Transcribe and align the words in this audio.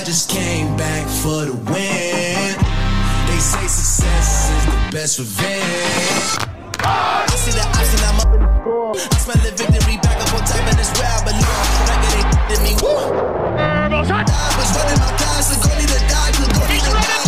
I 0.00 0.02
just 0.02 0.30
came 0.30 0.78
back 0.78 1.06
for 1.20 1.44
the 1.44 1.52
win. 1.52 2.56
They 3.28 3.36
say 3.36 3.68
success 3.68 4.48
is 4.48 4.64
the 4.64 4.96
best 4.96 5.18
revenge. 5.20 6.40
I 6.80 7.28
see 7.36 7.52
the 7.52 7.60
option, 7.60 8.00
I'm 8.08 8.16
up 8.24 8.32
in 8.32 8.40
the 8.40 8.48
score. 8.64 8.96
I 8.96 9.18
smell 9.20 9.36
the 9.44 9.52
victory 9.52 10.00
back 10.00 10.16
up 10.24 10.32
on 10.32 10.40
top, 10.48 10.64
and 10.64 10.80
it's 10.80 10.88
where 10.96 11.04
I 11.04 11.20
belong. 11.20 11.68
Like 11.84 12.00
it 12.00 12.16
ain't 12.16 12.32
did 12.48 12.60
me. 12.64 12.72
Woo! 12.80 12.96
I 13.60 13.92
was 13.92 14.72
running 14.72 15.04
my 15.04 15.12
class, 15.20 15.52
so 15.52 15.60
go 15.60 15.68
to 15.68 15.84
die, 15.84 15.84
so 15.84 15.84
go 15.84 15.84
need 15.84 15.92
to 15.92 16.00
die, 16.08 16.32
so 16.32 16.48
go 16.48 16.64
need 16.64 16.80
to 16.80 16.96
die. 16.96 17.20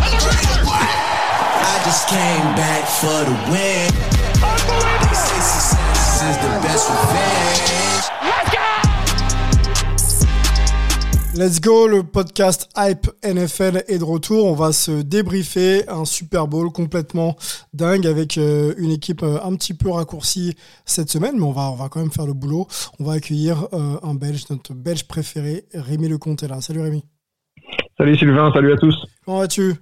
I 1.61 1.77
just 1.85 2.09
came 2.09 2.49
back 2.57 2.89
for 2.89 3.21
the 3.29 3.37
win. 3.53 3.93
They 3.93 5.13
say 5.13 5.45
success 5.45 6.25
is 6.25 6.41
the 6.41 6.49
best 6.65 6.89
revenge. 6.89 7.92
Let's 11.35 11.61
go, 11.63 11.89
le 11.89 12.03
podcast 12.03 12.69
Hype 12.77 13.07
NFL 13.25 13.85
est 13.89 13.99
de 13.99 14.05
retour. 14.05 14.45
On 14.47 14.55
va 14.55 14.73
se 14.73 14.91
débriefer 15.03 15.89
un 15.89 16.05
Super 16.05 16.47
Bowl 16.47 16.71
complètement 16.71 17.37
dingue 17.73 18.07
avec 18.07 18.37
euh, 18.37 18.75
une 18.77 18.91
équipe 18.91 19.23
euh, 19.23 19.39
un 19.43 19.55
petit 19.57 19.73
peu 19.73 19.91
raccourcie 19.91 20.55
cette 20.85 21.09
semaine, 21.09 21.37
mais 21.37 21.45
on 21.45 21.53
va, 21.53 21.71
on 21.71 21.75
va 21.75 21.89
quand 21.89 22.01
même 22.01 22.11
faire 22.11 22.27
le 22.27 22.35
boulot. 22.35 22.67
On 23.01 23.05
va 23.05 23.15
accueillir 23.15 23.67
euh, 23.73 23.97
un 24.03 24.15
Belge, 24.15 24.45
notre 24.51 24.75
Belge 24.75 25.09
préféré, 25.09 25.65
Rémi 25.73 26.09
Lecomte 26.09 26.43
est 26.43 26.49
là. 26.49 26.61
Salut 26.61 26.83
Rémi. 26.83 27.03
Salut 27.97 28.17
Sylvain, 28.19 28.53
salut 28.53 28.73
à 28.73 28.77
tous. 28.77 28.95
Comment 29.25 29.39
vas-tu? 29.39 29.75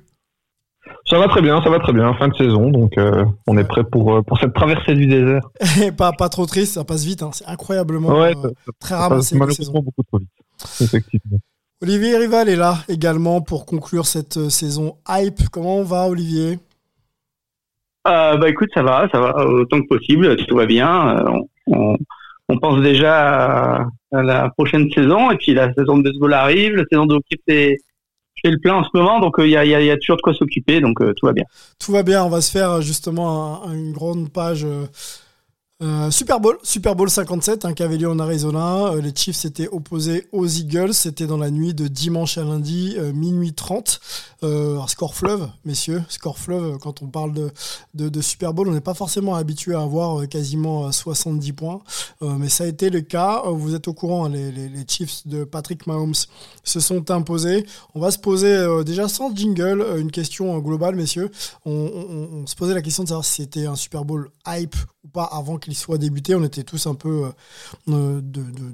Ça 1.06 1.18
va 1.18 1.26
très 1.28 1.42
bien, 1.42 1.60
ça 1.62 1.70
va 1.70 1.80
très 1.80 1.92
bien. 1.92 2.14
Fin 2.14 2.28
de 2.28 2.34
saison, 2.36 2.70
donc 2.70 2.96
euh, 2.96 3.24
on 3.48 3.58
est 3.58 3.64
prêt 3.64 3.82
pour, 3.84 4.14
euh, 4.14 4.22
pour 4.22 4.38
cette 4.38 4.54
traversée 4.54 4.94
du 4.94 5.06
désert. 5.06 5.42
pas, 5.96 6.12
pas 6.12 6.28
trop 6.28 6.46
triste, 6.46 6.74
ça 6.74 6.84
passe 6.84 7.04
vite, 7.04 7.22
hein. 7.22 7.30
c'est 7.32 7.46
incroyablement 7.46 8.08
Ouais, 8.10 8.34
euh, 8.36 8.50
ça- 8.64 8.72
très 8.78 8.94
la 8.94 9.38
malheureusement 9.38 9.82
beaucoup 9.82 10.02
trop 10.04 10.18
vite. 10.18 10.28
Effectivement. 10.80 11.38
Olivier 11.82 12.16
Rival 12.18 12.48
est 12.48 12.56
là 12.56 12.78
également 12.88 13.40
pour 13.40 13.64
conclure 13.64 14.06
cette 14.06 14.36
euh, 14.36 14.50
saison 14.50 14.96
Hype. 15.08 15.48
Comment 15.50 15.78
on 15.78 15.84
va 15.84 16.06
Olivier? 16.08 16.58
Euh, 18.08 18.36
bah 18.36 18.48
écoute, 18.48 18.68
ça 18.74 18.82
va, 18.82 19.08
ça 19.12 19.20
va 19.20 19.34
autant 19.46 19.80
que 19.80 19.86
possible, 19.86 20.36
tout 20.46 20.56
va 20.56 20.66
bien. 20.66 21.18
Euh, 21.18 21.24
on, 21.66 21.74
on, 21.78 21.96
on 22.48 22.58
pense 22.58 22.80
déjà 22.82 23.76
à, 23.76 23.86
à 24.12 24.22
la 24.22 24.50
prochaine 24.50 24.90
saison 24.90 25.30
et 25.30 25.36
puis 25.36 25.52
la 25.54 25.72
saison 25.74 25.98
de 25.98 26.02
baseball 26.02 26.32
arrive, 26.34 26.76
la 26.76 26.84
saison 26.90 27.06
de 27.06 27.14
hockey 27.14 27.36
fait, 27.46 27.76
le 28.44 28.58
plein 28.58 28.76
en 28.76 28.84
ce 28.84 28.88
moment, 28.94 29.20
donc 29.20 29.38
euh, 29.38 29.46
il 29.46 29.50
y, 29.50 29.56
a, 29.56 29.66
il 29.66 29.70
y, 29.70 29.74
a, 29.74 29.80
il 29.82 29.86
y 29.86 29.90
a 29.90 29.98
toujours 29.98 30.16
de 30.16 30.22
quoi 30.22 30.32
s'occuper, 30.32 30.80
donc 30.80 31.00
euh, 31.02 31.12
tout 31.14 31.26
va 31.26 31.34
bien. 31.34 31.44
Tout 31.78 31.92
va 31.92 32.02
bien, 32.02 32.24
on 32.24 32.30
va 32.30 32.40
se 32.40 32.50
faire 32.50 32.80
justement 32.80 33.62
un- 33.64 33.70
un- 33.70 33.74
une 33.74 33.92
grande 33.92 34.30
page 34.32 34.66
euh, 35.82 36.10
Super 36.10 36.40
Bowl, 36.40 36.58
Super 36.62 36.94
Bowl 36.94 37.08
57, 37.08 37.64
un 37.64 37.72
lieu 37.72 38.10
en 38.10 38.18
Arizona. 38.18 38.88
Euh, 38.88 39.00
les 39.00 39.14
Chiefs 39.14 39.36
s'étaient 39.36 39.68
opposés 39.68 40.28
aux 40.30 40.46
Eagles. 40.46 40.92
C'était 40.92 41.26
dans 41.26 41.38
la 41.38 41.50
nuit 41.50 41.72
de 41.72 41.88
dimanche 41.88 42.36
à 42.36 42.44
lundi, 42.44 42.96
euh, 42.98 43.14
minuit 43.14 43.54
30. 43.54 43.98
Euh, 44.42 44.78
un 44.78 44.86
score 44.88 45.14
fleuve, 45.14 45.48
messieurs, 45.64 46.02
score 46.10 46.38
fleuve. 46.38 46.76
Quand 46.78 47.00
on 47.02 47.06
parle 47.06 47.32
de, 47.94 48.20
Super 48.20 48.52
Bowl, 48.52 48.68
on 48.68 48.72
n'est 48.72 48.82
pas 48.82 48.92
forcément 48.92 49.34
habitué 49.36 49.74
à 49.74 49.80
avoir 49.80 50.28
quasiment 50.28 50.86
euh, 50.86 50.92
70 50.92 51.52
points, 51.54 51.80
mais 52.20 52.48
ça 52.50 52.64
a 52.64 52.66
été 52.66 52.90
le 52.90 53.00
cas. 53.00 53.42
Vous 53.46 53.74
êtes 53.74 53.88
au 53.88 53.94
courant, 53.94 54.26
hein, 54.26 54.28
les, 54.30 54.70
Chiefs 54.86 55.26
de 55.26 55.44
Patrick 55.44 55.86
Mahomes 55.86 56.14
se 56.64 56.80
sont 56.80 57.10
imposés. 57.10 57.64
On 57.94 58.00
va 58.00 58.10
se 58.10 58.18
poser 58.18 58.66
déjà 58.84 59.08
sans 59.08 59.34
jingle 59.34 59.84
une 59.98 60.10
question 60.10 60.58
globale, 60.58 60.94
messieurs. 60.96 61.30
On, 61.64 61.70
on- 61.72 62.46
se 62.46 62.56
posait 62.56 62.74
la 62.74 62.82
question 62.82 63.04
de 63.04 63.08
savoir 63.08 63.24
si 63.24 63.42
c'était 63.42 63.66
un 63.66 63.76
Super 63.76 64.04
Bowl 64.04 64.30
hype 64.46 64.74
ou 65.04 65.08
pas 65.08 65.24
avant 65.24 65.58
qu'il 65.70 65.78
soit 65.78 65.98
débuté. 65.98 66.34
On 66.34 66.42
était 66.44 66.64
tous 66.64 66.86
un 66.86 66.94
peu 66.94 67.24
euh, 67.88 67.90
euh, 67.92 68.20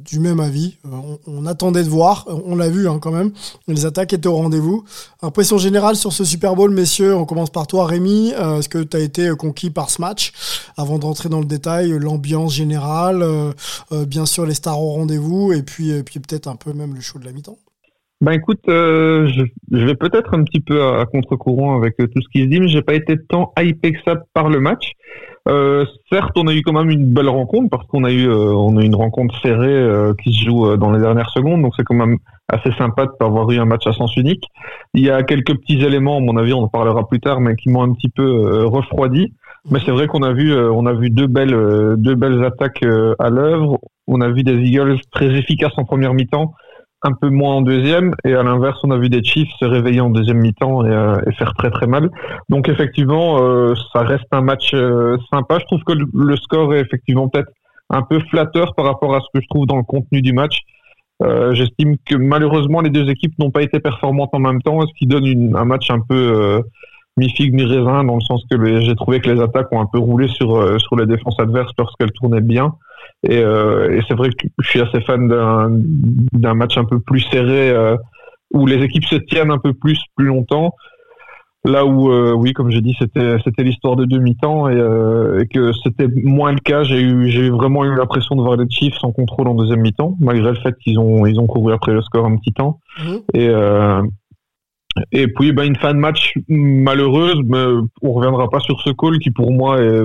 du 0.05 0.19
même 0.19 0.41
avis. 0.41 0.77
Euh, 0.87 1.17
on, 1.27 1.47
attendait 1.47 1.85
de 1.85 1.89
voir. 1.89 2.27
On 2.29 2.57
l'a 2.57 2.69
vu 2.69 2.89
hein, 2.89 2.99
quand 3.01 3.13
même. 3.13 3.33
Les 3.69 3.85
attaques 3.85 4.13
étaient 4.13 4.29
au 4.29 4.37
rendez-vous. 4.37 4.85
Impression 5.23 5.59
générale 5.59 5.97
sur 5.97 6.13
ce 6.13 6.25
Super 6.25 6.57
Bowl, 6.57 6.71
messieurs. 6.71 7.15
On 7.15 7.27
commence 7.27 7.51
par 7.51 7.67
toi, 7.67 7.87
Rémi. 7.87 8.31
Est-ce 8.31 8.69
que 8.69 8.83
tu 8.83 8.97
as 8.97 9.01
été 9.01 9.31
conquis 9.39 9.71
par 9.71 9.91
ce 9.91 10.01
match? 10.01 10.33
Avant 10.77 10.99
d'entrer 10.99 11.29
dans 11.29 11.41
le 11.41 11.47
détail, 11.47 11.91
l'ambiance 11.91 12.55
générale, 12.55 13.25
bien 13.91 14.27
sûr 14.27 14.47
les 14.47 14.55
stars 14.55 14.81
au 14.81 14.93
rendez-vous, 14.93 15.53
et 15.53 15.63
puis, 15.63 16.03
puis 16.03 16.21
peut-être 16.21 16.49
un 16.49 16.57
peu 16.57 16.73
même 16.73 16.95
le 16.95 17.01
show 17.01 17.19
de 17.19 17.25
la 17.25 17.33
mi-temps. 17.33 17.59
Ben 18.21 18.33
écoute, 18.33 18.63
je, 18.67 19.45
vais 19.71 19.95
peut-être 19.95 20.35
un 20.35 20.43
petit 20.45 20.61
peu 20.61 20.83
à, 20.83 21.05
contre-courant 21.07 21.77
avec 21.77 21.97
tout 21.97 22.21
ce 22.21 22.29
qui 22.33 22.43
se 22.43 22.49
dit, 22.49 22.61
mais 22.61 22.69
j'ai 22.69 22.83
pas 22.83 22.95
été 22.95 23.17
tant 23.29 23.53
hypé 23.59 23.93
que 23.93 23.99
ça 24.05 24.17
par 24.33 24.49
le 24.49 24.61
match. 24.61 24.93
Euh, 25.49 25.85
certes, 26.11 26.33
on 26.37 26.49
a 26.49 26.55
eu 26.55 26.63
quand 26.63 26.73
même 26.73 26.91
une 26.91 27.13
belle 27.13 27.29
rencontre 27.29 27.71
parce 27.71 27.87
qu'on 27.87 28.03
a 28.03 28.11
eu 28.11 28.29
euh, 28.29 28.53
on 28.53 28.77
a 28.77 28.83
eu 28.83 28.87
une 28.87 28.97
rencontre 28.97 29.41
serrée 29.41 29.69
euh, 29.69 30.13
qui 30.23 30.33
se 30.33 30.45
joue 30.45 30.67
euh, 30.67 30.77
dans 30.77 30.91
les 30.91 30.99
dernières 30.99 31.31
secondes, 31.31 31.63
donc 31.63 31.73
c'est 31.77 31.85
quand 31.85 31.95
même 31.95 32.19
assez 32.49 32.73
sympa 32.73 33.07
d'avoir 33.21 33.49
eu 33.51 33.59
un 33.59 33.65
match 33.65 33.87
à 33.87 33.93
sens 33.93 34.17
unique. 34.17 34.45
Il 34.95 35.05
y 35.05 35.11
a 35.11 35.23
quelques 35.23 35.57
petits 35.57 35.85
éléments, 35.85 36.17
à 36.17 36.21
mon 36.21 36.37
avis, 36.37 36.53
on 36.53 36.65
en 36.65 36.69
parlera 36.69 37.07
plus 37.07 37.21
tard, 37.21 37.41
mais 37.41 37.55
qui 37.55 37.71
m'ont 37.71 37.83
un 37.83 37.93
petit 37.93 38.09
peu 38.09 38.25
euh, 38.25 38.67
refroidi. 38.67 39.35
Mais 39.71 39.79
c'est 39.85 39.93
vrai 39.93 40.07
qu'on 40.07 40.23
a 40.23 40.33
vu 40.33 40.57
on 40.57 40.87
a 40.87 40.93
vu 40.93 41.11
deux 41.11 41.27
belles 41.27 41.97
deux 41.97 42.15
belles 42.15 42.45
attaques 42.45 42.85
à 43.19 43.31
l'œuvre. 43.31 43.81
On 44.07 44.21
a 44.21 44.29
vu 44.29 44.45
des 44.45 44.55
Eagles 44.59 45.01
très 45.11 45.27
efficaces 45.37 45.73
en 45.77 45.85
première 45.85 46.15
mi-temps 46.15 46.55
un 47.03 47.13
peu 47.13 47.29
moins 47.29 47.57
en 47.57 47.63
deuxième 47.63 48.15
et 48.25 48.35
à 48.35 48.43
l'inverse 48.43 48.79
on 48.83 48.91
a 48.91 48.99
vu 48.99 49.09
des 49.09 49.23
Chiefs 49.23 49.51
se 49.61 49.65
réveiller 49.65 50.01
en 50.01 50.11
deuxième 50.11 50.39
mi-temps 50.39 50.85
et, 50.85 50.91
euh, 50.91 51.17
faire 51.39 51.53
très 51.55 51.71
très 51.71 51.87
mal. 51.87 52.11
Donc 52.49 52.69
effectivement 52.69 53.43
euh, 53.43 53.75
ça 53.93 54.01
reste 54.01 54.27
un 54.33 54.41
match 54.41 54.73
euh, 54.75 55.17
sympa. 55.33 55.59
Je 55.59 55.65
trouve 55.67 55.83
que 55.85 55.93
le, 55.93 56.37
score 56.37 56.75
est 56.75 56.81
effectivement 56.81 57.29
peut-être 57.29 57.51
un 57.91 58.03
peu 58.03 58.19
flatteur 58.31 58.75
par 58.75 58.87
rapport 58.87 59.15
à 59.15 59.21
ce 59.21 59.27
que 59.35 59.41
je 59.43 59.49
trouve 59.49 59.67
dans 59.67 59.77
le 59.77 59.83
contenu 59.83 60.23
du 60.23 60.33
match. 60.33 60.61
J'estime 61.53 61.97
que 62.05 62.15
malheureusement 62.15 62.83
les 62.83 62.91
deux 62.91 63.09
équipes 63.09 63.39
n'ont 63.39 63.51
pas 63.51 63.63
été 63.63 63.81
performantes 63.81 64.29
en 64.35 64.39
même 64.39 64.61
temps 64.61 64.83
ce 64.83 64.93
qui 64.99 65.07
donne 65.07 65.57
un 65.57 65.65
match 65.65 65.91
un 65.91 66.01
peu 66.01 66.15
euh, 66.15 66.61
mi 67.17 67.31
figue 67.31 67.55
mi 67.55 67.65
raisin 67.65 68.05
dans 68.05 68.17
le 68.17 68.21
sens 68.21 68.45
que 68.51 68.81
j'ai 68.83 68.95
trouvé 68.95 69.21
que 69.21 69.31
les 69.31 69.41
attaques 69.41 69.73
ont 69.73 69.81
un 69.81 69.87
peu 69.87 69.99
roulé 69.99 70.29
sur 70.29 70.79
sur 70.79 70.97
les 70.97 71.07
défenses 71.07 71.41
adverses 71.41 71.73
lorsqu'elles 71.79 72.13
tournaient 72.13 72.43
bien 72.43 72.75
et, 73.29 73.39
euh, 73.39 73.97
et 73.97 74.03
c'est 74.07 74.15
vrai 74.15 74.31
que 74.31 74.47
je 74.59 74.69
suis 74.69 74.81
assez 74.81 75.01
fan 75.01 75.29
d'un 76.33 76.55
match 76.55 76.79
un 76.79 76.85
peu 76.85 77.01
plus 77.01 77.21
serré 77.21 77.71
euh, 77.71 77.97
où 78.53 78.67
les 78.67 78.83
équipes 78.83 79.05
se 79.05 79.17
tiennent 79.17 79.51
un 79.51 79.59
peu 79.59 79.73
plus 79.73 79.99
plus 80.17 80.27
longtemps. 80.27 80.73
Là 81.65 81.85
où 81.85 82.13
euh, 82.13 82.33
oui, 82.33 82.53
comme 82.53 82.71
j'ai 82.71 82.81
dit, 82.81 82.95
c'était 82.97 83.39
c'était 83.43 83.65
l'histoire 83.65 83.97
de 83.97 84.05
demi-temps 84.05 84.69
et, 84.69 84.77
euh, 84.77 85.41
et 85.41 85.49
que 85.49 85.73
c'était 85.83 86.07
moins 86.23 86.53
le 86.53 86.61
cas. 86.61 86.85
J'ai 86.85 87.01
eu 87.01 87.29
j'ai 87.29 87.51
vraiment 87.51 87.85
eu 87.85 87.97
l'impression 87.97 88.37
de 88.37 88.43
voir 88.43 88.57
les 88.57 88.71
Chiefs 88.71 89.03
en 89.03 89.11
contrôle 89.11 89.49
en 89.49 89.55
deuxième 89.55 89.81
mi-temps, 89.81 90.17
malgré 90.21 90.51
le 90.51 90.57
fait 90.57 90.77
qu'ils 90.79 91.01
ont 91.01 91.27
ils 91.27 91.41
ont 91.41 91.47
couru 91.49 91.73
après 91.73 91.93
le 91.93 92.03
score 92.03 92.25
un 92.25 92.37
petit 92.37 92.53
temps. 92.53 92.79
Mhm. 93.01 93.21
Et 93.35 93.49
euh, 93.49 94.03
et 95.11 95.27
puis 95.27 95.53
ben 95.53 95.65
une 95.65 95.77
fin 95.77 95.93
de 95.93 95.99
match 95.99 96.35
malheureuse, 96.49 97.41
mais 97.45 97.65
on 98.01 98.13
reviendra 98.13 98.49
pas 98.49 98.61
sur 98.61 98.81
ce 98.83 98.91
call 98.91 99.19
qui 99.19 99.33
pour 99.33 99.51
moi 99.51 99.83
est 99.83 100.03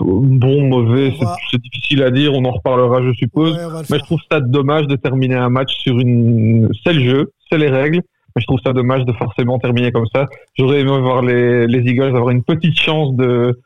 bon 0.00 0.68
mauvais, 0.68 1.12
c'est 1.18 1.24
va- 1.24 1.36
c'est 1.50 1.60
difficile 1.60 2.02
à 2.02 2.10
dire. 2.10 2.32
On 2.34 2.44
en 2.44 2.50
reparlera, 2.52 3.02
je 3.02 3.12
suppose. 3.14 3.54
Ouais, 3.56 3.82
Mais 3.90 3.98
je 3.98 4.04
trouve 4.04 4.20
ça 4.30 4.40
dommage 4.40 4.86
de 4.86 4.96
terminer 4.96 5.36
un 5.36 5.48
match 5.50 5.72
sur 5.78 5.98
une. 5.98 6.68
C'est 6.84 6.92
le 6.92 7.00
jeu, 7.04 7.32
c'est 7.50 7.58
les 7.58 7.68
règles. 7.68 8.00
Mais 8.34 8.40
je 8.40 8.46
trouve 8.46 8.60
ça 8.64 8.72
dommage 8.72 9.04
de 9.04 9.12
forcément 9.12 9.58
terminer 9.58 9.92
comme 9.92 10.06
ça. 10.14 10.26
J'aurais 10.58 10.80
aimé 10.80 10.98
voir 11.00 11.20
les, 11.20 11.66
les 11.66 11.80
Eagles 11.90 12.04
avoir 12.16 12.30
une 12.30 12.42
petite 12.42 12.78
chance 12.78 13.14
de, 13.14 13.60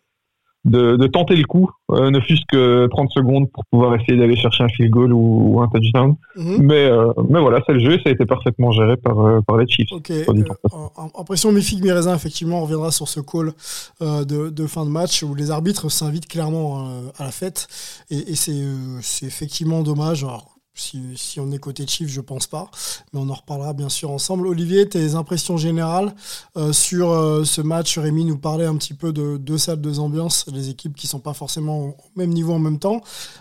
de, 0.66 0.97
de 0.97 1.06
tenter 1.06 1.37
le 1.37 1.44
coup, 1.44 1.71
euh, 1.93 2.10
ne 2.10 2.21
fût-ce 2.21 2.43
que 2.49 2.87
30 2.88 3.10
secondes 3.12 3.50
pour 3.50 3.65
pouvoir 3.71 3.94
essayer 3.94 4.19
d'aller 4.19 4.37
chercher 4.37 4.65
un 4.65 4.69
field 4.69 4.91
goal 4.91 5.12
ou, 5.12 5.54
ou 5.54 5.60
un 5.62 5.69
touchdown. 5.69 6.16
Mhm. 6.37 6.56
Mais, 6.60 6.84
euh, 6.87 7.12
mais 7.31 7.41
voilà, 7.41 7.60
c'est 7.66 7.72
le 7.72 7.78
jeu 7.78 7.93
et 7.93 7.97
ça 8.03 8.10
a 8.10 8.12
été 8.12 8.27
parfaitement 8.27 8.72
géré 8.72 8.97
par, 8.97 9.19
euh, 9.21 9.41
par 9.47 9.56
les 9.56 9.66
Chiefs. 9.69 9.93
Ok, 9.93 10.10
euh, 10.10 10.25
en- 10.72 11.10
impression 11.21 11.53
mi-figue, 11.53 11.82
mi-raisin, 11.82 12.15
effectivement, 12.15 12.59
on 12.59 12.62
reviendra 12.65 12.91
sur 12.91 13.09
ce 13.09 13.21
call 13.21 13.53
de, 14.00 14.50
de 14.50 14.66
fin 14.66 14.84
de 14.84 14.91
match 14.91 15.22
où 15.22 15.34
les 15.34 15.50
arbitres 15.50 15.88
s'invitent 15.91 16.27
clairement 16.28 16.88
à 17.19 17.25
la 17.25 17.31
fête 17.31 17.69
et, 18.10 18.33
et 18.33 18.34
c'est 18.34 18.60
c'est 19.03 19.27
effectivement 19.27 19.83
dommage. 19.83 20.25
Alors, 20.25 20.56
si, 20.76 21.41
on 21.41 21.50
est 21.53 21.59
côté 21.59 21.87
Chiefs, 21.87 22.09
je 22.09 22.20
pense 22.20 22.47
pas, 22.47 22.70
mais 23.12 23.20
on 23.20 23.28
en 23.28 23.34
reparlera 23.34 23.72
bien 23.72 23.89
sûr 23.89 24.10
ensemble. 24.10 24.47
Olivier, 24.47 24.89
tes 24.89 25.15
impressions 25.15 25.56
générales 25.56 26.15
euh, 26.56 26.72
sur 26.72 27.10
euh, 27.10 27.45
ce 27.45 27.60
match? 27.60 27.98
Rémi 27.98 28.24
nous 28.24 28.39
parlait 28.39 28.66
un 28.66 28.77
petit 28.77 28.95
peu 28.95 29.12
de 29.12 29.36
deux 29.36 29.59
salles, 29.59 29.80
deux 29.80 29.98
ambiances, 29.98 30.47
les 30.53 30.68
équipes 30.68 30.95
qui 30.95 31.06
sont 31.06 31.18
pas 31.18 31.33
forcément 31.33 31.78
au 31.78 31.97
même 32.16 32.30
niveau 32.30 32.53
en 32.53 32.59
même 32.59 32.78
temps. 32.78 33.01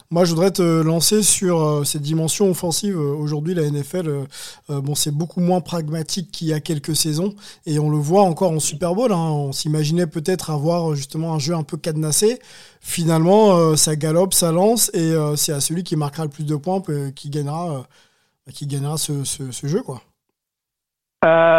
Moi, 0.10 0.26
je 0.26 0.32
voudrais 0.32 0.52
te 0.52 0.62
lancer 0.82 1.24
sur 1.24 1.62
euh, 1.62 1.84
cette 1.84 2.02
dimension 2.02 2.50
offensive. 2.50 2.98
Aujourd'hui, 2.98 3.54
la 3.54 3.70
NFL, 3.70 4.26
bon, 4.70 4.96
c'est 4.96 5.12
beaucoup 5.12 5.42
moins 5.42 5.62
pragmatique 5.62 6.32
qu'il 6.32 6.48
y 6.48 6.54
a 6.54 6.60
quelques 6.60 6.96
saisons. 6.96 7.36
Et 7.66 7.80
on 7.80 7.90
le 7.90 7.98
voit 7.98 8.24
encore 8.24 8.52
en 8.52 8.60
Super 8.60 8.96
Bowl. 8.96 9.12
hein. 9.12 9.18
On 9.18 9.52
s'imaginait 9.52 10.08
peut-être 10.08 10.50
avoir 10.50 10.96
justement 10.96 11.34
un 11.34 11.40
jeu 11.40 11.54
un 11.54 11.64
peu 11.64 11.78
cadenassé. 11.78 12.40
Finalement, 12.88 13.58
euh, 13.58 13.76
ça 13.76 13.96
galope, 13.96 14.32
ça 14.32 14.52
lance. 14.52 14.92
Et 14.94 15.12
euh, 15.12 15.36
c'est 15.36 15.52
à 15.52 15.60
celui 15.60 15.84
qui 15.84 15.96
marquera 15.96 16.24
le 16.24 16.30
plus 16.30 16.46
de 16.46 16.56
points 16.56 16.84
euh, 16.90 17.10
qui 17.10 17.32
gagnera, 17.32 17.80
euh, 17.80 18.52
qui 18.54 18.68
gagnera 18.68 18.98
ce, 18.98 19.24
jeu. 19.68 19.82
Quoi. 19.82 20.02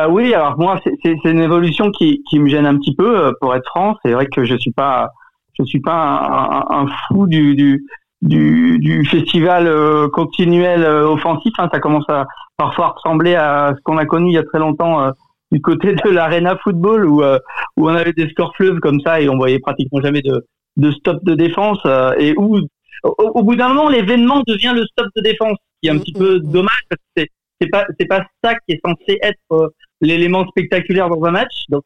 Oui, 0.09 0.33
alors 0.33 0.57
moi, 0.57 0.79
c'est- 0.85 1.25
une 1.25 1.41
évolution 1.41 1.91
qui, 1.91 2.23
me 2.33 2.49
gêne 2.49 2.65
un 2.65 2.79
petit 2.79 2.95
peu, 2.95 3.35
pour 3.41 3.57
être 3.57 3.67
franc. 3.67 3.97
C'est 4.05 4.13
vrai 4.13 4.27
que 4.29 4.45
je 4.45 4.57
suis 4.57 4.71
pas, 4.71 5.11
je 5.59 5.65
suis 5.65 5.81
pas 5.81 6.65
un, 6.71 6.87
fou 7.09 7.27
du 7.27 7.83
festival 9.11 10.09
continuel 10.13 10.87
offensif. 10.87 11.53
Hein. 11.59 11.69
ça 11.73 11.81
commence 11.81 12.09
à 12.09 12.27
parfois 12.57 12.95
ressembler 12.97 13.35
à 13.35 13.75
ce 13.77 13.83
qu'on 13.83 13.99
a 13.99 14.07
connu 14.07 14.31
il 14.31 14.35
y 14.35 14.39
a 14.39 14.45
très 14.45 14.61
longtemps 14.61 15.11
du 15.51 15.61
côté 15.61 15.95
de 15.95 16.09
l'arena 16.09 16.57
football 16.63 17.05
où 17.05 17.25
où 17.77 17.91
on 17.91 17.95
avait 17.95 18.13
des 18.13 18.29
scores 18.31 18.55
fleuves 18.55 18.79
comme 18.79 19.01
ça 19.01 19.21
et 19.21 19.29
on 19.29 19.37
voyait 19.37 19.59
pratiquement 19.59 20.01
jamais 20.01 20.23
de 20.23 20.47
de 20.77 20.91
stop 20.93 21.25
de 21.25 21.35
défense 21.35 21.79
et 22.19 22.35
où 22.37 22.59
au, 23.03 23.43
bout 23.43 23.57
d'un 23.57 23.69
moment 23.69 23.89
l'événement 23.89 24.43
devient 24.47 24.73
le 24.75 24.85
stop 24.87 25.09
de 25.17 25.23
défense 25.23 25.57
qui 25.81 25.89
est 25.89 25.93
un 25.93 25.99
petit 25.99 26.13
peu 26.13 26.41
dommage 26.41 26.83
parce 26.89 27.01
que 27.01 27.09
c'est 27.17 27.31
c'est 27.61 27.69
pas 27.69 27.87
c'est 27.99 28.07
pas 28.07 28.27
ça 28.43 28.55
qui 28.55 28.75
est 28.75 28.81
censé 28.85 29.19
être 29.23 29.73
l'élément 30.01 30.47
spectaculaire 30.49 31.09
dans 31.09 31.25
un 31.25 31.31
match 31.31 31.65
donc 31.69 31.85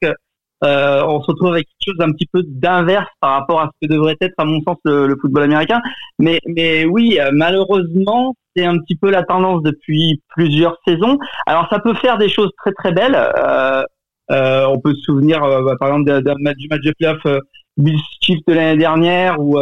euh, 0.62 1.02
on 1.06 1.22
se 1.22 1.30
retrouve 1.30 1.52
avec 1.52 1.66
quelque 1.66 1.92
chose 1.92 1.98
d'un 1.98 2.12
petit 2.12 2.26
peu 2.30 2.42
d'inverse 2.44 3.08
par 3.20 3.32
rapport 3.32 3.60
à 3.60 3.70
ce 3.72 3.86
que 3.86 3.92
devrait 3.92 4.16
être, 4.20 4.34
à 4.36 4.44
mon 4.44 4.60
sens, 4.62 4.76
le, 4.84 5.16
football 5.20 5.44
américain. 5.44 5.80
Mais, 6.18 6.38
mais 6.46 6.84
oui, 6.84 7.18
euh, 7.18 7.30
malheureusement, 7.32 8.34
c'est 8.54 8.66
un 8.66 8.78
petit 8.78 8.96
peu 8.96 9.10
la 9.10 9.22
tendance 9.22 9.62
depuis 9.62 10.20
plusieurs 10.28 10.76
saisons. 10.86 11.18
Alors, 11.46 11.66
ça 11.70 11.78
peut 11.78 11.94
faire 11.94 12.18
des 12.18 12.28
choses 12.28 12.50
très 12.58 12.72
très 12.72 12.92
belles. 12.92 13.16
Euh, 13.16 13.82
euh 14.30 14.66
on 14.66 14.78
peut 14.78 14.94
se 14.94 15.00
souvenir, 15.00 15.40
bah, 15.40 15.74
par 15.78 15.88
exemple, 15.88 16.22
d'un 16.22 16.34
match, 16.40 16.56
du 16.56 16.68
match 16.68 16.82
de 16.82 16.92
playoff 16.98 17.24
euh, 17.26 17.40
Bills 17.80 18.00
Chiefs 18.20 18.44
de 18.46 18.54
l'année 18.54 18.78
dernière 18.78 19.40
ou 19.40 19.58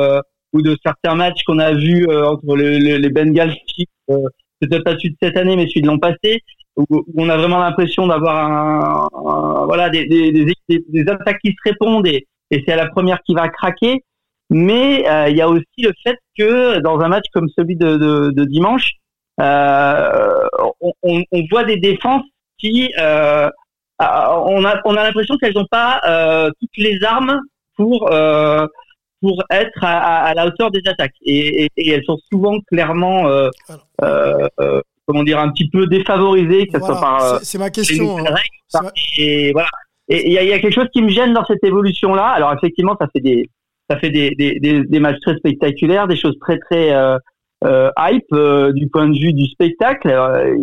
ou 0.54 0.62
de 0.62 0.76
certains 0.82 1.14
matchs 1.14 1.42
qu'on 1.44 1.58
a 1.58 1.72
vus 1.72 2.06
entre 2.10 2.56
les, 2.56 3.10
Bengals 3.10 3.54
Chiefs. 3.66 3.88
Peut-être 4.60 4.82
pas 4.84 4.96
celui 4.96 5.10
de 5.10 5.16
cette 5.22 5.36
année, 5.36 5.56
mais 5.56 5.68
celui 5.68 5.82
de 5.82 5.86
l'an 5.86 5.98
passé 5.98 6.42
où, 6.76 7.04
on 7.16 7.28
a 7.28 7.36
vraiment 7.36 7.58
l'impression 7.58 8.06
d'avoir 8.06 9.08
voilà 9.66 9.90
des, 9.90 10.06
des, 10.06 11.08
attaques 11.08 11.40
qui 11.42 11.50
se 11.50 11.68
répondent 11.70 12.06
et, 12.06 12.26
et 12.50 12.62
c'est 12.64 12.72
à 12.72 12.76
la 12.76 12.88
première 12.88 13.20
qui 13.22 13.34
va 13.34 13.48
craquer. 13.48 14.02
Mais 14.50 15.06
euh, 15.08 15.28
il 15.28 15.36
y 15.36 15.42
a 15.42 15.48
aussi 15.48 15.82
le 15.82 15.92
fait 16.02 16.16
que 16.38 16.78
dans 16.78 17.00
un 17.00 17.08
match 17.08 17.26
comme 17.34 17.48
celui 17.54 17.76
de, 17.76 17.96
de, 18.30 18.44
dimanche, 18.44 18.92
euh, 19.40 20.48
on, 20.80 21.22
voit 21.50 21.64
des 21.64 21.76
défenses 21.76 22.24
qui 22.58 22.90
euh, 22.98 23.50
on 24.00 24.64
a 24.64 24.80
on 24.84 24.96
a 24.96 25.02
l'impression 25.02 25.36
qu'elles 25.36 25.54
n'ont 25.54 25.66
pas 25.70 26.00
euh, 26.08 26.50
toutes 26.60 26.76
les 26.78 26.98
armes 27.04 27.38
pour 27.78 28.12
euh, 28.12 28.66
pour 29.22 29.42
être 29.50 29.82
à, 29.82 30.24
à, 30.26 30.34
la 30.34 30.46
hauteur 30.46 30.70
des 30.70 30.82
attaques 30.86 31.14
et, 31.22 31.64
et, 31.64 31.70
et 31.76 31.90
elles 31.90 32.04
sont 32.04 32.18
souvent 32.30 32.60
clairement 32.70 33.26
euh, 33.26 33.48
comment 35.08 35.24
dire, 35.24 35.38
un 35.38 35.50
petit 35.50 35.68
peu 35.70 35.86
défavorisé, 35.86 36.66
que 36.66 36.78
soit 36.78 37.00
par. 37.00 37.22
Euh, 37.22 37.38
c'est 37.42 37.58
ma 37.58 37.70
question. 37.70 38.18
Hein. 38.18 38.90
Et 39.16 39.52
voilà. 39.52 39.68
Et 40.10 40.26
il 40.26 40.32
y, 40.32 40.46
y 40.46 40.52
a, 40.52 40.58
quelque 40.58 40.74
chose 40.74 40.88
qui 40.92 41.02
me 41.02 41.08
gêne 41.08 41.32
dans 41.32 41.44
cette 41.44 41.64
évolution-là. 41.64 42.26
Alors 42.28 42.52
effectivement, 42.52 42.96
ça 43.00 43.08
fait 43.12 43.20
des, 43.20 43.48
ça 43.90 43.98
fait 43.98 44.10
des, 44.10 44.30
des, 44.30 44.58
des, 44.60 44.84
des 44.84 45.00
matchs 45.00 45.20
très 45.20 45.36
spectaculaires, 45.36 46.06
des 46.08 46.16
choses 46.16 46.38
très 46.40 46.58
très 46.58 46.92
euh, 46.94 47.18
euh, 47.64 47.90
hype 47.98 48.32
euh, 48.32 48.72
du 48.72 48.88
point 48.88 49.08
de 49.08 49.18
vue 49.18 49.32
du 49.32 49.46
spectacle. 49.46 50.08
Euh, 50.08 50.54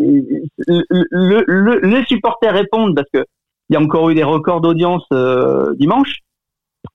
le, 0.67 1.43
le, 1.47 1.79
les 1.81 2.05
supporters 2.05 2.53
répondent 2.53 2.95
parce 2.95 3.09
que 3.13 3.25
il 3.69 3.73
y 3.73 3.77
a 3.77 3.81
encore 3.81 4.11
eu 4.11 4.15
des 4.15 4.23
records 4.23 4.61
d'audience 4.61 5.07
dimanche, 5.79 6.19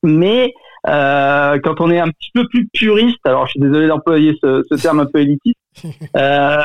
mais 0.03 0.53
euh, 0.89 1.59
quand 1.63 1.81
on 1.81 1.91
est 1.91 1.99
un 1.99 2.09
petit 2.09 2.31
peu 2.33 2.47
plus 2.49 2.69
puriste, 2.69 3.19
alors 3.25 3.47
je 3.47 3.53
suis 3.53 3.61
désolé 3.61 3.89
d'employer 3.89 4.39
ce, 4.43 4.63
ce, 4.71 4.75
terme 4.81 5.01
un 5.01 5.07
peu 5.07 5.21
élitiste, 5.21 5.59
euh, 6.17 6.63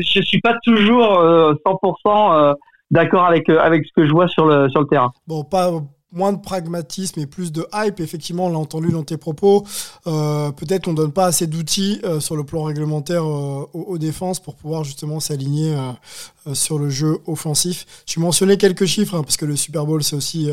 je 0.00 0.20
suis 0.22 0.40
pas 0.40 0.54
toujours 0.64 1.22
100% 1.22 1.56
euh, 2.06 2.50
euh, 2.50 2.54
d'accord 2.90 3.24
avec 3.24 3.48
avec 3.48 3.84
ce 3.86 3.92
que 3.94 4.06
je 4.06 4.12
vois 4.12 4.28
sur 4.28 4.46
le 4.46 4.68
sur 4.70 4.80
le 4.80 4.86
terrain. 4.86 5.12
Bon, 5.26 5.44
pas 5.44 5.70
moins 6.14 6.32
de 6.32 6.40
pragmatisme 6.40 7.20
et 7.20 7.26
plus 7.26 7.52
de 7.52 7.66
hype. 7.74 8.00
Effectivement, 8.00 8.46
on 8.46 8.50
l'a 8.50 8.58
entendu 8.58 8.90
dans 8.90 9.02
tes 9.02 9.16
propos. 9.16 9.64
Euh, 10.06 10.52
Peut-être 10.52 10.84
qu'on 10.84 10.94
donne 10.94 11.12
pas 11.12 11.26
assez 11.26 11.46
d'outils 11.46 12.00
euh, 12.04 12.20
sur 12.20 12.36
le 12.36 12.44
plan 12.44 12.62
réglementaire 12.62 13.24
euh, 13.24 13.66
aux, 13.72 13.98
défenses 13.98 14.40
pour 14.40 14.54
pouvoir 14.54 14.84
justement 14.84 15.20
s'aligner 15.20 15.76
sur 16.52 16.78
le 16.78 16.90
jeu 16.90 17.18
offensif. 17.26 17.86
Tu 18.06 18.20
mentionnais 18.20 18.56
quelques 18.56 18.84
chiffres 18.84 19.14
hein, 19.14 19.22
parce 19.22 19.36
que 19.36 19.46
le 19.46 19.56
Super 19.56 19.86
Bowl 19.86 20.02
c'est 20.02 20.16
aussi 20.16 20.50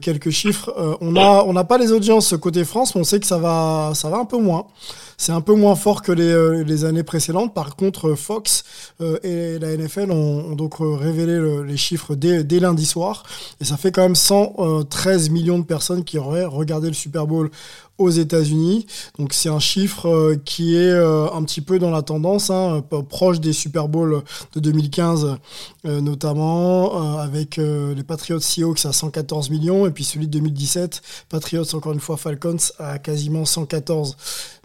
quelques 0.00 0.30
chiffres. 0.30 0.72
on 1.00 1.16
a 1.16 1.42
on 1.44 1.52
n'a 1.52 1.64
pas 1.64 1.78
les 1.78 1.92
audiences 1.92 2.34
côté 2.40 2.64
France, 2.64 2.94
mais 2.94 3.00
on 3.00 3.04
sait 3.04 3.20
que 3.20 3.26
ça 3.26 3.38
va 3.38 3.92
ça 3.94 4.08
va 4.08 4.18
un 4.18 4.24
peu 4.24 4.38
moins. 4.38 4.66
C'est 5.20 5.32
un 5.32 5.40
peu 5.40 5.54
moins 5.54 5.74
fort 5.74 6.02
que 6.02 6.12
les, 6.12 6.62
les 6.62 6.84
années 6.84 7.02
précédentes. 7.02 7.52
Par 7.52 7.74
contre, 7.74 8.14
Fox 8.14 8.62
et 9.24 9.58
la 9.58 9.76
NFL 9.76 10.12
ont, 10.12 10.52
ont 10.52 10.54
donc 10.54 10.76
révélé 10.78 11.64
les 11.64 11.76
chiffres 11.76 12.14
dès, 12.14 12.44
dès 12.44 12.60
lundi 12.60 12.86
soir 12.86 13.24
et 13.60 13.64
ça 13.64 13.76
fait 13.76 13.90
quand 13.90 14.02
même 14.02 14.14
100 14.14 14.84
13 14.88 15.30
millions 15.30 15.58
de 15.58 15.64
personnes 15.64 16.04
qui 16.04 16.18
auraient 16.18 16.44
regardé 16.44 16.88
le 16.88 16.94
Super 16.94 17.26
Bowl 17.26 17.50
aux 17.98 18.10
États-Unis. 18.10 18.86
Donc 19.18 19.32
c'est 19.34 19.48
un 19.48 19.58
chiffre 19.58 20.08
euh, 20.08 20.36
qui 20.44 20.76
est 20.76 20.92
euh, 20.92 21.30
un 21.32 21.42
petit 21.42 21.60
peu 21.60 21.78
dans 21.78 21.90
la 21.90 22.02
tendance, 22.02 22.48
hein, 22.50 22.82
proche 23.08 23.40
des 23.40 23.52
Super 23.52 23.88
Bowls 23.88 24.22
de 24.54 24.60
2015 24.60 25.36
euh, 25.84 26.00
notamment, 26.00 27.18
avec 27.18 27.56
les 27.56 28.02
Patriots 28.04 28.40
Seahawks 28.40 28.84
à 28.84 28.92
114 28.92 29.50
millions 29.50 29.86
et 29.86 29.90
puis 29.90 30.04
celui 30.04 30.26
de 30.26 30.32
2017, 30.32 31.02
Patriots 31.28 31.74
encore 31.74 31.92
une 31.92 32.00
fois 32.00 32.16
Falcons 32.16 32.56
à 32.78 32.98
quasiment 32.98 33.44
114 33.44 34.16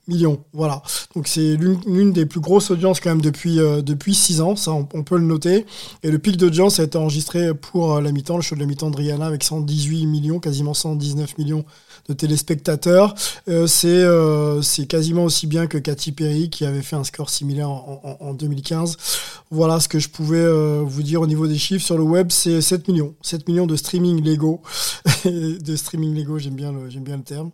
millions. 0.08 0.44
Voilà. 0.54 0.82
Donc 1.16 1.28
c'est 1.28 1.56
l'une 1.56 2.12
des 2.12 2.26
plus 2.26 2.40
grosses 2.40 2.70
audiences 2.72 3.00
quand 3.00 3.10
même 3.10 3.22
depuis 3.22 3.56
depuis 3.56 4.14
six 4.14 4.42
ans. 4.42 4.56
Ça, 4.56 4.72
on, 4.72 4.86
peut 4.86 5.18
le 5.18 5.26
noter. 5.26 5.66
Et 6.04 6.12
le 6.12 6.20
pic 6.20 6.38
d'audience 6.38 6.80
a 6.80 6.84
été 6.84 6.98
enregistré 6.98 7.54
pour 7.54 8.00
la 8.02 8.12
mi-temps, 8.12 8.36
le 8.36 8.42
show 8.42 8.56
de 8.56 8.60
la 8.60 8.66
mi-temps 8.66 8.92
de 8.92 8.98
Rihanna 8.98 9.26
avec 9.26 9.44
118 9.44 10.06
millions, 10.06 10.40
quasiment 10.40 10.74
119 10.74 11.38
millions 11.38 11.66
de 12.08 12.14
téléspectateurs. 12.14 13.16
Euh, 13.48 13.68
c'est 13.68 13.88
euh, 13.88 14.62
c'est 14.62 14.86
quasiment 14.86 15.24
aussi 15.24 15.48
bien 15.48 15.68
que 15.68 15.78
Katy 15.78 16.12
Perry 16.12 16.50
qui 16.50 16.66
avait 16.66 16.82
fait 16.82 16.96
un 16.96 17.04
score 17.04 17.30
similaire 17.30 17.70
en, 17.70 18.18
en, 18.20 18.34
2015. 18.34 18.98
Voilà 19.52 19.80
ce 19.80 19.88
que 19.88 20.00
je 20.00 20.10
pouvais 20.10 20.38
euh, 20.38 20.84
vous 20.86 21.04
dire 21.04 21.22
au 21.22 21.28
niveau 21.28 21.48
des 21.48 21.58
chiffres 21.58 21.86
sur 21.86 21.98
le 21.98 22.04
web, 22.04 22.28
c'est 22.32 22.62
7 22.62 22.88
millions, 22.88 23.14
7 23.22 23.48
millions 23.48 23.68
de 23.68 23.76
streaming 23.76 24.24
Lego, 24.24 24.62
de 25.26 25.76
streaming 25.76 26.16
Lego, 26.16 26.40
j'aime 26.40 26.56
bien 26.56 26.72
le 26.72 26.88
bien 27.04 27.18
le 27.18 27.24
terme, 27.24 27.52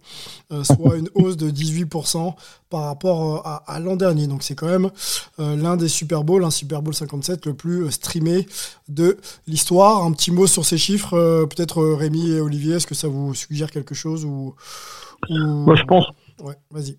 soit 0.63 0.97
une 0.97 1.09
hausse 1.15 1.37
de 1.37 1.49
18% 1.49 2.33
par 2.69 2.83
rapport 2.83 3.45
à, 3.47 3.63
à 3.71 3.79
l'an 3.79 3.95
dernier. 3.95 4.27
Donc 4.27 4.43
c'est 4.43 4.55
quand 4.55 4.67
même 4.67 4.89
l'un 5.37 5.75
des 5.75 5.87
Super 5.87 6.23
Bowls, 6.23 6.43
un 6.43 6.51
Super 6.51 6.81
Bowl 6.81 6.93
57 6.93 7.45
le 7.47 7.53
plus 7.53 7.89
streamé 7.91 8.47
de 8.87 9.17
l'histoire. 9.47 10.03
Un 10.03 10.11
petit 10.11 10.31
mot 10.31 10.45
sur 10.45 10.65
ces 10.65 10.77
chiffres, 10.77 11.45
peut-être 11.45 11.83
Rémi 11.83 12.31
et 12.31 12.41
Olivier, 12.41 12.75
est-ce 12.75 12.87
que 12.87 12.95
ça 12.95 13.07
vous 13.07 13.33
suggère 13.33 13.71
quelque 13.71 13.95
chose 13.95 14.23
ou 14.23 14.38
moi, 15.29 15.75
je 15.75 15.83
pense. 15.83 16.05
vas-y. 16.71 16.97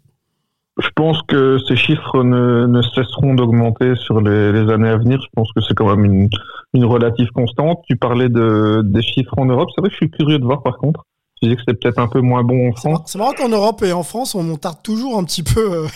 Je 0.79 0.89
pense 0.95 1.21
que 1.23 1.59
ces 1.69 1.77
chiffres 1.77 2.23
ne, 2.23 2.81
cesseront 2.83 3.35
d'augmenter 3.35 3.97
sur 3.97 4.21
les, 4.21 4.71
années 4.71 4.89
à 4.89 4.97
venir. 4.97 5.21
Je 5.21 5.29
pense 5.35 5.53
que 5.53 5.61
c'est 5.61 5.75
quand 5.75 5.95
même 5.95 6.05
une, 6.05 6.29
une 6.73 6.85
relative 6.85 7.29
constante. 7.33 7.83
Tu 7.87 7.97
parlais 7.97 8.29
de, 8.29 8.83
des 8.85 9.03
chiffres 9.03 9.35
en 9.37 9.47
Europe. 9.47 9.69
C'est 9.75 9.83
vrai 9.83 9.91
que 9.91 9.95
je 9.95 9.99
suis 9.99 10.11
curieux 10.11 10.39
de 10.39 10.45
voir 10.45 10.63
par 10.63 10.79
contre 10.79 11.05
tu 11.41 11.49
disais 11.49 11.57
que 11.57 11.63
c'était 11.67 11.79
peut-être 11.79 11.99
un 11.99 12.09
peu 12.09 12.21
moins 12.21 12.43
bon 12.43 12.69
en 12.69 12.73
France. 12.73 13.01
C'est 13.07 13.19
marrant 13.19 13.33
qu'en 13.33 13.49
Europe 13.49 13.83
et 13.83 13.93
en 13.93 14.03
France, 14.03 14.35
on 14.35 14.57
tarde 14.57 14.79
toujours 14.83 15.19
un 15.19 15.25
petit 15.25 15.43
peu 15.43 15.73
euh, 15.73 15.87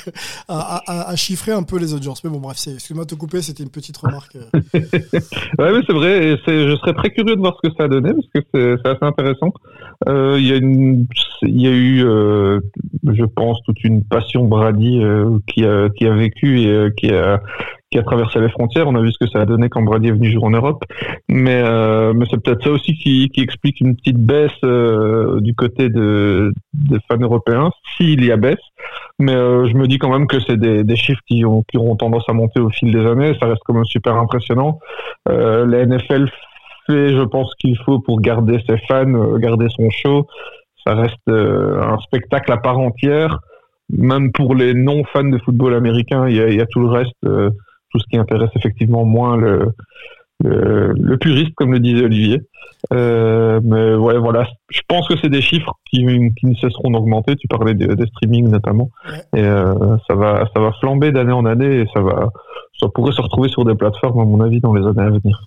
à, 0.49 1.11
à, 1.11 1.17
chiffrer 1.17 1.53
un 1.53 1.63
peu 1.63 1.79
les 1.79 1.93
audiences. 1.93 2.25
Mais 2.25 2.31
bon, 2.31 2.39
bref, 2.39 2.57
excuse-moi 2.67 3.05
de 3.05 3.11
te 3.11 3.15
couper, 3.15 3.43
c'était 3.43 3.63
une 3.63 3.71
petite 3.71 3.97
remarque. 3.99 4.37
Euh. 4.37 4.59
ouais, 4.75 5.73
mais 5.73 5.81
c'est 5.87 5.93
vrai. 5.93 6.29
Et 6.29 6.37
je 6.47 6.77
serais 6.77 6.95
très 6.95 7.11
curieux 7.11 7.37
de 7.37 7.41
voir 7.41 7.59
ce 7.63 7.69
que 7.69 7.75
ça 7.77 7.85
a 7.85 7.89
donné 7.89 8.13
parce 8.15 8.47
que 8.47 8.79
c'est 8.83 8.89
assez 8.89 9.05
intéressant. 9.05 9.53
Euh, 10.09 10.37
il 10.39 10.47
y, 10.47 10.53
a 10.53 10.57
une, 10.57 11.07
y 11.43 11.67
a 11.67 11.73
eu, 11.73 12.05
euh, 12.05 12.61
je 13.13 13.25
pense, 13.25 13.63
toute 13.65 13.85
une 13.85 14.03
passion 14.03 14.45
Brady 14.45 15.03
qui, 15.47 15.65
a, 15.65 15.91
qui 15.91 16.07
a 16.07 16.15
vécu 16.15 16.63
et 16.63 16.89
qui 16.97 17.11
a 17.11 17.43
qui 17.95 18.01
a 18.01 18.03
traversé 18.03 18.41
les 18.41 18.49
frontières. 18.49 18.89
On 18.89 18.97
a 18.97 19.01
vu 19.01 19.13
ce 19.13 19.19
que 19.25 19.31
ça 19.31 19.41
a 19.41 19.47
donné 19.47 19.69
quand 19.69 19.83
Brady 19.83 20.09
est 20.09 20.13
venu 20.13 20.33
jouer 20.33 20.43
en 20.43 20.51
Europe. 20.51 20.83
Mais, 21.29 21.63
euh, 21.63 22.13
c'est 22.29 22.43
peut-être 22.43 22.65
ça 22.65 22.71
aussi 22.71 22.95
qui, 22.95 23.31
explique 23.37 23.81
une 23.81 23.95
petite 23.95 24.19
baisse 24.19 24.51
euh, 24.65 25.41
du 25.41 25.55
côté 25.55 25.89
de, 25.91 26.53
des 26.73 26.99
fans 27.09 27.21
européens, 27.21 27.71
s'il 27.97 28.25
y 28.25 28.33
a 28.33 28.37
baisse. 28.37 28.59
Mais 29.21 29.35
euh, 29.35 29.67
je 29.69 29.75
me 29.75 29.87
dis 29.87 29.99
quand 29.99 30.11
même 30.11 30.27
que 30.27 30.41
c'est 30.41 30.57
des, 30.57 30.97
chiffres 30.97 31.21
qui, 31.29 31.45
ont, 31.45 31.63
qui 31.71 31.79
auront 31.79 31.95
tendance 31.95 32.25
à 32.29 32.33
monter 32.33 32.59
au 32.59 32.69
fil 32.69 32.91
des 32.91 33.07
années. 33.07 33.37
Ça 33.41 33.47
reste 33.47 33.63
quand 33.65 33.75
même 33.75 33.85
super 33.85 34.17
impressionnant. 34.17 34.81
La 35.27 35.87
NFL 35.87 36.29
fait, 36.89 37.11
je 37.11 37.23
pense, 37.23 37.51
ce 37.53 37.57
qu'il 37.61 37.79
faut 37.79 38.01
pour 38.01 38.21
garder 38.21 38.59
ses 38.69 38.79
fans, 38.89 39.39
garder 39.39 39.69
son 39.71 39.89
show. 39.91 40.27
Ça 40.85 40.97
reste 40.97 41.29
un 41.29 41.99
spectacle 42.01 42.51
à 42.51 42.57
part 42.57 42.79
entière 42.79 43.39
même 43.91 44.33
pour 44.33 44.55
les 44.55 44.73
non-fans 44.73 45.25
de 45.25 45.39
football 45.39 45.75
américain, 45.75 46.27
il 46.27 46.37
y 46.37 46.61
a 46.61 46.67
tout 46.67 46.81
le 46.81 46.89
reste 46.89 47.13
tout 47.95 48.01
ce 48.01 48.05
qui 48.11 48.17
intéresse 48.17 48.51
effectivement 48.57 49.05
moins 49.05 49.37
le, 49.37 49.73
le, 50.41 51.17
puriste, 51.17 51.55
comme 51.55 51.73
le 51.73 51.79
disait 51.79 52.05
Olivier. 52.05 52.43
Euh, 52.93 53.61
mais 53.63 53.95
ouais, 53.95 54.19
voilà, 54.19 54.47
je 54.69 54.81
pense 54.87 55.09
que 55.09 55.15
c'est 55.23 55.31
des 55.31 55.41
chiffres 55.41 55.73
qui, 55.89 56.05
qui 56.39 56.47
ne 56.47 56.55
cesseront 56.55 56.91
d'augmenter. 56.91 57.37
Tu 57.37 57.49
parlais 57.49 57.75
des, 57.75 57.87
des 57.87 58.07
streamings 58.07 58.49
notamment, 58.49 58.91
et 59.35 59.41
euh, 59.41 59.97
ça 60.09 60.15
va, 60.15 60.47
ça 60.53 60.61
va 60.61 60.73
flamber 60.81 61.13
d'année 61.13 61.33
en 61.33 61.47
année 61.47 61.81
et 61.81 61.87
ça 61.95 62.01
va, 62.01 62.31
ça 62.79 62.89
pourrait 62.89 63.13
se 63.13 63.23
retrouver 63.23 63.49
sur 63.49 63.65
des 63.65 63.75
plateformes 63.75 64.21
à 64.21 64.25
mon 64.25 64.41
avis 64.41 64.61
dans 64.61 64.75
les 64.75 64.87
années 64.87 65.03
à 65.03 65.11
venir. 65.11 65.47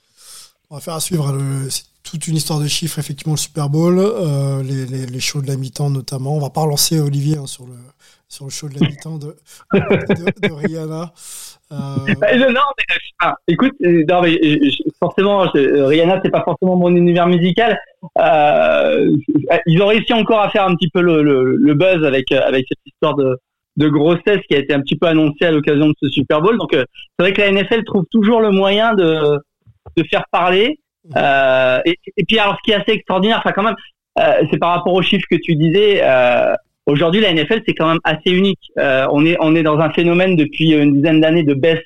On 0.70 0.76
va 0.76 0.82
faire 0.82 0.96
à 0.96 1.00
suivre. 1.00 1.34
C'est 1.70 1.86
toute 2.04 2.28
une 2.28 2.36
histoire 2.36 2.60
de 2.60 2.68
chiffres, 2.68 3.00
effectivement, 3.00 3.34
le 3.34 3.40
Super 3.40 3.70
Bowl, 3.70 4.00
euh, 4.00 4.64
les, 4.64 4.86
les, 4.86 5.06
les, 5.06 5.20
shows 5.20 5.42
de 5.42 5.48
la 5.48 5.58
mi-temps 5.58 5.90
notamment. 5.90 6.36
On 6.36 6.40
va 6.40 6.50
pas 6.50 6.62
relancer 6.62 7.00
Olivier 7.00 7.38
hein, 7.38 7.48
sur, 7.48 7.66
le, 7.66 7.76
sur 8.28 8.46
le 8.46 8.50
show 8.50 8.68
de 8.70 8.80
la 8.80 8.88
mi-temps 8.88 9.18
de, 9.18 9.36
de, 9.74 10.48
de, 10.48 10.54
Rihanna. 10.54 11.14
Euh... 12.24 12.52
Non, 12.52 12.62
mais, 12.78 12.96
ah, 13.22 13.36
écoute, 13.48 13.74
non, 13.82 14.22
mais, 14.22 14.40
forcément, 15.00 15.40
Rihanna, 15.54 16.22
c'est 16.24 16.32
pas 16.32 16.44
forcément 16.44 16.78
mon 16.78 16.96
univers 16.96 17.28
musical. 17.28 17.78
Euh, 18.18 19.12
ils 19.66 19.82
ont 19.82 19.88
réussi 19.88 20.14
encore 20.14 20.40
à 20.40 20.50
faire 20.50 20.66
un 20.66 20.76
petit 20.76 20.90
peu 20.90 21.02
le, 21.02 21.74
buzz 21.74 22.06
avec, 22.06 22.32
avec 22.32 22.66
cette 22.70 22.86
histoire 22.86 23.16
de, 23.16 23.38
grossesse 23.90 24.40
qui 24.48 24.56
a 24.56 24.60
été 24.60 24.74
un 24.74 24.82
petit 24.82 24.96
peu 24.96 25.08
annoncée 25.08 25.46
à 25.46 25.52
l'occasion 25.52 25.88
de 25.88 25.94
ce 26.02 26.10
Super 26.10 26.42
Bowl. 26.42 26.58
Donc, 26.58 26.74
euh, 26.74 26.86
c'est 27.18 27.26
vrai 27.26 27.34
que 27.34 27.42
la 27.42 27.52
NFL 27.52 27.84
trouve 27.84 28.06
toujours 28.12 28.40
le 28.40 28.52
moyen 28.52 28.94
de, 28.94 29.38
de 29.98 30.04
faire 30.10 30.24
parler. 30.32 30.80
Euh, 31.16 31.80
et, 31.86 32.26
puis 32.28 32.40
alors 32.40 32.58
ce 32.58 32.62
qui 32.64 32.72
est 32.72 32.76
assez 32.76 32.92
extraordinaire, 32.92 33.42
quand 33.56 33.64
même, 33.64 33.76
euh, 34.20 34.42
c'est 34.52 34.58
par 34.58 34.72
rapport 34.72 34.94
aux 34.94 35.02
chiffres 35.02 35.28
que 35.30 35.38
tu 35.38 35.56
disais. 35.56 36.02
Euh, 36.88 36.92
Aujourd'hui, 36.92 37.22
la 37.22 37.34
NFL 37.34 37.62
c'est 37.66 37.74
quand 37.74 37.88
même 37.88 38.00
assez 38.04 38.32
unique. 38.32 38.72
Euh, 38.78 39.06
on 39.12 39.26
est 39.26 39.38
on 39.40 39.56
est 39.56 39.64
dans 39.64 39.80
un 39.80 39.92
phénomène 39.92 40.36
depuis 40.36 40.74
une 40.74 40.96
dizaine 40.96 41.22
d'années 41.22 41.44
de 41.44 41.54
baisse 41.54 41.84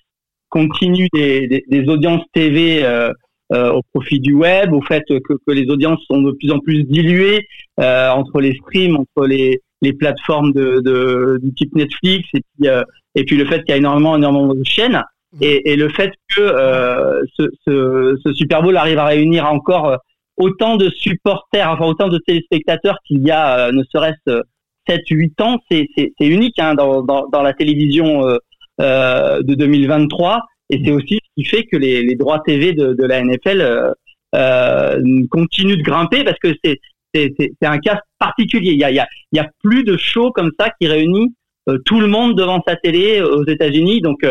continue 0.49 1.07
des, 1.13 1.47
des, 1.47 1.63
des 1.67 1.89
audiences 1.89 2.23
TV 2.33 2.83
euh, 2.83 3.11
euh, 3.53 3.71
au 3.71 3.81
profit 3.93 4.19
du 4.19 4.33
web, 4.33 4.73
au 4.73 4.81
fait 4.81 5.03
que, 5.07 5.19
que, 5.19 5.51
les 5.51 5.69
audiences 5.69 6.01
sont 6.09 6.21
de 6.21 6.31
plus 6.31 6.51
en 6.51 6.59
plus 6.59 6.83
diluées 6.83 7.47
entre 7.77 8.39
les 8.39 8.53
streams, 8.55 8.95
entre 8.95 9.27
les 9.27 9.59
les 9.81 9.93
plateformes 9.93 10.51
de, 10.53 10.79
de 10.81 11.39
du 11.41 11.53
type 11.53 11.73
Netflix 11.75 12.27
et 12.33 12.41
puis 12.41 12.69
et 13.15 13.23
puis 13.23 13.35
le 13.37 13.45
fait 13.45 13.59
qu'il 13.59 13.69
y 13.69 13.73
a 13.73 13.77
énormément 13.77 14.15
énormément 14.15 14.53
de 14.53 14.63
chaînes. 14.63 15.01
Et, 15.39 15.71
et, 15.71 15.75
le 15.77 15.87
fait 15.87 16.11
que 16.35 16.41
euh, 16.41 17.23
ce, 17.37 17.43
ce, 17.65 18.17
ce, 18.25 18.33
Super 18.33 18.61
Bowl 18.61 18.75
arrive 18.75 18.97
à 18.97 19.05
réunir 19.05 19.45
encore 19.45 19.87
euh, 19.87 19.95
autant 20.35 20.75
de 20.75 20.89
supporters, 20.89 21.69
enfin 21.69 21.85
autant 21.85 22.09
de 22.09 22.17
téléspectateurs 22.17 22.97
qu'il 23.07 23.25
y 23.25 23.31
a 23.31 23.67
euh, 23.67 23.71
ne 23.71 23.83
serait-ce 23.83 24.41
7-8 24.87 25.41
ans, 25.41 25.59
c'est 25.69 25.87
unique 26.19 26.59
hein, 26.59 26.75
dans, 26.75 27.41
la 27.41 27.53
télévision 27.53 28.27
euh, 28.27 28.37
euh, 28.79 29.41
de 29.41 29.55
2023. 29.55 30.41
Et 30.69 30.81
c'est 30.83 30.91
aussi 30.91 31.15
ce 31.15 31.29
qui 31.35 31.45
fait 31.45 31.65
que 31.65 31.77
les, 31.77 32.15
droits 32.15 32.39
TV 32.45 32.73
de, 32.73 33.03
la 33.03 33.23
NFL 33.23 33.93
continuent 35.29 35.77
de 35.77 35.83
grimper 35.83 36.23
parce 36.23 36.39
que 36.39 36.53
c'est 36.63 37.51
un 37.61 37.79
cas 37.79 37.99
particulier. 38.19 38.71
Il 38.71 38.79
y 38.79 39.39
a, 39.39 39.49
plus 39.63 39.83
de 39.83 39.97
shows 39.97 40.31
comme 40.31 40.51
ça 40.59 40.69
qui 40.79 40.87
réunit 40.87 41.33
tout 41.85 41.99
le 41.99 42.07
monde 42.07 42.37
devant 42.37 42.61
sa 42.65 42.75
télé 42.75 43.21
aux 43.21 43.45
États-Unis. 43.45 44.01
Donc 44.01 44.23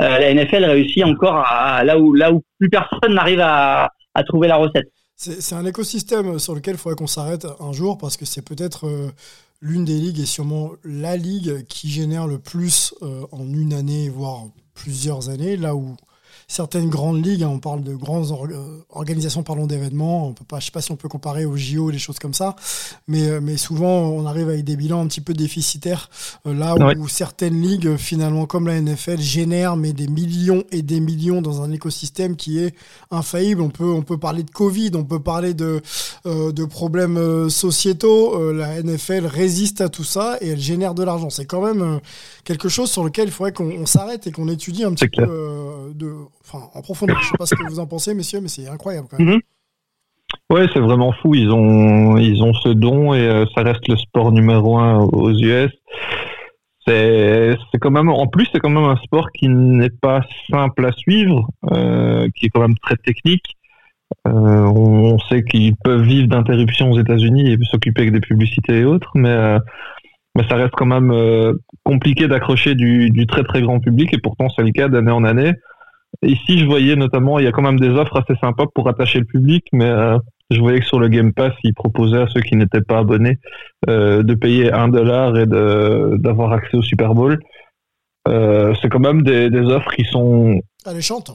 euh, 0.00 0.18
la 0.18 0.34
NFL 0.34 0.64
réussit 0.64 1.04
encore 1.04 1.44
là 1.84 1.98
où 1.98 2.42
plus 2.58 2.68
personne 2.68 3.14
n'arrive 3.14 3.40
à, 3.40 3.90
trouver 4.26 4.48
la 4.48 4.56
recette. 4.56 4.90
C'est 5.16 5.54
un 5.54 5.64
écosystème 5.64 6.38
sur 6.40 6.54
lequel 6.54 6.74
il 6.74 6.78
faudrait 6.78 6.96
qu'on 6.96 7.06
s'arrête 7.06 7.46
un 7.60 7.72
jour 7.72 7.98
parce 7.98 8.16
que 8.16 8.24
c'est 8.24 8.42
peut-être 8.42 8.86
euh, 8.86 9.10
l'une 9.64 9.86
des 9.86 9.98
ligues 9.98 10.20
et 10.20 10.26
sûrement 10.26 10.72
la 10.84 11.16
ligue 11.16 11.64
qui 11.66 11.88
génère 11.88 12.26
le 12.26 12.38
plus 12.38 12.94
euh, 13.00 13.26
en 13.32 13.50
une 13.50 13.72
année, 13.72 14.10
voire 14.10 14.44
plusieurs 14.74 15.30
années, 15.30 15.56
là 15.56 15.74
où 15.74 15.96
certaines 16.48 16.88
grandes 16.88 17.24
ligues, 17.24 17.42
hein, 17.42 17.50
on 17.52 17.58
parle 17.58 17.82
de 17.82 17.94
grandes 17.94 18.30
euh, 18.30 18.78
organisations, 18.90 19.42
parlons 19.42 19.66
d'événements, 19.66 20.28
on 20.28 20.32
peut 20.32 20.44
pas, 20.44 20.60
je 20.60 20.66
sais 20.66 20.70
pas 20.70 20.80
si 20.80 20.92
on 20.92 20.96
peut 20.96 21.08
comparer 21.08 21.44
aux 21.44 21.56
JO, 21.56 21.90
des 21.90 21.98
choses 21.98 22.18
comme 22.18 22.34
ça, 22.34 22.56
mais, 23.08 23.28
euh, 23.28 23.40
mais 23.42 23.56
souvent 23.56 24.08
on 24.08 24.26
arrive 24.26 24.48
avec 24.48 24.64
des 24.64 24.76
bilans 24.76 25.00
un 25.00 25.06
petit 25.06 25.20
peu 25.20 25.34
déficitaires, 25.34 26.10
euh, 26.46 26.54
là 26.54 26.74
où, 26.98 27.08
certaines 27.08 27.60
ligues, 27.60 27.96
finalement, 27.96 28.46
comme 28.46 28.66
la 28.66 28.80
NFL, 28.80 29.20
génèrent 29.20 29.76
mais 29.76 29.92
des 29.92 30.08
millions 30.08 30.64
et 30.70 30.82
des 30.82 31.00
millions 31.00 31.42
dans 31.42 31.62
un 31.62 31.70
écosystème 31.72 32.36
qui 32.36 32.58
est 32.58 32.74
infaillible. 33.10 33.60
On 33.60 33.70
peut, 33.70 33.92
on 33.92 34.02
peut 34.02 34.18
parler 34.18 34.42
de 34.42 34.50
Covid, 34.50 34.90
on 34.94 35.04
peut 35.04 35.20
parler 35.20 35.54
de, 35.54 35.80
de 36.24 36.64
problèmes 36.64 37.48
sociétaux. 37.50 38.52
la 38.52 38.82
NFL 38.82 39.26
résiste 39.26 39.80
à 39.80 39.88
tout 39.88 40.04
ça 40.04 40.38
et 40.40 40.48
elle 40.48 40.60
génère 40.60 40.94
de 40.94 41.02
l'argent. 41.02 41.30
C'est 41.30 41.46
quand 41.46 41.62
même 41.62 42.00
quelque 42.44 42.68
chose 42.68 42.90
sur 42.90 43.04
lequel 43.04 43.28
il 43.28 43.32
faudrait 43.32 43.52
qu'on 43.52 43.86
s'arrête 43.86 44.26
et 44.26 44.32
qu'on 44.32 44.48
étudie 44.48 44.84
un 44.84 44.92
petit 44.92 45.08
peu 45.08 45.63
de, 45.94 46.12
enfin, 46.40 46.66
en 46.74 46.82
profondeur. 46.82 47.20
Je 47.22 47.28
sais 47.28 47.38
pas 47.38 47.46
ce 47.46 47.54
que 47.54 47.68
vous 47.68 47.78
en 47.78 47.86
pensez, 47.86 48.14
messieurs, 48.14 48.40
mais 48.40 48.48
c'est 48.48 48.68
incroyable 48.68 49.08
quand 49.10 49.18
même. 49.18 49.34
Mhm. 49.34 49.40
Ouais, 50.50 50.66
c'est 50.72 50.80
vraiment 50.80 51.12
fou. 51.12 51.34
Ils 51.34 51.50
ont, 51.50 52.16
ils 52.16 52.42
ont 52.42 52.52
ce 52.54 52.68
don 52.68 53.14
et 53.14 53.26
euh, 53.26 53.44
ça 53.54 53.62
reste 53.62 53.88
le 53.88 53.96
sport 53.96 54.32
numéro 54.32 54.78
un 54.78 54.98
aux 55.00 55.32
US. 55.32 55.70
C'est, 56.86 57.56
quand 57.80 57.90
même, 57.90 58.10
en 58.10 58.26
plus, 58.26 58.46
c'est 58.52 58.60
quand 58.60 58.68
même 58.68 58.84
un 58.84 58.96
sport 58.96 59.30
qui 59.32 59.48
n'est 59.48 59.90
pas 59.90 60.20
simple 60.50 60.84
à 60.84 60.92
suivre, 60.92 61.48
euh, 61.72 62.28
qui 62.36 62.46
est 62.46 62.48
quand 62.50 62.60
même 62.60 62.76
très 62.76 62.96
technique. 62.96 63.56
Euh, 64.28 64.30
on, 64.30 65.18
sait 65.30 65.44
qu'ils 65.44 65.76
peuvent 65.76 66.02
vivre 66.02 66.28
d'interruptions 66.28 66.90
aux 66.90 67.00
États-Unis 67.00 67.50
et 67.50 67.58
s'occuper 67.64 68.02
avec 68.02 68.12
des 68.12 68.20
publicités 68.20 68.80
et 68.80 68.84
autres, 68.84 69.10
mais 69.14 69.56
mais 70.36 70.46
ça 70.48 70.56
reste 70.56 70.74
quand 70.74 70.86
même 70.86 71.12
compliqué 71.84 72.26
d'accrocher 72.28 72.74
du, 72.74 73.08
du, 73.10 73.26
très 73.26 73.44
très 73.44 73.62
grand 73.62 73.80
public 73.80 74.12
et 74.12 74.18
pourtant 74.18 74.48
c'est 74.54 74.62
le 74.62 74.72
cas 74.72 74.88
d'année 74.88 75.12
en 75.12 75.24
année. 75.24 75.54
Ici, 76.24 76.58
je 76.58 76.64
voyais 76.64 76.96
notamment, 76.96 77.38
il 77.38 77.44
y 77.44 77.48
a 77.48 77.52
quand 77.52 77.62
même 77.62 77.78
des 77.78 77.90
offres 77.90 78.16
assez 78.16 78.38
sympas 78.40 78.66
pour 78.74 78.88
attacher 78.88 79.18
le 79.18 79.24
public, 79.24 79.66
mais 79.72 79.88
euh, 79.88 80.18
je 80.50 80.60
voyais 80.60 80.80
que 80.80 80.86
sur 80.86 80.98
le 80.98 81.08
Game 81.08 81.32
Pass, 81.32 81.52
ils 81.64 81.74
proposaient 81.74 82.22
à 82.22 82.28
ceux 82.28 82.40
qui 82.40 82.56
n'étaient 82.56 82.80
pas 82.80 82.98
abonnés 82.98 83.38
euh, 83.88 84.22
de 84.22 84.34
payer 84.34 84.72
un 84.72 84.88
dollar 84.88 85.36
et 85.36 85.46
d'avoir 85.46 86.52
accès 86.52 86.76
au 86.76 86.82
Super 86.82 87.14
Bowl. 87.14 87.38
Euh, 88.26 88.74
c'est 88.80 88.88
quand 88.88 89.00
même 89.00 89.22
des, 89.22 89.50
des, 89.50 89.60
offres 89.60 89.92
qui 89.92 90.04
sont 90.04 90.62
alléchantes, 90.86 91.30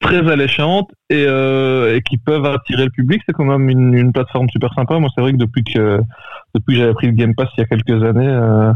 très 0.00 0.30
alléchantes 0.30 0.90
et, 1.08 1.22
et 1.22 2.00
qui 2.02 2.18
peuvent 2.18 2.44
attirer 2.44 2.84
le 2.84 2.90
public. 2.90 3.22
C'est 3.26 3.32
quand 3.32 3.44
même 3.46 3.70
une, 3.70 3.94
une, 3.94 4.12
plateforme 4.12 4.50
super 4.50 4.74
sympa. 4.74 4.98
Moi, 4.98 5.08
c'est 5.14 5.22
vrai 5.22 5.32
que 5.32 5.38
depuis 5.38 5.64
que 5.64 6.00
depuis 6.54 6.74
que 6.74 6.80
j'avais 6.80 6.94
pris 6.94 7.06
le 7.06 7.14
Game 7.14 7.34
Pass 7.34 7.48
il 7.56 7.60
y 7.60 7.64
a 7.64 7.66
quelques 7.66 8.02
années 8.02 8.72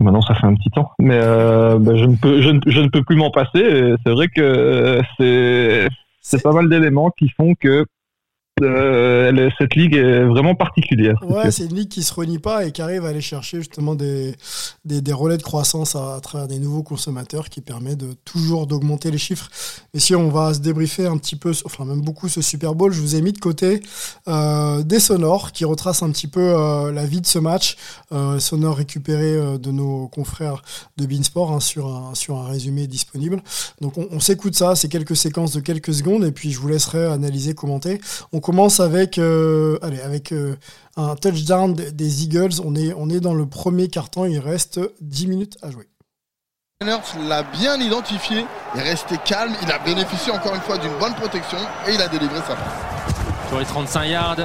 Maintenant, 0.00 0.22
ça 0.22 0.34
fait 0.34 0.46
un 0.46 0.54
petit 0.54 0.70
temps, 0.70 0.92
mais 1.00 1.18
euh, 1.20 1.78
bah, 1.78 1.96
je, 1.96 2.04
ne 2.04 2.14
peux, 2.16 2.40
je, 2.40 2.50
ne, 2.50 2.60
je 2.66 2.80
ne 2.80 2.88
peux 2.88 3.02
plus 3.02 3.16
m'en 3.16 3.30
passer. 3.30 3.94
C'est 4.04 4.12
vrai 4.12 4.28
que 4.28 4.40
euh, 4.40 5.02
c'est 5.18 5.88
c'est 6.20 6.42
pas 6.42 6.52
mal 6.52 6.68
d'éléments 6.68 7.10
qui 7.10 7.28
font 7.30 7.54
que 7.54 7.84
euh, 8.62 9.50
cette 9.58 9.74
ligue 9.74 9.94
est 9.94 10.24
vraiment 10.24 10.54
particulière. 10.54 11.14
Ouais, 11.22 11.50
c'est 11.50 11.64
une 11.64 11.74
ligue 11.74 11.88
qui 11.88 12.02
se 12.02 12.12
renie 12.12 12.38
pas 12.38 12.66
et 12.66 12.72
qui 12.72 12.82
arrive 12.82 13.04
à 13.04 13.08
aller 13.08 13.20
chercher 13.20 13.58
justement 13.58 13.94
des, 13.94 14.34
des, 14.84 15.12
relais 15.12 15.36
de 15.36 15.42
croissance 15.42 15.96
à, 15.96 16.18
travers 16.22 16.48
des 16.48 16.58
nouveaux 16.58 16.82
consommateurs 16.82 17.48
qui 17.48 17.60
permet 17.60 17.96
de 17.96 18.12
toujours 18.24 18.66
d'augmenter 18.66 19.10
les 19.10 19.18
chiffres. 19.18 19.48
Et 19.94 19.98
si 19.98 20.14
on 20.14 20.28
va 20.28 20.54
se 20.54 20.60
débriefer 20.60 21.06
un 21.06 21.16
petit 21.18 21.36
peu, 21.36 21.52
enfin 21.64 21.84
même 21.84 22.00
beaucoup 22.00 22.28
ce 22.28 22.42
Super 22.42 22.74
Bowl, 22.74 22.92
je 22.92 23.00
vous 23.00 23.16
ai 23.16 23.22
mis 23.22 23.32
de 23.32 23.38
côté 23.38 23.82
euh, 24.28 24.82
des 24.82 25.00
sonores 25.00 25.52
qui 25.52 25.64
retracent 25.64 26.02
un 26.02 26.10
petit 26.10 26.28
peu 26.28 26.54
euh, 26.54 26.92
la 26.92 27.06
vie 27.06 27.20
de 27.20 27.26
ce 27.26 27.38
match, 27.38 27.76
sonores 28.38 28.76
récupérés 28.76 29.58
de 29.58 29.70
nos 29.70 30.08
confrères 30.08 30.62
de 30.96 31.06
Beansport 31.06 31.52
hein, 31.52 31.60
sur, 31.60 31.86
un, 31.86 32.14
sur 32.14 32.36
un 32.36 32.46
résumé 32.46 32.86
disponible. 32.86 33.42
Donc 33.80 33.98
on, 33.98 34.08
on 34.10 34.20
s'écoute 34.20 34.54
ça, 34.54 34.74
c'est 34.74 34.88
quelques 34.88 35.16
séquences 35.16 35.52
de 35.52 35.60
quelques 35.60 35.94
secondes 35.94 36.24
et 36.24 36.32
puis 36.32 36.50
je 36.50 36.58
vous 36.58 36.68
laisserai 36.68 37.06
analyser, 37.06 37.54
commenter. 37.54 38.00
On 38.32 38.40
commence 38.48 38.80
avec, 38.80 39.18
euh, 39.18 39.78
allez, 39.82 40.00
avec 40.00 40.32
euh, 40.32 40.56
un 40.96 41.16
touchdown 41.16 41.74
des 41.74 42.24
Eagles. 42.24 42.62
On 42.64 42.74
est, 42.74 42.94
on 42.96 43.10
est 43.10 43.20
dans 43.20 43.34
le 43.34 43.44
premier 43.44 43.88
carton. 43.88 44.24
Il 44.24 44.38
reste 44.38 44.80
10 45.02 45.26
minutes 45.26 45.58
à 45.60 45.70
jouer. 45.70 45.86
l'a 46.80 47.42
bien 47.42 47.76
identifié, 47.78 48.46
il 48.74 48.80
est 48.80 48.84
resté 48.84 49.16
calme, 49.22 49.52
il 49.62 49.70
a 49.70 49.78
bénéficié 49.78 50.32
encore 50.32 50.54
une 50.54 50.62
fois 50.62 50.78
d'une 50.78 50.96
bonne 50.98 51.14
protection 51.14 51.58
et 51.86 51.92
il 51.92 52.00
a 52.00 52.08
délivré 52.08 52.38
sa 52.38 52.56
passe. 52.56 52.72
Sur 53.50 53.58
les 53.58 53.66
35 53.66 54.04
yards, 54.06 54.36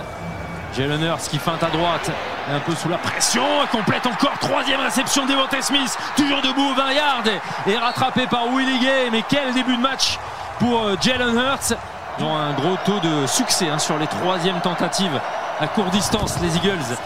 Jalen 0.76 1.02
Hurts 1.02 1.30
qui 1.30 1.38
feinte 1.38 1.64
à 1.64 1.70
droite, 1.70 2.12
un 2.52 2.60
peu 2.60 2.76
sous 2.76 2.90
la 2.90 2.98
pression, 2.98 3.46
complète 3.72 4.06
encore 4.06 4.38
troisième 4.42 4.82
réception 4.82 5.26
d'Evante 5.26 5.56
Smith, 5.62 5.98
toujours 6.18 6.42
debout 6.42 6.76
20 6.76 6.92
yards 6.92 7.24
et 7.68 7.78
rattrapé 7.78 8.28
par 8.28 8.48
Willie 8.54 8.80
Gay. 8.82 9.10
Mais 9.14 9.24
quel 9.30 9.54
début 9.54 9.78
de 9.78 9.82
match 9.82 10.20
pour 10.60 10.84
euh, 10.84 10.96
Jalen 11.02 11.38
Hurts 11.38 11.78
ils 12.20 12.26
ont 12.26 12.36
un 12.36 12.54
gros 12.54 12.78
taux 12.86 13.00
de 13.00 13.28
succès 13.28 13.70
hein, 13.70 13.80
sur 13.80 13.98
les 13.98 14.08
troisièmes 14.08 14.62
tentatives 14.62 15.20
à 15.60 15.68
courte 15.68 15.92
distance, 15.92 16.36
les 16.42 16.56
Eagles. 16.56 16.98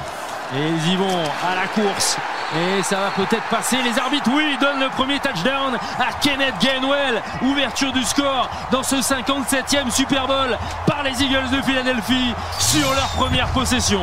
Et 0.55 0.67
ils 0.69 0.93
y 0.93 0.95
vont 0.95 1.23
à 1.49 1.55
la 1.55 1.67
course. 1.67 2.17
Et 2.55 2.81
ça 2.81 2.97
va 2.97 3.09
peut-être 3.11 3.43
passer. 3.49 3.77
Les 3.83 3.99
arbitres, 3.99 4.29
oui, 4.33 4.57
donnent 4.61 4.79
le 4.79 4.89
premier 4.89 5.19
touchdown 5.19 5.77
à 5.99 6.13
Kenneth 6.21 6.55
Gainwell. 6.61 7.21
Ouverture 7.41 7.91
du 7.91 8.03
score 8.03 8.49
dans 8.71 8.83
ce 8.83 8.95
57e 8.95 9.91
Super 9.91 10.27
Bowl 10.27 10.57
par 10.85 11.03
les 11.03 11.21
Eagles 11.21 11.49
de 11.51 11.61
Philadelphie 11.61 12.33
sur 12.59 12.93
leur 12.93 13.09
première 13.09 13.47
possession. 13.49 14.01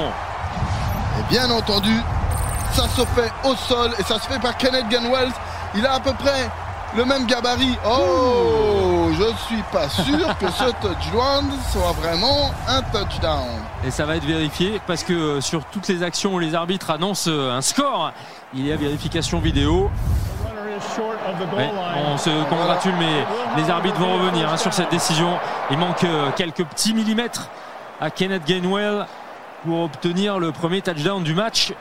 Et 1.18 1.23
bien 1.30 1.50
entendu, 1.50 1.99
ça 2.73 2.82
se 2.88 3.04
fait 3.06 3.32
au 3.44 3.54
sol 3.54 3.92
et 3.99 4.02
ça 4.02 4.18
se 4.18 4.26
fait 4.26 4.38
par 4.38 4.56
Kenneth 4.58 4.88
Gainwell. 4.88 5.30
Il 5.75 5.87
a 5.87 5.94
à 5.94 6.00
peu 6.00 6.12
près 6.12 6.50
le 6.94 7.04
même 7.06 7.26
gabarit. 7.26 7.78
Oh, 7.87 8.83
je 9.16 9.47
suis 9.47 9.62
pas 9.73 9.88
sûr 9.88 10.38
que 10.38 10.50
ce 10.50 10.64
touchdown 10.80 11.44
soit 11.71 11.92
vraiment 11.92 12.50
un 12.66 12.83
touchdown. 12.83 13.49
Et 13.85 13.90
ça 13.90 14.06
va 14.06 14.16
être 14.16 14.25
vérifié 14.25 14.80
parce 14.87 15.04
que 15.04 15.12
euh, 15.12 15.40
sur 15.40 15.64
toutes 15.66 15.88
les 15.88 16.02
actions 16.02 16.35
où 16.35 16.38
les 16.38 16.54
arbitres 16.54 16.90
annoncent 16.90 17.30
euh, 17.30 17.56
un 17.56 17.61
score, 17.61 18.12
il 18.54 18.66
y 18.66 18.73
a 18.73 18.76
vérification 18.76 19.38
vidéo. 19.38 19.90
on 21.97 22.18
se 22.18 22.49
congratule, 22.49 22.94
mais 22.99 23.25
les 23.56 23.71
arbitres 23.71 23.99
vont 23.99 24.14
revenir 24.14 24.50
hein, 24.50 24.56
sur 24.56 24.73
cette 24.73 24.90
décision. 24.90 25.38
Il 25.71 25.78
manque 25.78 26.04
euh, 26.04 26.30
quelques 26.37 26.64
petits 26.64 26.94
millimètres 26.94 27.49
à 28.00 28.11
Kenneth 28.11 28.44
Gainwell 28.44 29.06
pour 29.64 29.83
obtenir 29.83 30.38
le 30.38 30.52
premier 30.52 30.83
touchdown 30.83 31.23
du 31.23 31.35
match. 31.35 31.73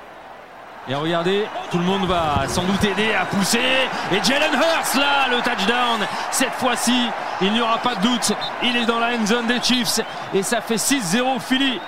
Et 0.90 0.96
regardez, 0.96 1.46
tout 1.72 1.78
le 1.78 1.86
monde 1.86 2.06
va 2.08 2.46
sans 2.50 2.66
doute 2.66 2.84
aider 2.84 3.14
à 3.14 3.26
pousser. 3.26 3.88
Et 4.12 4.22
Jalen 4.22 4.52
Hurst, 4.54 4.96
là, 4.96 5.30
le 5.30 5.38
touchdown. 5.38 6.06
Cette 6.30 6.52
fois-ci, 6.52 7.08
il 7.42 7.54
n'y 7.54 7.62
aura 7.62 7.78
pas 7.78 7.96
de 7.96 8.02
doute. 8.02 8.34
Il 8.62 8.76
est 8.76 8.86
dans 8.86 9.00
la 9.00 9.16
end 9.16 9.26
zone 9.26 9.48
des 9.48 9.62
Chiefs. 9.62 10.02
Et 10.34 10.44
ça 10.44 10.60
fait 10.60 10.76
6-0 10.76 11.40
Philly. 11.40 11.80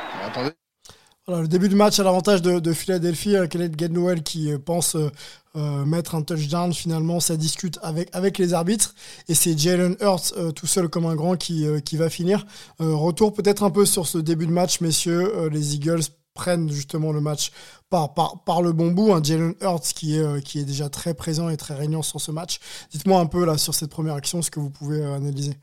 le 1.28 1.48
début 1.50 1.68
du 1.68 1.76
match 1.76 2.00
à 2.00 2.04
l'avantage 2.04 2.42
de, 2.42 2.74
Philadelphie. 2.74 3.36
Euh, 3.36 3.48
Kenneth 3.48 3.76
Gainwell 3.76 4.24
qui 4.24 4.50
euh, 4.50 4.60
pense 4.60 4.96
euh, 4.96 5.86
mettre 5.86 6.16
un 6.16 6.22
touchdown. 6.22 6.74
Finalement, 6.74 7.20
ça 7.20 7.36
discute 7.36 7.78
avec, 7.84 8.08
avec 8.14 8.38
les 8.38 8.54
arbitres. 8.54 8.96
Et 9.28 9.36
c'est 9.36 9.60
Jalen 9.60 9.98
Hurts, 10.00 10.34
tout 10.56 10.68
seul 10.68 10.88
comme 10.88 11.06
un 11.06 11.16
grand, 11.16 11.36
qui, 11.36 11.66
qui 11.84 11.98
va 11.98 12.10
finir. 12.10 12.46
retour 12.80 13.34
peut-être 13.34 13.64
un 13.64 13.72
peu 13.72 13.86
sur 13.86 14.08
ce 14.08 14.20
début 14.20 14.48
de 14.48 14.54
match, 14.54 14.80
messieurs. 14.80 15.50
les 15.50 15.76
Eagles 15.76 16.04
prennent 16.36 16.70
justement 16.70 17.12
le 17.12 17.22
match 17.22 17.52
par, 17.90 18.62
le 18.62 18.74
bon 18.74 18.92
bout. 18.92 19.14
Un 19.14 19.24
Jalen 19.24 19.56
Hurts 19.62 19.94
qui 19.96 20.18
est, 20.18 20.20
euh, 20.20 20.40
qui 20.42 20.60
est 20.60 20.66
déjà 20.66 20.90
très 20.90 21.16
présent 21.16 21.50
et 21.50 21.58
très 21.58 21.74
régnant 21.74 22.04
sur 22.04 22.22
ce 22.22 22.32
match. 22.32 22.60
Dites-moi 22.92 23.20
un 23.20 23.26
peu 23.26 23.58
sur 23.58 23.74
cette 23.74 23.90
première 23.90 24.14
action 24.14 24.42
ce 24.42 24.52
que 24.52 24.60
vous 24.60 24.70
pouvez 24.70 25.02
euh, 25.02 25.16
analyser. 25.16 25.58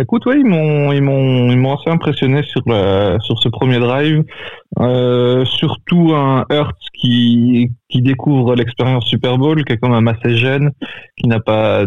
Écoute, 0.00 0.22
oui, 0.24 0.36
ils 0.38 0.46
m'ont, 0.46 0.90
ils 0.92 1.02
m'ont, 1.02 1.50
ils 1.50 1.58
m'ont 1.58 1.76
assez 1.76 1.90
impressionné 1.90 2.42
sur 2.44 2.62
sur 3.20 3.38
ce 3.38 3.48
premier 3.50 3.78
drive. 3.78 4.24
Euh, 4.80 5.44
surtout 5.44 6.12
un 6.14 6.46
Hurts 6.50 6.78
qui, 6.94 7.70
qui 7.90 8.00
découvre 8.00 8.54
l'expérience 8.54 9.04
Super 9.04 9.36
Bowl, 9.36 9.62
qui 9.64 9.74
est 9.74 9.76
quand 9.76 9.90
même 9.90 10.08
assez 10.08 10.34
jeune, 10.36 10.70
qui 11.18 11.28
n'a 11.28 11.40
pas, 11.40 11.84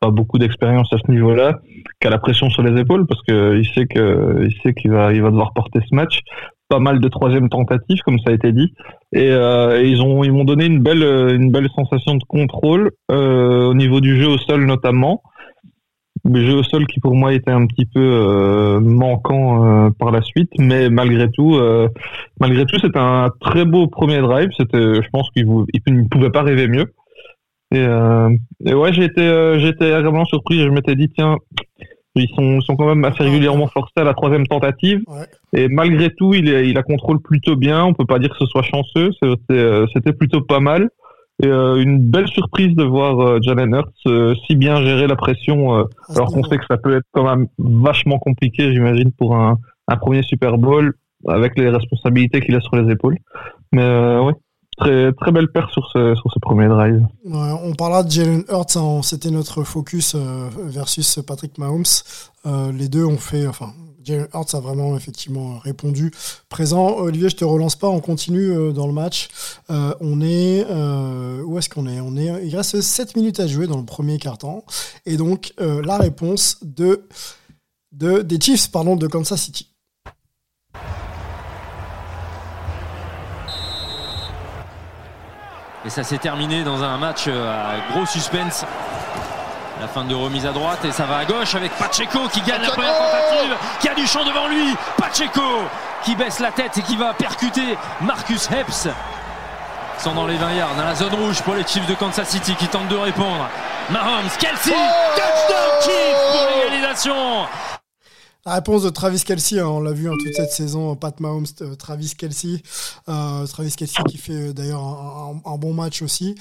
pas 0.00 0.10
beaucoup 0.10 0.38
d'expérience 0.38 0.92
à 0.92 0.96
ce 0.98 1.12
niveau-là, 1.12 1.60
qui 2.00 2.08
a 2.08 2.10
la 2.10 2.18
pression 2.18 2.50
sur 2.50 2.64
les 2.64 2.80
épaules 2.80 3.06
parce 3.06 3.22
que 3.22 3.56
il 3.56 3.66
sait 3.68 3.86
que, 3.86 4.44
il 4.44 4.54
sait 4.62 4.74
qu'il 4.74 4.90
va, 4.90 5.12
il 5.12 5.22
va 5.22 5.30
devoir 5.30 5.52
porter 5.52 5.78
ce 5.88 5.94
match. 5.94 6.20
Pas 6.68 6.80
mal 6.80 6.98
de 6.98 7.08
troisième 7.08 7.48
tentatives, 7.48 8.00
comme 8.04 8.18
ça 8.18 8.30
a 8.30 8.34
été 8.34 8.52
dit, 8.52 8.74
et, 9.12 9.30
euh, 9.30 9.80
ils 9.80 10.02
ont, 10.02 10.22
ils 10.24 10.32
m'ont 10.32 10.44
donné 10.44 10.66
une 10.66 10.80
belle, 10.80 11.02
une 11.02 11.50
belle 11.50 11.68
sensation 11.74 12.16
de 12.16 12.24
contrôle 12.24 12.90
euh, 13.10 13.68
au 13.68 13.74
niveau 13.74 14.00
du 14.00 14.20
jeu 14.20 14.28
au 14.28 14.38
sol 14.38 14.66
notamment 14.66 15.22
jeu 16.36 16.56
au 16.56 16.62
sol 16.62 16.86
qui 16.86 17.00
pour 17.00 17.14
moi 17.14 17.32
était 17.32 17.50
un 17.50 17.66
petit 17.66 17.86
peu 17.86 18.00
euh, 18.00 18.80
manquant 18.80 19.64
euh, 19.64 19.90
par 19.98 20.10
la 20.10 20.22
suite, 20.22 20.50
mais 20.58 20.90
malgré 20.90 21.30
tout, 21.30 21.56
euh, 21.56 21.88
malgré 22.40 22.64
tout, 22.66 22.78
c'était 22.78 22.98
un 22.98 23.30
très 23.40 23.64
beau 23.64 23.86
premier 23.86 24.18
drive. 24.18 24.48
C'était, 24.56 25.02
je 25.02 25.08
pense 25.10 25.30
qu'il 25.30 25.46
ne 25.46 26.08
pouvait 26.08 26.30
pas 26.30 26.42
rêver 26.42 26.68
mieux. 26.68 26.92
Et, 27.74 27.84
et 28.64 28.74
ouais, 28.74 28.92
j'ai 28.94 29.04
été, 29.04 29.58
j'étais 29.58 29.92
agréablement 29.92 30.24
surpris. 30.24 30.58
Je 30.60 30.70
m'étais 30.70 30.94
dit 30.94 31.10
tiens, 31.14 31.36
ils 32.14 32.28
sont, 32.34 32.60
sont 32.62 32.76
quand 32.76 32.86
même 32.86 33.04
assez 33.04 33.22
régulièrement 33.22 33.66
forcés 33.66 33.92
à 33.96 34.04
la 34.04 34.14
troisième 34.14 34.46
tentative. 34.46 35.02
Et 35.54 35.68
malgré 35.68 36.08
tout, 36.14 36.32
il, 36.32 36.48
il 36.48 36.74
la 36.74 36.82
contrôle 36.82 37.20
plutôt 37.20 37.56
bien. 37.56 37.84
On 37.84 37.92
peut 37.92 38.06
pas 38.06 38.18
dire 38.18 38.30
que 38.30 38.38
ce 38.38 38.46
soit 38.46 38.62
chanceux. 38.62 39.10
C'était 39.20 40.12
plutôt 40.12 40.40
pas 40.40 40.60
mal. 40.60 40.88
Et 41.40 41.46
euh, 41.46 41.76
une 41.76 42.00
belle 42.00 42.26
surprise 42.28 42.74
de 42.74 42.82
voir 42.82 43.20
euh, 43.20 43.38
Jalen 43.40 43.72
Hurts 43.72 43.92
euh, 44.06 44.34
si 44.46 44.56
bien 44.56 44.82
gérer 44.82 45.06
la 45.06 45.14
pression, 45.14 45.72
ah, 45.72 45.84
alors 46.08 46.32
qu'on 46.32 46.42
sait 46.42 46.58
que 46.58 46.66
ça 46.68 46.78
peut 46.78 46.96
être 46.96 47.06
quand 47.12 47.24
même 47.24 47.46
vachement 47.58 48.18
compliqué, 48.18 48.72
j'imagine, 48.72 49.12
pour 49.12 49.36
un, 49.36 49.56
un, 49.86 49.96
premier 49.96 50.22
Super 50.24 50.58
Bowl 50.58 50.94
avec 51.28 51.56
les 51.56 51.68
responsabilités 51.68 52.40
qu'il 52.40 52.56
a 52.56 52.60
sur 52.60 52.74
les 52.74 52.92
épaules. 52.92 53.18
Mais 53.70 54.18
oui, 54.18 54.32
très 54.78 55.12
très 55.12 55.30
belle 55.30 55.48
paire 55.48 55.70
sur 55.70 55.88
ce 55.92 56.14
sur 56.16 56.32
ce 56.32 56.38
premier 56.40 56.66
drive. 56.66 57.06
Ouais, 57.24 57.52
on 57.62 57.72
parlera 57.72 58.02
de 58.02 58.10
Jalen 58.10 58.42
Hurts, 58.48 58.76
hein, 58.76 59.00
c'était 59.02 59.30
notre 59.30 59.62
focus 59.62 60.16
versus 60.56 61.20
Patrick 61.24 61.56
Mahomes. 61.58 61.84
les 62.72 62.88
deux 62.88 63.04
ont 63.04 63.18
fait, 63.18 63.46
enfin 63.46 63.72
Jalen 64.08 64.28
Hurts 64.32 64.54
a 64.54 64.60
vraiment 64.60 64.96
effectivement 64.96 65.58
répondu 65.58 66.12
présent. 66.48 66.96
Olivier, 66.96 67.28
je 67.28 67.36
te 67.36 67.44
relance 67.44 67.76
pas, 67.76 67.88
on 67.88 68.00
continue 68.00 68.50
euh, 68.50 68.72
dans 68.72 68.86
le 68.86 68.92
match. 68.92 69.28
Euh, 69.70 69.94
on 70.00 70.20
est 70.22 70.64
euh, 70.70 71.42
où 71.42 71.58
est-ce 71.58 71.68
qu'on 71.68 71.86
est? 71.86 72.00
On 72.00 72.16
est 72.16 72.46
il 72.46 72.56
reste 72.56 72.80
7 72.80 73.16
minutes 73.16 73.38
à 73.40 73.46
jouer 73.46 73.66
dans 73.66 73.76
le 73.76 73.84
premier 73.84 74.18
quart-temps 74.18 74.64
et 75.04 75.16
donc 75.16 75.52
la 75.58 75.98
réponse 75.98 76.58
de, 76.62 77.06
de 77.92 78.22
des 78.22 78.40
Chiefs 78.40 78.70
pardon 78.70 78.96
de 78.96 79.06
Kansas 79.06 79.40
City. 79.40 79.70
Et 85.84 85.90
ça 85.90 86.02
s'est 86.02 86.18
terminé 86.18 86.64
dans 86.64 86.82
un 86.82 86.98
match 86.98 87.28
à 87.28 87.76
gros 87.92 88.06
suspense. 88.06 88.64
La 89.80 89.86
fin 89.86 90.02
de 90.04 90.14
remise 90.14 90.44
à 90.44 90.50
droite 90.50 90.84
et 90.84 90.90
ça 90.90 91.04
va 91.04 91.18
à 91.18 91.24
gauche 91.24 91.54
avec 91.54 91.70
Pacheco 91.72 92.28
qui 92.32 92.40
gagne 92.40 92.62
la 92.62 92.70
première 92.70 92.98
tentative, 92.98 93.56
qui 93.80 93.88
a 93.88 93.94
du 93.94 94.06
champ 94.06 94.24
devant 94.24 94.48
lui. 94.48 94.74
Pacheco 94.96 95.40
qui 96.04 96.16
baisse 96.16 96.40
la 96.40 96.50
tête 96.50 96.76
et 96.78 96.82
qui 96.82 96.96
va 96.96 97.14
percuter 97.14 97.78
Marcus 98.00 98.50
Heps. 98.50 98.88
Sont 99.98 100.14
dans 100.14 100.26
les 100.26 100.36
20 100.36 100.52
yards, 100.52 100.74
dans 100.76 100.84
la 100.84 100.94
zone 100.94 101.14
rouge 101.14 101.42
pour 101.42 101.54
les 101.54 101.64
Chiefs 101.64 101.86
de 101.86 101.94
Kansas 101.94 102.28
City 102.28 102.54
qui 102.56 102.66
tentent 102.66 102.88
de 102.88 102.96
répondre. 102.96 103.48
Mahomes, 103.90 104.28
Kelsey, 104.38 104.74
touchdown 105.14 105.82
Chiefs 105.82 106.32
pour 106.32 106.48
l'égalisation. 106.54 107.46
La 108.46 108.54
réponse 108.54 108.84
de 108.84 108.88
Travis 108.88 109.24
Kelsey, 109.24 109.58
hein, 109.58 109.66
on 109.66 109.80
l'a 109.80 109.92
vu 109.92 110.08
toute 110.08 110.32
cette 110.32 110.52
saison, 110.52 110.94
Pat 110.94 111.18
Mahomes, 111.20 111.44
euh, 111.60 111.74
Travis 111.74 112.14
Kelsey, 112.16 112.62
euh, 113.08 113.44
Travis 113.46 113.74
Kelsey 113.76 114.02
qui 114.08 114.16
fait 114.16 114.50
euh, 114.50 114.52
d'ailleurs 114.52 114.80
un, 114.80 115.56
bon 115.58 115.74
match 115.74 116.02
aussi, 116.02 116.36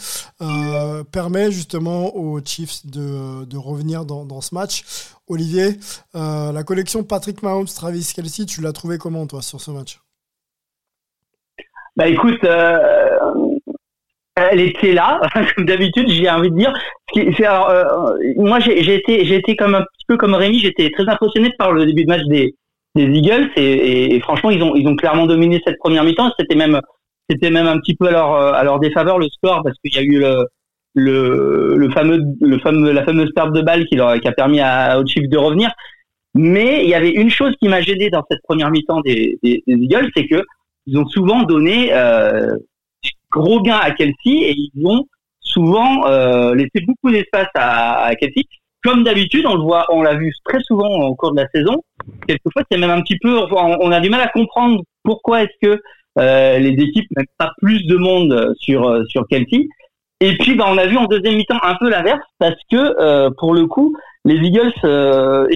permet 1.12 1.52
justement 1.52 2.16
aux 2.16 2.40
Chiefs 2.40 2.86
de, 2.86 3.58
revenir 3.58 4.06
dans, 4.06 4.42
ce 4.42 4.54
match. 4.54 4.84
Olivier, 5.28 5.80
la 6.14 6.64
collection 6.64 7.04
Patrick 7.04 7.42
Mahomes, 7.42 7.66
Travis 7.66 8.12
Kelsey, 8.16 8.46
tu 8.46 8.62
l'as 8.62 8.74
trouvé 8.74 9.00
comment 9.00 9.26
toi 9.26 9.42
sur 9.42 9.60
ce 9.60 9.72
match? 9.72 10.00
Bah 11.96 12.08
écoute, 12.08 12.46
elle 14.38 14.60
était 14.60 14.94
là, 14.94 15.20
comme 15.56 15.66
d'habitude, 15.66 16.10
j'ai 16.10 16.30
envie 16.30 16.52
de 16.52 16.56
dire. 16.56 16.74
Alors, 17.40 18.14
moi, 18.38 18.60
j'ai 18.60 18.96
été, 18.96 19.26
j'ai 19.26 19.36
été 19.36 19.56
comme 19.56 19.76
un 19.76 19.84
peu 20.08 20.18
comme 20.18 20.34
Rémi, 20.34 20.60
j'étais 20.60 20.90
très 20.90 21.08
impressionné 21.08 21.52
par 21.58 21.72
le 21.72 21.86
début 21.86 22.06
de 22.06 22.10
match 22.10 22.24
des, 22.28 22.56
des 22.96 23.04
Eagles 23.04 23.50
et, 23.56 24.20
franchement 24.22 24.50
ils 24.50 24.64
ont 24.64 24.76
ils 24.76 24.88
ont 24.88 24.96
clairement 24.96 25.28
dominé 25.28 25.62
cette 25.66 25.78
première 25.78 26.04
mi-temps. 26.04 26.32
C'était 26.40 26.56
même 26.56 26.82
c'était 27.30 27.52
même 27.52 27.68
un 27.68 27.80
petit 27.80 27.96
peu 27.96 28.08
à 28.08 28.12
leur 28.12 28.34
à 28.34 28.64
leur 28.64 28.80
défaveur 28.80 29.20
le 29.20 29.28
score 29.30 29.62
parce 29.64 29.78
qu'il 29.80 29.94
y 29.94 30.00
a 30.00 30.02
eu 30.02 30.20
le 30.20 30.48
le, 30.94 31.76
le 31.78 31.90
fameux 31.92 32.20
le 32.42 32.60
fameux 32.60 32.92
la 32.92 33.04
fameuse 33.04 33.32
perte 33.36 33.54
de 33.54 33.62
balle 33.62 33.86
qui 33.86 33.96
leur 33.96 34.20
qui 34.20 34.28
a 34.28 34.32
permis 34.32 34.60
à, 34.60 35.00
aux 35.00 35.04
de 35.04 35.38
revenir. 35.38 35.72
Mais 36.34 36.84
il 36.84 36.90
y 36.90 36.94
avait 36.94 37.12
une 37.12 37.30
chose 37.30 37.54
qui 37.60 37.68
m'a 37.68 37.82
gêné 37.82 38.10
dans 38.10 38.24
cette 38.30 38.42
première 38.44 38.70
mi-temps 38.70 39.02
des, 39.02 39.40
des, 39.42 39.64
Eagles, 39.68 40.10
c'est 40.16 40.28
que 40.28 40.44
ils 40.86 40.98
ont 40.98 41.08
souvent 41.08 41.44
donné 41.44 41.90
euh, 41.94 42.52
des 42.52 42.58
gros 43.32 43.62
gains 43.62 43.80
à 43.82 43.92
Kelsey 43.92 44.16
et 44.26 44.56
ils 44.56 44.86
ont 44.86 45.06
souvent 45.40 46.08
euh, 46.08 46.56
laissé 46.56 46.82
beaucoup 46.86 47.12
d'espace 47.12 47.50
à, 47.56 48.04
à 48.06 48.16
Kelsey 48.16 48.44
comme 48.84 49.04
d'habitude, 49.04 49.46
on 49.46 49.56
le 49.56 49.64
voit, 49.64 49.86
on 49.90 50.02
l'a 50.02 50.16
vu 50.16 50.32
très 50.46 50.62
souvent 50.62 50.88
au 50.88 51.16
cours 51.16 51.32
de 51.34 51.42
la 51.42 51.48
saison. 51.50 51.84
Quelquefois, 52.28 52.62
c'est 52.72 52.78
même 52.78 52.92
un 52.92 53.02
petit 53.02 53.18
peu, 53.18 53.38
on 53.52 53.92
a 53.92 54.00
du 54.00 54.10
mal 54.10 54.22
à 54.22 54.28
comprendre 54.28 54.82
pourquoi 55.04 55.44
est-ce 55.44 55.68
que 55.68 55.82
euh, 56.20 56.60
les 56.60 56.72
équipes 56.82 57.08
mettent 57.16 57.28
pas 57.38 57.52
plus 57.62 57.86
de 57.86 57.96
monde 57.98 58.54
sur 58.60 58.88
euh, 58.88 59.04
sur 59.10 59.28
Kelsey. 59.28 59.68
Et 60.20 60.36
puis, 60.38 60.56
bah, 60.56 60.66
on 60.70 60.78
a 60.78 60.88
vu 60.88 60.98
en 60.98 61.06
deuxième 61.06 61.36
mi-temps 61.36 61.60
un 61.62 61.76
peu 61.76 61.90
l'inverse 61.90 62.24
parce 62.40 62.60
que 62.72 62.96
euh, 63.00 63.30
pour 63.38 63.54
le 63.54 63.68
coup, 63.68 63.96
les 64.26 64.36
Eagles 64.36 64.72
euh, 64.84 65.48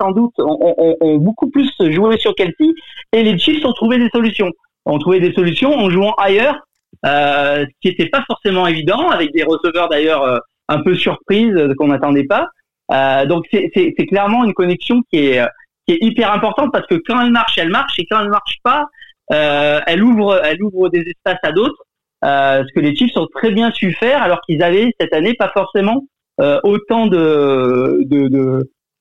sans 0.00 0.12
doute 0.12 0.32
ont, 0.38 0.96
ont, 1.00 1.16
beaucoup 1.16 1.50
plus 1.50 1.70
joué 1.90 2.18
sur 2.18 2.34
Kelsey 2.34 2.72
et 3.12 3.22
les 3.22 3.38
Chiefs 3.38 3.64
ont 3.64 3.72
trouvé 3.72 3.98
des 3.98 4.08
solutions. 4.08 4.50
Ont 4.86 4.98
trouvé 4.98 5.20
des 5.20 5.34
solutions 5.34 5.74
en 5.74 5.90
jouant 5.90 6.14
ailleurs, 6.14 6.56
ce 7.04 7.66
qui 7.80 7.88
n'était 7.88 8.08
pas 8.08 8.24
forcément 8.26 8.66
évident 8.66 9.08
avec 9.08 9.32
des 9.32 9.42
receveurs 9.42 9.88
d'ailleurs 9.88 10.22
euh, 10.24 10.38
un 10.68 10.82
peu 10.82 10.94
surprise 10.94 11.54
qu'on 11.78 11.88
n'attendait 11.88 12.24
pas. 12.24 12.48
Euh, 12.92 13.26
donc 13.26 13.46
c'est 13.52 14.06
clairement 14.08 14.44
une 14.44 14.54
connexion 14.54 15.02
qui 15.10 15.18
est, 15.18 15.46
qui 15.86 15.94
est 15.94 15.98
hyper 16.00 16.32
importante 16.32 16.70
parce 16.72 16.86
que 16.86 16.96
quand 17.06 17.20
elle 17.20 17.30
marche, 17.30 17.58
elle 17.58 17.70
marche 17.70 17.98
et 17.98 18.06
quand 18.10 18.20
elle 18.20 18.30
marche 18.30 18.58
pas, 18.62 18.86
euh, 19.32 19.80
elle 19.86 20.02
ouvre, 20.02 20.40
elle 20.44 20.62
ouvre 20.62 20.88
des 20.88 21.00
espaces 21.00 21.38
à 21.42 21.52
d'autres. 21.52 21.84
Euh, 22.24 22.64
ce 22.66 22.72
que 22.74 22.80
les 22.80 22.94
Chiefs 22.94 23.16
ont 23.16 23.28
très 23.34 23.50
bien 23.50 23.70
su 23.70 23.92
faire 23.92 24.22
alors 24.22 24.40
qu'ils 24.42 24.62
avaient 24.62 24.92
cette 25.00 25.14
année 25.14 25.34
pas 25.34 25.50
forcément 25.54 26.04
euh, 26.40 26.60
autant 26.64 27.06
de 27.06 28.00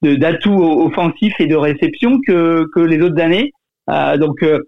d'atouts 0.02 0.58
de, 0.58 0.86
offensifs 0.88 1.40
et 1.40 1.48
de 1.48 1.56
réception 1.56 2.20
que, 2.26 2.66
que 2.74 2.80
les 2.80 3.02
autres 3.02 3.22
années. 3.22 3.52
Euh, 3.90 4.18
donc 4.18 4.42
euh, 4.44 4.60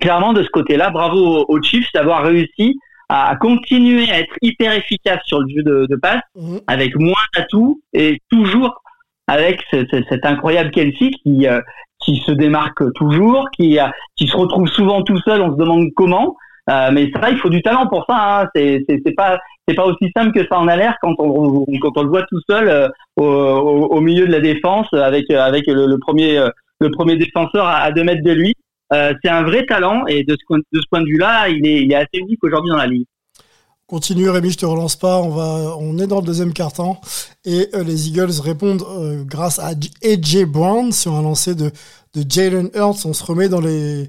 clairement 0.00 0.32
de 0.32 0.42
ce 0.42 0.48
côté-là, 0.48 0.90
bravo 0.90 1.44
aux 1.48 1.62
Chiefs 1.62 1.92
d'avoir 1.94 2.22
réussi 2.22 2.78
à 3.08 3.36
continuer 3.36 4.10
à 4.10 4.20
être 4.20 4.34
hyper 4.40 4.72
efficace 4.72 5.20
sur 5.26 5.40
le 5.40 5.48
jeu 5.48 5.62
de, 5.62 5.86
de 5.88 5.96
passe, 5.96 6.22
mhm. 6.34 6.60
avec 6.66 6.96
moins 6.96 7.20
d'atouts 7.36 7.80
et 7.92 8.20
toujours 8.30 8.82
avec 9.26 9.62
cet 9.70 10.24
incroyable 10.24 10.70
Kelsey 10.70 11.10
qui 11.22 11.46
euh, 11.46 11.60
qui 12.04 12.16
se 12.26 12.32
démarque 12.32 12.82
toujours, 12.94 13.48
qui 13.56 13.78
qui 14.16 14.26
se 14.26 14.36
retrouve 14.36 14.66
souvent 14.68 15.02
tout 15.02 15.18
seul. 15.20 15.40
On 15.40 15.52
se 15.52 15.56
demande 15.56 15.88
comment. 15.94 16.36
mais 16.68 17.10
ça, 17.12 17.30
il 17.30 17.38
faut 17.38 17.48
du 17.48 17.62
talent 17.62 17.86
pour 17.86 18.04
ça. 18.08 18.42
Hein. 18.42 18.48
C'est 18.54 18.84
c'est 18.88 19.14
pas 19.14 19.38
c'est 19.68 19.74
pas 19.74 19.84
aussi 19.84 20.10
simple 20.16 20.32
que 20.32 20.46
ça 20.48 20.58
en 20.58 20.66
a 20.66 20.76
l'air 20.76 20.96
quand 21.00 21.14
on 21.18 21.64
quand 21.80 21.96
on 21.96 22.02
le 22.02 22.08
voit 22.08 22.24
tout 22.24 22.40
seul 22.48 22.90
au, 23.16 23.24
au, 23.24 24.00
milieu 24.00 24.26
de 24.26 24.32
la 24.32 24.40
défense 24.40 24.88
avec 24.92 25.30
avec 25.30 25.66
le, 25.68 25.96
premier 25.98 26.44
le 26.80 26.90
premier 26.90 27.16
défenseur 27.16 27.66
à, 27.66 27.76
à 27.76 27.92
deux 27.92 28.04
mètres 28.04 28.24
de 28.24 28.32
lui. 28.32 28.54
C'est 28.92 29.30
un 29.30 29.42
vrai 29.42 29.64
talent 29.66 30.06
et 30.06 30.24
de 30.24 30.36
ce, 30.36 30.54
de 30.54 30.80
ce 30.80 30.86
point 30.90 31.00
de 31.00 31.06
vue-là, 31.06 31.48
il 31.48 31.66
est, 31.66 31.82
il 31.82 31.92
est 31.92 31.96
assez 31.96 32.18
unique 32.18 32.42
aujourd'hui 32.42 32.70
dans 32.70 32.76
la 32.76 32.86
ligue. 32.86 33.06
Continue 33.92 34.30
Rémi, 34.30 34.50
je 34.50 34.56
te 34.56 34.64
relance 34.64 34.96
pas. 34.96 35.18
On 35.18 35.28
va, 35.28 35.76
on 35.78 35.98
est 35.98 36.06
dans 36.06 36.20
le 36.20 36.26
deuxième 36.26 36.54
quart-temps 36.54 36.98
et 37.44 37.68
euh, 37.74 37.84
les 37.84 38.08
Eagles 38.08 38.40
répondent 38.42 38.84
euh, 38.88 39.22
grâce 39.24 39.58
à 39.58 39.72
AJ 40.02 40.44
Brown 40.46 40.92
sur 40.92 41.14
un 41.14 41.20
lancer 41.20 41.54
de, 41.54 41.70
de 42.14 42.24
Jalen 42.26 42.70
Hurts. 42.74 43.04
On 43.04 43.12
se 43.12 43.22
remet 43.22 43.50
dans 43.50 43.60
les, 43.60 44.08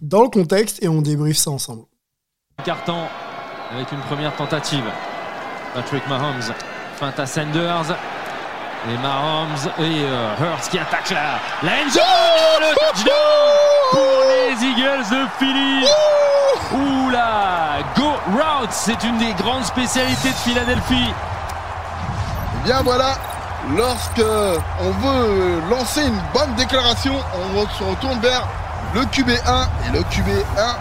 dans 0.00 0.22
le 0.22 0.30
contexte 0.30 0.82
et 0.82 0.88
on 0.88 1.02
débriefe 1.02 1.36
ça 1.36 1.50
ensemble. 1.50 1.82
Carton 2.64 3.02
avec 3.74 3.92
une 3.92 4.00
première 4.00 4.34
tentative. 4.36 4.84
Patrick 5.74 6.08
Mahomes 6.08 6.54
feinte 6.94 7.20
à 7.20 7.26
Sanders. 7.26 7.94
Et 8.88 8.96
Mahomes 8.98 9.70
et 9.78 10.04
euh, 10.04 10.34
Hurts 10.40 10.70
qui 10.70 10.78
attaque 10.78 11.10
la, 11.10 11.38
la 11.62 11.72
end 11.72 11.90
zone. 11.90 12.02
Le 12.60 12.74
touchdown 12.74 13.50
pour 13.90 14.22
les 14.28 14.66
Eagles 14.66 15.04
de 15.10 15.26
Philly. 15.38 15.86
Oula, 16.72 17.78
go 17.96 18.12
route, 18.32 18.70
c'est 18.70 19.02
une 19.04 19.18
des 19.18 19.32
grandes 19.34 19.64
spécialités 19.64 20.30
de 20.30 20.34
Philadelphie. 20.34 21.12
Eh 22.56 22.64
bien 22.64 22.80
voilà, 22.82 23.16
lorsque 23.76 24.24
on 24.80 24.90
veut 24.90 25.60
lancer 25.68 26.06
une 26.06 26.20
bonne 26.32 26.54
déclaration, 26.54 27.14
on 27.54 27.66
se 27.78 27.84
retourne 27.84 28.20
vers 28.20 28.46
le 28.94 29.02
QB1 29.02 29.66
et 29.88 29.92
le 29.92 30.00
QB1 30.00 30.76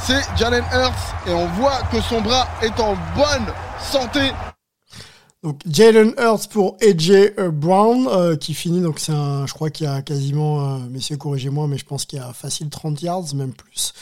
c'est 0.00 0.22
Jalen 0.36 0.64
Hurts 0.72 1.14
et 1.26 1.32
on 1.32 1.46
voit 1.46 1.80
que 1.90 2.00
son 2.00 2.20
bras 2.20 2.46
est 2.60 2.78
en 2.78 2.94
bonne 3.16 3.46
santé 3.78 4.32
donc 5.44 5.60
Jalen 5.70 6.14
Hurts 6.18 6.48
pour 6.48 6.78
AJ 6.80 7.34
Brown 7.52 8.08
euh, 8.10 8.34
qui 8.34 8.54
finit 8.54 8.80
donc 8.80 8.98
c'est 8.98 9.12
un 9.12 9.46
je 9.46 9.52
crois 9.52 9.68
qu'il 9.68 9.86
a 9.86 10.00
quasiment 10.00 10.76
euh, 10.76 10.78
messieurs 10.90 11.18
corrigez-moi 11.18 11.66
mais 11.68 11.76
je 11.76 11.84
pense 11.84 12.06
qu'il 12.06 12.18
a 12.18 12.32
facile 12.32 12.70
30 12.70 13.02
yards 13.02 13.34
même 13.34 13.52
plus. 13.52 13.92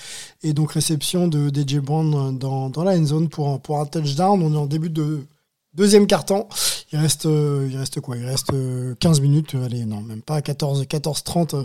Et 0.45 0.53
donc 0.53 0.71
réception 0.73 1.27
de 1.27 1.51
AJ 1.51 1.81
Brown 1.81 2.39
dans, 2.39 2.71
dans 2.71 2.85
la 2.85 2.93
end 2.93 3.05
zone 3.05 3.29
pour 3.29 3.61
pour 3.61 3.81
un 3.81 3.87
touchdown. 3.87 4.41
On 4.41 4.55
est 4.55 4.57
en 4.57 4.67
début 4.67 4.89
de 4.89 5.27
deuxième 5.75 6.07
quart-temps 6.07 6.49
il 6.93 6.99
reste 7.01 7.27
euh, 7.27 7.69
il 7.69 7.77
reste 7.77 8.01
quoi? 8.01 8.17
Il 8.17 8.25
reste 8.25 8.53
15 9.01 9.21
minutes. 9.21 9.57
Allez 9.57 9.85
non 9.85 10.01
même 10.01 10.23
pas. 10.23 10.43
14 10.43 10.87
14 10.87 11.25
30 11.25 11.57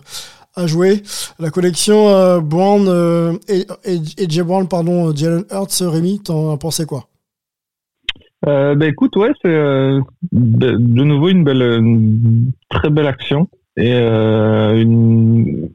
à 0.55 0.65
jouer. 0.65 1.03
La 1.37 1.51
collection 1.51 2.41
Brown 2.41 3.39
et 3.47 3.67
AJ 3.85 4.41
Brown 4.41 4.67
pardon 4.67 5.15
Jalen 5.15 5.45
Hurts 5.51 5.81
Rémi 5.81 6.19
t'en 6.19 6.57
pensé 6.57 6.87
quoi? 6.87 7.07
Euh, 8.45 8.75
bah, 8.75 8.87
écoute, 8.87 9.15
ouais, 9.15 9.31
c'est 9.41 9.49
euh, 9.49 9.99
de 10.31 11.03
nouveau 11.03 11.29
une 11.29 11.43
belle, 11.43 11.81
très 12.69 12.89
belle 12.89 13.07
action 13.07 13.47
et 13.77 13.93
euh, 13.93 14.81
une, 14.81 15.69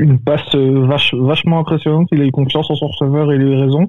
une 0.00 0.18
passe 0.18 0.54
vache, 0.54 1.14
vachement 1.14 1.60
impressionnante. 1.60 2.08
Il 2.12 2.20
a 2.20 2.24
eu 2.24 2.32
confiance 2.32 2.68
en 2.70 2.74
son 2.74 2.88
receveur 2.88 3.32
et 3.32 3.36
il 3.36 3.42
a 3.42 3.44
eu 3.44 3.54
raison. 3.54 3.88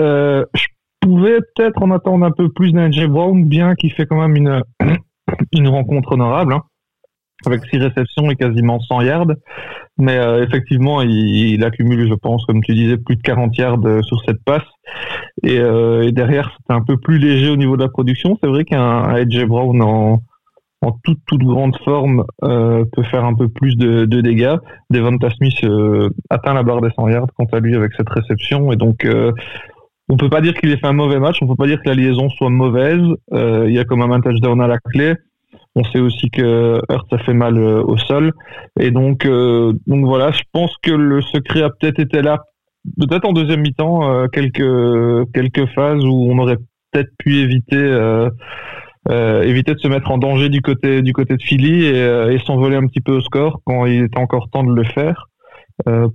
Euh, 0.00 0.44
je 0.54 0.66
pouvais 1.00 1.38
peut-être 1.54 1.82
en 1.82 1.90
attendre 1.90 2.24
un 2.24 2.30
peu 2.30 2.48
plus 2.48 2.72
d'un 2.72 2.90
J. 2.90 3.06
Brown, 3.06 3.44
bien 3.44 3.74
qu'il 3.74 3.92
fait 3.92 4.06
quand 4.06 4.20
même 4.20 4.36
une, 4.36 4.62
une 5.52 5.68
rencontre 5.68 6.12
honorable. 6.12 6.54
Hein 6.54 6.62
avec 7.46 7.64
six 7.66 7.78
réceptions 7.78 8.30
et 8.30 8.36
quasiment 8.36 8.80
100 8.80 9.00
yards. 9.02 9.32
Mais 9.98 10.18
euh, 10.18 10.44
effectivement, 10.44 11.00
il, 11.00 11.64
accumule, 11.64 12.08
je 12.08 12.14
pense, 12.14 12.44
comme 12.44 12.62
tu 12.62 12.74
disais, 12.74 12.98
plus 12.98 13.16
de 13.16 13.22
40 13.22 13.56
yards 13.56 13.78
euh, 13.86 14.02
sur 14.02 14.20
cette 14.26 14.42
passe. 14.44 14.66
Et, 15.42 15.58
euh, 15.58 16.10
derrière, 16.10 16.56
c'est 16.66 16.74
un 16.74 16.82
peu 16.82 16.98
plus 16.98 17.18
léger 17.18 17.48
au 17.48 17.56
niveau 17.56 17.76
de 17.76 17.82
la 17.82 17.88
production. 17.88 18.38
C'est 18.42 18.48
vrai 18.48 18.64
qu'un 18.64 19.04
AJ 19.04 19.46
Brown 19.46 19.80
en, 19.80 20.20
toute, 21.02 21.18
grande 21.32 21.76
forme 21.84 22.24
peut 22.40 23.02
faire 23.10 23.24
un 23.24 23.34
peu 23.34 23.48
plus 23.48 23.76
de, 23.76 24.04
de 24.04 24.20
dégâts. 24.20 24.56
Devonta 24.90 25.30
Smith 25.30 25.56
atteint 26.30 26.54
la 26.54 26.62
barre 26.62 26.80
des 26.80 26.90
100 26.94 27.08
yards 27.08 27.26
quant 27.36 27.46
à 27.50 27.58
lui 27.58 27.74
avec 27.74 27.92
cette 27.96 28.08
réception. 28.08 28.70
Et 28.70 28.76
donc, 28.76 29.04
on 30.08 30.16
peut 30.16 30.28
pas 30.28 30.40
dire 30.40 30.54
qu'il 30.54 30.70
ait 30.70 30.76
fait 30.76 30.86
un 30.86 30.92
mauvais 30.92 31.18
match. 31.18 31.38
On 31.42 31.48
peut 31.48 31.56
pas 31.56 31.66
dire 31.66 31.82
que 31.82 31.88
la 31.88 31.96
liaison 31.96 32.28
soit 32.28 32.50
mauvaise. 32.50 33.02
il 33.32 33.72
y 33.72 33.80
a 33.80 33.84
quand 33.84 33.96
même 33.96 34.12
un 34.12 34.20
touchdown 34.20 34.60
à 34.60 34.68
la 34.68 34.78
clé. 34.78 35.14
On 35.76 35.84
sait 35.84 36.00
aussi 36.00 36.30
que 36.30 36.80
Hurt 36.88 37.12
a 37.12 37.18
fait 37.18 37.34
mal 37.34 37.58
euh, 37.58 37.82
au 37.82 37.98
sol. 37.98 38.32
Et 38.80 38.90
donc, 38.90 39.26
euh, 39.26 39.74
donc 39.86 40.06
voilà, 40.06 40.30
je 40.30 40.42
pense 40.52 40.74
que 40.82 40.90
le 40.90 41.20
secret 41.20 41.62
a 41.62 41.68
peut-être 41.68 42.00
été 42.00 42.22
là, 42.22 42.42
peut-être 42.98 43.26
en 43.26 43.32
deuxième 43.32 43.60
mi-temps, 43.60 44.10
euh, 44.10 44.26
quelques, 44.26 45.32
quelques 45.34 45.66
phases 45.74 46.02
où 46.02 46.28
on 46.30 46.38
aurait 46.38 46.56
peut-être 46.92 47.10
pu 47.18 47.40
éviter, 47.40 47.76
éviter 49.10 49.74
de 49.74 49.78
se 49.78 49.88
mettre 49.88 50.10
en 50.10 50.16
danger 50.16 50.48
du 50.48 50.62
côté, 50.62 51.02
du 51.02 51.12
côté 51.12 51.36
de 51.36 51.42
Philly 51.42 51.84
et, 51.84 52.38
s'envoler 52.46 52.76
un 52.76 52.86
petit 52.86 53.02
peu 53.02 53.12
au 53.12 53.20
score 53.20 53.60
quand 53.66 53.84
il 53.84 54.04
était 54.04 54.18
encore 54.18 54.48
temps 54.50 54.64
de 54.64 54.74
le 54.74 54.84
faire. 54.84 55.26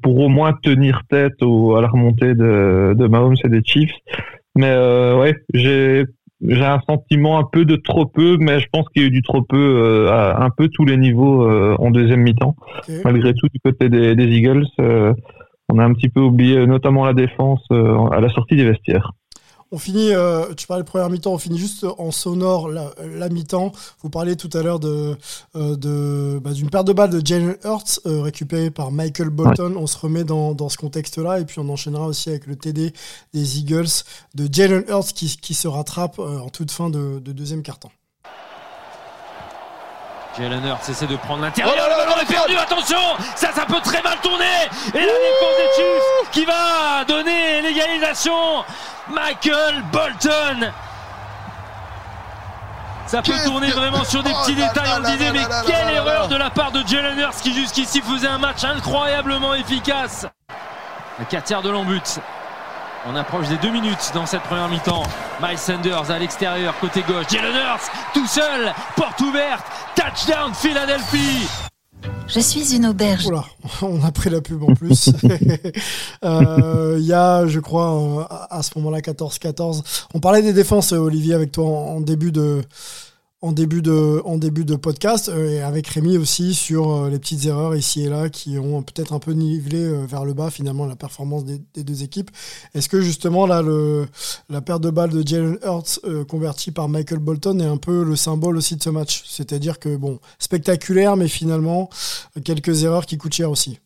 pour 0.02 0.18
au 0.18 0.28
moins 0.28 0.54
tenir 0.64 1.02
tête 1.08 1.40
à 1.44 1.82
la 1.82 1.88
remontée 1.88 2.34
de, 2.34 2.96
de 2.98 3.08
Mahomes 3.08 3.36
et 3.44 3.50
des 3.50 3.62
Chiefs. 3.64 3.94
Mais 4.56 4.74
ouais, 4.74 5.36
j'ai 5.54 6.06
j'ai 6.48 6.66
un 6.66 6.82
sentiment 6.88 7.40
un 7.40 7.44
peu 7.52 7.66
de 7.66 7.76
trop 7.76 8.06
peu, 8.06 8.38
mais 8.40 8.60
je 8.60 8.68
pense 8.72 8.88
qu'il 8.90 9.04
y 9.04 9.06
a 9.06 9.08
eu 9.08 9.12
du 9.12 9.22
trop 9.22 9.42
peu 9.42 9.58
euh, 9.58 10.12
à 10.12 10.44
un 10.44 10.50
peu 10.50 10.70
tous 10.70 10.86
les 10.86 10.98
niveaux 10.98 11.44
euh, 11.44 11.76
en 11.80 11.92
deuxième 11.92 12.22
mi-temps. 12.22 12.56
Malgré 13.04 13.34
tout, 13.34 13.48
du 13.54 13.60
côté 13.64 13.90
des, 13.90 14.16
des 14.16 14.26
Eagles, 14.26 14.66
euh, 14.80 15.14
on 15.70 15.78
a 15.78 15.86
un 15.86 15.94
petit 15.94 16.10
peu 16.10 16.20
oublié 16.20 16.66
notamment 16.66 17.06
la 17.06 17.14
défense 17.14 17.66
à 17.70 18.20
la 18.20 18.30
sortie 18.30 18.56
des 18.56 18.66
vestiaires. 18.66 19.12
On 19.74 19.78
finit, 19.78 20.12
euh, 20.12 20.54
tu 20.54 20.68
parlais 20.68 20.84
de 20.84 20.88
première 20.88 21.10
mi-temps, 21.10 21.32
on 21.32 21.38
finit 21.38 21.58
juste 21.58 21.86
en 21.98 22.12
sonore 22.12 22.68
la, 22.68 23.30
mi-temps. 23.30 23.72
Vous 24.02 24.10
parliez 24.10 24.36
tout 24.36 24.50
à 24.52 24.62
l'heure 24.62 24.82
de, 24.82 25.18
euh, 25.56 25.78
de 25.78 26.42
bah, 26.44 26.52
d'une 26.52 26.70
paire 26.70 26.84
de 26.84 26.92
balles 26.92 27.10
de 27.10 27.26
Jalen 27.26 27.56
Hurts 27.64 28.02
euh, 28.06 28.22
récupérée 28.22 28.70
par 28.70 28.92
Michael 28.92 29.30
Bolton. 29.30 29.76
On 29.78 29.88
se 29.88 29.98
remet 29.98 30.26
dans, 30.26 30.54
dans 30.54 30.68
ce 30.68 30.76
contexte-là 30.76 31.40
et 31.40 31.46
puis 31.46 31.60
on 31.60 31.70
enchaînera 31.70 32.06
aussi 32.06 32.28
avec 32.28 32.48
le 32.48 32.58
TD 32.58 32.92
des 33.34 33.60
Eagles 33.60 34.04
de 34.36 34.50
Jalen 34.52 34.84
Hurts 34.90 35.14
qui, 35.14 35.38
qui 35.38 35.54
se 35.54 35.70
rattrape 35.70 36.20
en 36.20 36.50
toute 36.50 36.72
fin 36.72 36.90
de, 36.90 37.20
de 37.20 37.32
deuxième 37.32 37.64
quart-temps. 37.64 37.92
Jalen 40.38 40.66
Hurts 40.66 40.90
essaie 40.90 41.08
de 41.08 41.16
prendre 41.16 41.44
l'intérieur, 41.44 41.76
oh 41.78 41.90
le 41.90 42.06
ballon 42.06 42.22
est 42.22 42.26
perdu, 42.26 42.58
attention 42.58 42.98
Ça, 43.36 43.52
ça 43.54 43.66
peut 43.66 43.82
très 43.84 44.02
mal 44.02 44.18
tourner 44.22 44.46
Et 44.94 45.00
la 45.00 45.06
défense 45.06 45.58
des 45.58 45.76
Chiefs 45.76 46.32
qui 46.32 46.46
va 46.46 47.04
donner 47.06 47.62
l'égalisation 47.62 48.64
Michael 49.12 49.84
Bolton 49.91 50.71
ça 53.12 53.21
peut 53.21 53.34
tourner 53.43 53.71
vraiment 53.71 54.06
sur 54.06 54.24
des 54.24 54.32
petits 54.32 54.56
détails. 54.56 54.89
On 54.97 55.02
disait, 55.02 55.34
mais 55.34 55.45
quelle 55.67 55.95
erreur 55.95 56.30
de 56.30 56.36
la 56.38 56.50
part 56.50 56.71
de 56.71 56.82
Jalen 56.88 57.19
Hurts 57.19 57.41
qui 57.41 57.54
jusqu'ici 57.54 58.02
faisait 58.02 58.30
un 58.30 58.38
match 58.38 58.63
incroyablement 58.63 59.54
efficace. 59.54 60.26
Le 61.19 61.26
4 61.26 61.62
de 61.62 61.69
l'embut. 61.69 62.19
On 63.06 63.15
approche 63.17 63.50
des 63.50 63.58
deux 63.58 63.71
minutes 63.71 64.12
dans 64.13 64.26
cette 64.26 64.43
première 64.43 64.69
mi-temps. 64.69 65.04
Miles 65.41 65.58
Sanders 65.58 66.10
à 66.10 66.19
l'extérieur, 66.19 66.74
côté 66.80 67.02
gauche. 67.02 67.26
Jalen 67.30 67.54
Hurts, 67.54 67.91
tout 68.13 68.28
seul, 68.28 68.74
porte 68.95 69.19
ouverte. 69.19 69.65
Touchdown 69.93 70.54
Philadelphie. 70.54 71.71
Je 72.28 72.40
suis 72.40 72.76
une 72.76 72.86
auberge. 72.86 73.28
Oula, 73.28 73.46
on 73.82 74.02
a 74.04 74.12
pris 74.12 74.30
la 74.30 74.42
pub 74.42 74.64
en 74.64 74.74
plus. 74.74 75.10
Euh, 76.24 76.98
il 77.00 77.06
y 77.06 77.14
a, 77.14 77.48
je 77.48 77.60
crois, 77.60 78.48
à 78.52 78.62
ce 78.62 78.72
moment-là, 78.76 79.00
14-14. 79.00 80.06
On 80.14 80.20
parlait 80.20 80.44
des 80.44 80.54
défenses, 80.54 80.92
Olivier, 80.92 81.34
avec 81.34 81.52
toi 81.52 81.66
en 81.66 82.00
début 82.00 82.32
de, 82.32 82.62
en 83.44 83.54
début 83.54 83.82
de, 83.82 84.22
en 84.24 84.38
début 84.38 84.66
de 84.66 84.76
podcast 84.76 85.30
euh, 85.30 85.50
et 85.50 85.62
avec 85.62 85.88
Rémi 85.88 86.18
aussi 86.18 86.54
sur 86.54 86.92
euh, 86.92 87.10
les 87.10 87.18
petites 87.18 87.46
erreurs 87.48 87.76
ici 87.76 88.06
et 88.06 88.10
là 88.10 88.30
qui 88.30 88.60
ont 88.60 88.84
peut-être 88.84 89.14
un 89.14 89.20
peu 89.20 89.32
nivelé 89.32 89.84
euh, 89.84 90.06
vers 90.06 90.26
le 90.26 90.34
bas 90.34 90.52
finalement 90.52 90.86
la 90.86 90.96
performance 90.96 91.44
des, 91.44 91.84
deux 91.84 92.04
équipes. 92.04 92.30
Est-ce 92.76 92.88
que 92.88 93.02
justement 93.02 93.48
là 93.48 93.64
le, 93.64 94.06
la 94.50 94.62
perte 94.62 94.84
de 94.84 94.92
balle 94.92 95.10
de 95.10 95.28
Jalen 95.28 95.58
Hurts 95.64 96.00
convertie 96.28 96.72
par 96.72 96.88
Michael 96.88 97.20
Bolton 97.20 97.60
est 97.60 97.66
un 97.66 97.78
peu 97.78 98.04
le 98.04 98.16
symbole 98.16 98.58
aussi 98.58 98.76
de 98.76 98.84
ce 98.84 98.92
match? 98.92 99.24
C'est-à-dire 99.26 99.80
que 99.80 99.96
bon, 99.96 100.20
spectaculaire 100.38 101.18
mais 101.18 101.28
finalement 101.28 101.90
quelques 102.46 102.84
erreurs 102.84 103.08
qui 103.08 103.18
coûtent 103.18 103.34
cher 103.34 103.50
aussi. 103.50 103.80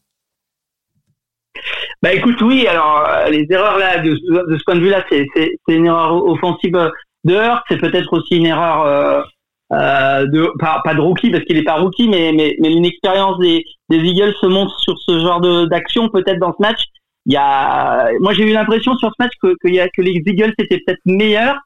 Bah 2.02 2.14
écoute, 2.14 2.40
oui, 2.42 2.68
alors 2.68 3.08
les 3.30 3.48
erreurs 3.50 3.78
là, 3.78 4.00
de, 4.00 4.16
ce 4.16 4.64
point 4.66 4.76
de 4.76 4.82
vue-là, 4.82 5.06
c'est 5.10 5.58
une 5.70 5.86
erreur 5.86 6.14
offensive 6.14 6.78
de 7.24 7.34
Hurts, 7.34 7.64
c'est 7.70 7.80
peut-être 7.80 8.12
aussi 8.12 8.36
une 8.36 8.46
erreur 8.46 9.26
euh, 9.74 10.28
de 10.28 10.52
pas, 10.60 10.82
pas, 10.84 10.94
de 10.94 11.02
rookie 11.02 11.32
parce 11.32 11.44
qu'il 11.44 11.58
est 11.58 11.64
pas 11.64 11.80
rookie, 11.80 12.08
mais 12.08 12.32
mais, 12.34 12.56
mais 12.60 12.70
l'expérience 12.70 13.40
des, 13.40 13.66
des 13.90 13.98
Eagles 13.98 14.36
se 14.40 14.46
montre 14.46 14.80
sur 14.80 14.96
ce 15.00 15.20
genre 15.20 15.42
d'action 15.68 16.10
peut-être 16.10 16.40
dans 16.40 16.54
ce 16.54 16.62
match. 16.62 16.84
Il 17.26 17.34
y 17.34 17.38
a, 17.38 18.12
moi 18.20 18.34
j'ai 18.34 18.48
eu 18.48 18.54
l'impression 18.54 18.96
sur 18.98 19.10
ce 19.10 19.16
match 19.18 19.34
que 19.42 19.56
que, 19.64 19.88
que 19.90 20.02
les 20.04 20.22
Eagles 20.24 20.54
étaient 20.60 20.80
peut-être 20.86 21.02
meilleurs, 21.06 21.58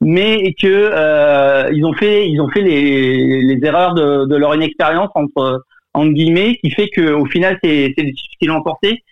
mais 0.00 0.54
que 0.54 0.68
euh, 0.68 1.68
ils 1.72 1.84
ont 1.84 1.94
fait 1.94 2.28
ils 2.28 2.40
ont 2.40 2.48
fait 2.48 2.62
les, 2.62 3.42
les 3.42 3.66
erreurs 3.66 3.94
de, 3.94 4.26
de 4.26 4.36
leur 4.36 4.54
inexpérience 4.54 5.10
entre 5.16 5.64
entre 5.94 6.12
guillemets 6.12 6.58
qui 6.62 6.70
fait 6.70 6.88
que 6.88 7.10
au 7.10 7.26
final 7.26 7.58
c'est 7.64 7.92
c'est 7.98 8.04
des 8.04 8.12
qui 8.12 8.46
l'ont 8.46 8.58
emporté. 8.58 9.02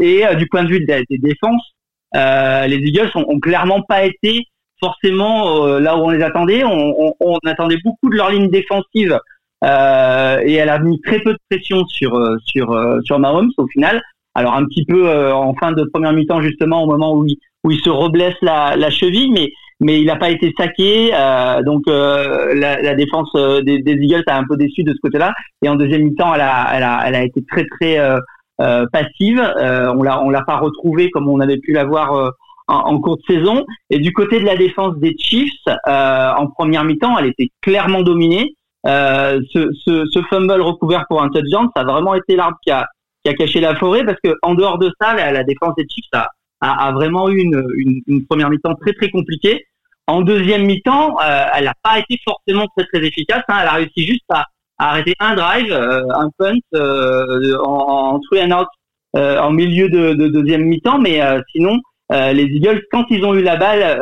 et 0.00 0.24
du 0.36 0.48
point 0.48 0.64
de 0.64 0.68
vue 0.70 0.84
des, 0.84 1.04
défenses, 1.10 1.74
les 2.12 2.78
Eagles 2.78 3.12
ont, 3.14 3.26
ont, 3.28 3.38
clairement 3.38 3.82
pas 3.82 4.04
été 4.04 4.48
forcément 4.84 5.66
là 5.78 5.96
où 5.96 6.00
on 6.00 6.10
les 6.10 6.22
attendait. 6.22 6.62
On, 6.64 7.38
attendait 7.46 7.78
beaucoup 7.84 8.10
de 8.10 8.16
leur 8.16 8.30
ligne 8.30 8.50
défensive 8.50 9.18
et 9.62 10.54
elle 10.54 10.68
a 10.68 10.78
mis 10.78 11.00
très 11.00 11.20
peu 11.20 11.32
de 11.32 11.38
pression 11.50 11.86
sur 11.86 12.20
sur 12.44 12.78
sur 13.04 13.18
Mahomes 13.18 13.52
au 13.56 13.66
final. 13.68 14.02
Alors 14.34 14.54
un 14.54 14.64
petit 14.64 14.84
peu 14.84 15.32
en 15.32 15.54
fin 15.54 15.72
de 15.72 15.84
première 15.92 16.12
mi-temps 16.12 16.42
justement 16.42 16.82
au 16.84 16.86
moment 16.86 17.14
où 17.14 17.26
il, 17.26 17.36
où 17.64 17.70
il 17.70 17.80
se 17.80 17.90
reblesse 17.90 18.36
la, 18.42 18.90
cheville, 18.90 19.32
mais 19.32 19.50
mais 19.80 20.00
il 20.00 20.06
n'a 20.06 20.16
pas 20.16 20.30
été 20.30 20.52
saqué. 20.56 21.10
Euh, 21.12 21.62
donc 21.62 21.82
euh, 21.88 22.54
la, 22.54 22.94
défense 22.94 23.30
euh, 23.34 23.60
des, 23.62 23.82
Eagles 23.86 24.22
a 24.28 24.38
un 24.38 24.44
peu 24.44 24.56
déçu 24.56 24.84
de 24.84 24.92
ce 24.92 24.98
côté-là. 25.02 25.32
Et 25.62 25.68
en 25.68 25.74
deuxième 25.74 26.02
mi-temps, 26.02 26.34
elle 26.34 26.42
a, 26.42 26.70
elle 26.74 26.82
a, 26.82 27.02
elle 27.06 27.14
a 27.14 27.24
été 27.24 27.42
très 27.44 27.66
très 27.66 27.98
euh, 27.98 28.18
euh 28.60 28.86
passive. 28.92 29.40
on 29.40 30.02
l'a 30.02 30.22
on 30.22 30.30
l'a 30.30 30.42
pas 30.42 30.58
retrouvée 30.58 31.10
comme 31.10 31.28
on 31.28 31.40
avait 31.40 31.58
pu 31.58 31.72
l'avoir 31.72 32.12
voir 32.12 32.32
en, 32.68 32.74
en, 32.74 33.00
cours 33.00 33.16
de 33.16 33.22
saison. 33.34 33.64
Et 33.90 33.98
du 33.98 34.12
côté 34.12 34.40
de 34.40 34.44
la 34.44 34.56
défense 34.56 34.96
des 34.96 35.14
Chiefs, 35.18 35.50
en 35.86 36.46
première 36.48 36.84
mi-temps, 36.84 37.18
elle 37.18 37.26
était 37.26 37.50
clairement 37.62 38.02
dominée. 38.02 38.54
ce, 38.84 39.70
ce, 39.84 40.06
ce, 40.06 40.22
fumble 40.30 40.60
recouvert 40.60 41.04
pour 41.08 41.22
un 41.22 41.28
touchdown, 41.28 41.68
ça 41.74 41.82
a 41.82 41.84
vraiment 41.84 42.14
été 42.14 42.36
l'arbre 42.36 42.58
qui 42.62 42.70
a, 42.70 42.86
qui 43.24 43.30
a 43.30 43.34
caché 43.34 43.60
la 43.60 43.74
forêt 43.76 44.04
parce 44.04 44.18
que 44.22 44.34
en 44.42 44.54
dehors 44.54 44.78
de 44.78 44.90
ça, 45.00 45.14
la, 45.14 45.32
la 45.32 45.44
défense 45.44 45.74
des 45.76 45.86
Chiefs 45.88 46.04
a, 46.12 46.28
a, 46.60 46.88
a 46.88 46.92
vraiment 46.92 47.28
eu 47.28 47.38
une, 47.38 48.02
une, 48.06 48.26
première 48.26 48.50
mi-temps 48.50 48.74
très 48.76 48.92
très 48.92 49.10
compliquée. 49.10 49.64
En 50.06 50.20
deuxième 50.20 50.64
mi-temps, 50.64 51.16
euh, 51.20 51.46
elle 51.54 51.64
n'a 51.64 51.74
pas 51.82 51.98
été 51.98 52.18
forcément 52.24 52.66
très 52.76 52.86
très 52.86 53.04
efficace. 53.06 53.42
Hein. 53.48 53.58
Elle 53.62 53.68
a 53.68 53.72
réussi 53.72 54.06
juste 54.06 54.24
à, 54.28 54.44
à 54.78 54.90
arrêter 54.90 55.14
un 55.18 55.34
drive, 55.34 55.72
euh, 55.72 56.02
un 56.14 56.28
punt 56.36 56.58
euh, 56.74 57.56
en, 57.64 58.14
en 58.14 58.20
three 58.20 58.42
and 58.42 58.50
out 58.52 58.68
en 59.16 59.52
milieu 59.52 59.88
de, 59.88 60.14
de 60.14 60.26
deuxième 60.26 60.64
mi-temps, 60.64 60.98
mais 60.98 61.20
sinon 61.52 61.78
les 62.10 62.44
Eagles, 62.44 62.82
quand 62.90 63.04
ils 63.10 63.24
ont 63.24 63.34
eu 63.34 63.42
la 63.42 63.56
balle, 63.56 64.00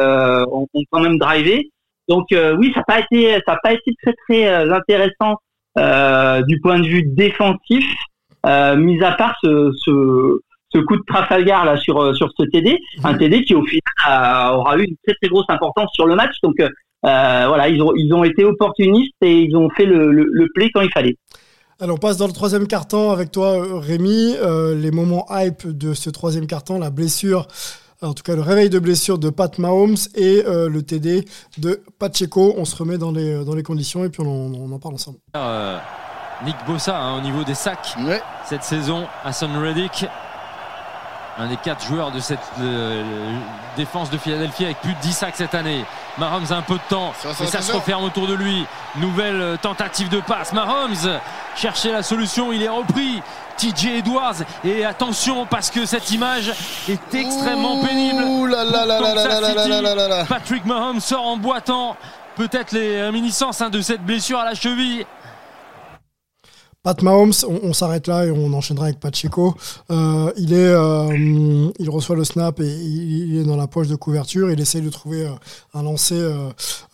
ont, 0.51 0.67
ont, 0.73 0.83
quand 0.91 1.01
même 1.01 1.19
drivé. 1.19 1.71
Donc 2.09 2.27
oui, 2.31 2.73
ça 2.75 2.81
n'a 2.81 2.85
pas 2.85 3.01
été 3.01 3.33
ça 3.47 3.53
a 3.53 3.59
pas 3.63 3.73
été 3.73 3.95
très 4.03 4.15
très 4.27 4.71
intéressant 4.71 5.37
du 6.47 6.61
point 6.61 6.81
de 6.81 6.87
vue 6.87 7.05
défensif, 7.05 7.85
mis 8.45 9.03
à 9.03 9.13
part 9.13 9.37
ce, 9.43 9.73
ce 9.77 10.41
ce 10.75 10.79
coup 10.79 10.97
de 10.97 11.03
Trafalgar 11.07 11.65
là 11.65 11.77
sur 11.77 12.01
euh, 12.01 12.15
sur 12.15 12.29
ce 12.39 12.45
TD, 12.45 12.79
un 13.05 13.15
TD 13.15 13.45
qui 13.45 13.55
au 13.55 13.65
final 13.65 14.53
aura 14.55 14.77
eu 14.79 14.85
une 14.85 14.97
très 15.07 15.15
très 15.21 15.29
grosse 15.29 15.47
importance 15.49 15.91
sur 15.95 16.07
le 16.07 16.15
match. 16.15 16.35
Donc 16.43 16.59
euh, 16.61 16.69
euh, 17.05 17.45
voilà, 17.49 17.69
ils 17.69 17.83
ont 17.83 17.93
ils 17.95 18.13
ont 18.15 18.25
été 18.25 18.45
opportunistes 18.45 19.15
et 19.23 19.41
ils 19.43 19.57
ont 19.57 19.69
fait 19.71 19.87
le, 19.87 20.11
le, 20.11 20.49
play 20.55 20.71
quand 20.73 20.81
il 20.81 20.91
fallait. 20.91 21.17
Alors 21.81 21.97
on 21.97 21.99
passe 21.99 22.17
dans 22.17 22.27
le 22.27 22.33
troisième 22.33 22.67
carton 22.67 23.11
avec 23.11 23.33
toi 23.33 23.81
Rémi. 23.81 24.37
les 24.77 24.91
moments 24.91 25.27
hype 25.31 25.67
de 25.67 25.95
ce 25.95 26.11
troisième 26.11 26.47
carton, 26.47 26.79
la 26.79 26.91
blessure, 26.91 27.49
en 28.03 28.15
tout 28.15 28.23
cas 28.23 28.35
le 28.35 28.43
réveil 28.43 28.69
de 28.71 28.79
blessure 28.79 29.19
de 29.19 29.31
Pat 29.31 29.59
Mahomes 29.59 29.97
et 30.15 30.43
le 30.47 30.81
TD 30.81 31.25
de 31.59 31.83
Pacheco. 31.99 32.55
On 32.57 32.65
se 32.65 32.77
remet 32.77 32.99
dans 32.99 33.13
les, 33.13 33.45
dans 33.45 33.55
les 33.55 33.63
conditions 33.63 34.05
et 34.05 34.09
puis 34.09 34.23
on, 34.25 34.73
en 34.73 34.79
parle 34.79 34.95
ensemble. 34.95 35.19
Nick 36.45 36.57
Bossa 36.67 36.99
hein, 36.99 37.19
au 37.19 37.21
niveau 37.21 37.45
des 37.45 37.55
sacs 37.55 37.97
cette 38.49 38.65
saison, 38.65 39.07
Hassan 39.25 39.57
Reddick 39.57 40.07
un 41.39 41.47
des 41.49 41.57
quatre 41.57 41.85
joueurs 41.87 42.11
de 42.11 42.21
cette 42.21 42.39
euh, 42.61 43.03
défense 43.77 44.11
de 44.11 44.19
Philadelphie 44.19 44.65
avec 44.65 44.81
plus 44.81 44.95
de 44.95 45.01
10 45.01 45.13
sacs 45.13 45.35
cette 45.37 45.55
année. 45.55 45.85
Mahomes 46.19 46.47
a 46.51 46.57
un 46.57 46.63
peu 46.63 46.75
de 46.75 46.89
temps 46.89 47.13
et 47.41 47.47
ça 47.47 47.63
se 47.63 47.73
referme 47.73 48.05
autour 48.05 48.27
de 48.27 48.35
lui. 48.35 48.67
Nouvelle 48.97 49.41
euh, 49.41 49.57
tentative 49.57 50.09
de 50.11 50.21
passe. 50.21 50.53
Mahomes 50.53 51.19
cherchait 51.57 51.93
la 51.93 52.03
solution, 52.03 52.53
il 52.53 52.63
est 52.63 52.69
repris. 52.69 53.23
TJ 53.57 53.99
Edwards. 53.99 54.43
Et 54.65 54.85
attention 54.85 55.47
parce 55.47 55.71
que 55.71 55.87
cette 55.87 56.11
image 56.11 56.53
est 56.89 57.15
extrêmement 57.15 57.83
pénible. 57.85 58.25
Patrick 60.29 60.65
Mahomes 60.65 61.01
sort 61.01 61.27
en 61.27 61.37
boitant. 61.37 61.97
Peut-être 62.37 62.73
les 62.73 63.03
réminiscences 63.03 63.61
hein, 63.61 63.69
de 63.69 63.81
cette 63.83 64.03
blessure 64.03 64.39
à 64.39 64.45
la 64.47 64.55
cheville 64.55 65.05
Pat 66.85 67.01
Mahomes, 67.01 67.33
on, 67.63 67.73
s'arrête 67.73 68.09
là 68.09 68.27
et 68.27 68.33
on 68.33 68.53
enchaînera 68.55 68.87
avec 68.87 68.99
Pacheco. 68.99 69.55
Euh, 69.93 70.33
il 70.37 70.53
est, 70.53 70.57
euh, 70.67 71.71
il 71.79 71.89
reçoit 71.89 72.17
le 72.17 72.25
snap 72.25 72.59
et 72.59 72.67
il, 72.67 73.39
est 73.39 73.45
dans 73.45 73.57
la 73.57 73.69
poche 73.69 73.87
de 73.87 73.95
couverture. 73.95 74.51
Il 74.51 74.59
essaye 74.59 74.83
de 74.83 74.91
trouver 74.91 75.27
euh, 75.27 75.31
un 75.75 75.85
lancer 75.85 76.21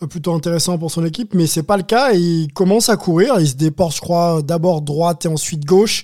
plutôt 0.07 0.35
intéressant 0.35 0.77
pour 0.77 0.91
son 0.91 1.03
équipe, 1.03 1.33
mais 1.33 1.47
c'est 1.47 1.63
pas 1.63 1.75
le 1.75 1.81
cas. 1.81 2.11
il 2.11 2.53
commence 2.53 2.89
à 2.89 2.97
courir. 2.97 3.39
Il 3.39 3.47
se 3.47 3.55
déporte, 3.55 3.95
je 3.95 4.01
crois, 4.01 4.43
d'abord 4.43 4.83
droite 4.83 5.25
et 5.25 5.27
ensuite 5.27 5.65
gauche. 5.65 6.03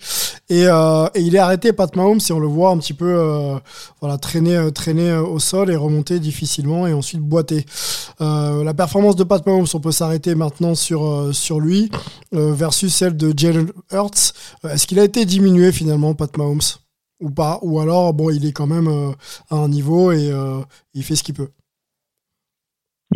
Et, 0.49 0.63
et, 0.63 1.21
il 1.21 1.35
est 1.35 1.39
arrêté, 1.39 1.71
Pat 1.71 1.95
Mahomes, 1.95 2.19
et 2.27 2.33
on 2.33 2.39
le 2.39 2.47
voit 2.47 2.71
un 2.71 2.77
petit 2.79 2.93
peu, 2.93 3.59
voilà, 4.01 4.17
traîner, 4.17 4.71
traîner 4.73 5.13
au 5.13 5.37
sol 5.37 5.69
et 5.69 5.75
remonter 5.75 6.19
difficilement 6.19 6.87
et 6.87 6.93
ensuite 6.93 7.21
boiter. 7.21 7.67
la 8.19 8.73
performance 8.73 9.15
de 9.15 9.23
Pat 9.23 9.45
Mahomes, 9.45 9.67
on 9.71 9.79
peut 9.79 9.91
s'arrêter 9.91 10.33
maintenant 10.33 10.73
sur 10.73 11.29
sur 11.33 11.59
lui 11.59 11.91
versus 12.31 12.93
celle 12.93 13.15
de 13.15 13.31
Jalen 13.35 13.67
Hurts, 13.91 14.33
euh, 14.63 14.69
est-ce 14.69 14.87
qu'il 14.87 14.99
a 14.99 15.03
été 15.03 15.25
diminué 15.25 15.71
finalement, 15.71 16.13
Pat 16.13 16.35
Mahomes? 16.37 16.59
Ou 17.21 17.29
pas? 17.29 17.59
Ou 17.61 17.79
alors, 17.79 18.13
bon, 18.13 18.29
il 18.29 18.45
est 18.45 18.51
quand 18.51 18.67
même 18.67 18.87
euh, 18.87 19.11
à 19.49 19.55
un 19.55 19.69
niveau 19.69 20.11
et 20.11 20.29
euh, 20.31 20.59
il 20.93 21.03
fait 21.03 21.15
ce 21.15 21.23
qu'il 21.23 21.35
peut 21.35 21.49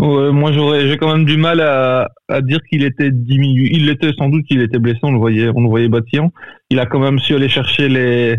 moi 0.01 0.53
j'aurais 0.53 0.87
j'ai 0.87 0.95
quand 0.95 1.13
même 1.13 1.25
du 1.25 1.35
mal 1.35 1.59
à, 1.59 2.07
dire 2.41 2.59
qu'il 2.69 2.83
était 2.83 3.11
diminué. 3.11 3.69
Il 3.73 3.87
l'était 3.87 4.13
sans 4.17 4.29
doute 4.29 4.45
qu'il 4.45 4.61
était 4.61 4.79
blessé, 4.79 4.99
on 5.03 5.11
le 5.11 5.17
voyait, 5.17 5.49
on 5.53 5.67
voyait. 5.67 5.89
Il 6.69 6.79
a 6.79 6.85
quand 6.85 6.99
même 6.99 7.19
su 7.19 7.35
aller 7.35 7.49
chercher 7.49 7.89
les 7.89 8.37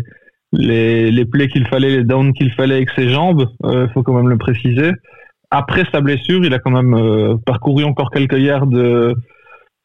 les, 0.53 1.11
les 1.11 1.25
plays 1.25 1.49
qu'il 1.49 1.67
fallait, 1.67 1.91
les 1.91 2.03
downs 2.03 2.33
qu'il 2.33 2.51
fallait 2.53 2.75
avec 2.75 2.89
ses 2.95 3.09
jambes. 3.09 3.47
Il 3.63 3.89
faut 3.93 4.01
quand 4.01 4.13
même 4.13 4.29
le 4.29 4.39
préciser. 4.39 4.91
Après 5.51 5.83
sa 5.91 6.01
blessure, 6.01 6.43
il 6.43 6.53
a 6.53 6.57
quand 6.57 6.71
même 6.71 7.37
parcouru 7.45 7.83
encore 7.83 8.09
quelques 8.09 8.39
yards 8.39 8.69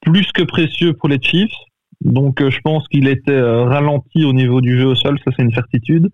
plus 0.01 0.33
que 0.33 0.44
précieux 0.44 0.94
pour 0.94 1.11
les 1.11 1.20
Chiefs. 1.20 1.53
Donc 2.02 2.40
euh, 2.40 2.50
je 2.50 2.61
pense 2.61 2.87
qu'il 2.88 3.09
était 3.09 3.32
euh, 3.32 3.64
ralenti 3.64 4.24
au 4.24 4.32
niveau 4.32 4.61
du 4.61 4.78
jeu 4.78 4.87
au 4.87 4.94
sol, 4.94 5.18
ça 5.24 5.30
c'est 5.37 5.42
une 5.42 5.52
certitude, 5.52 6.09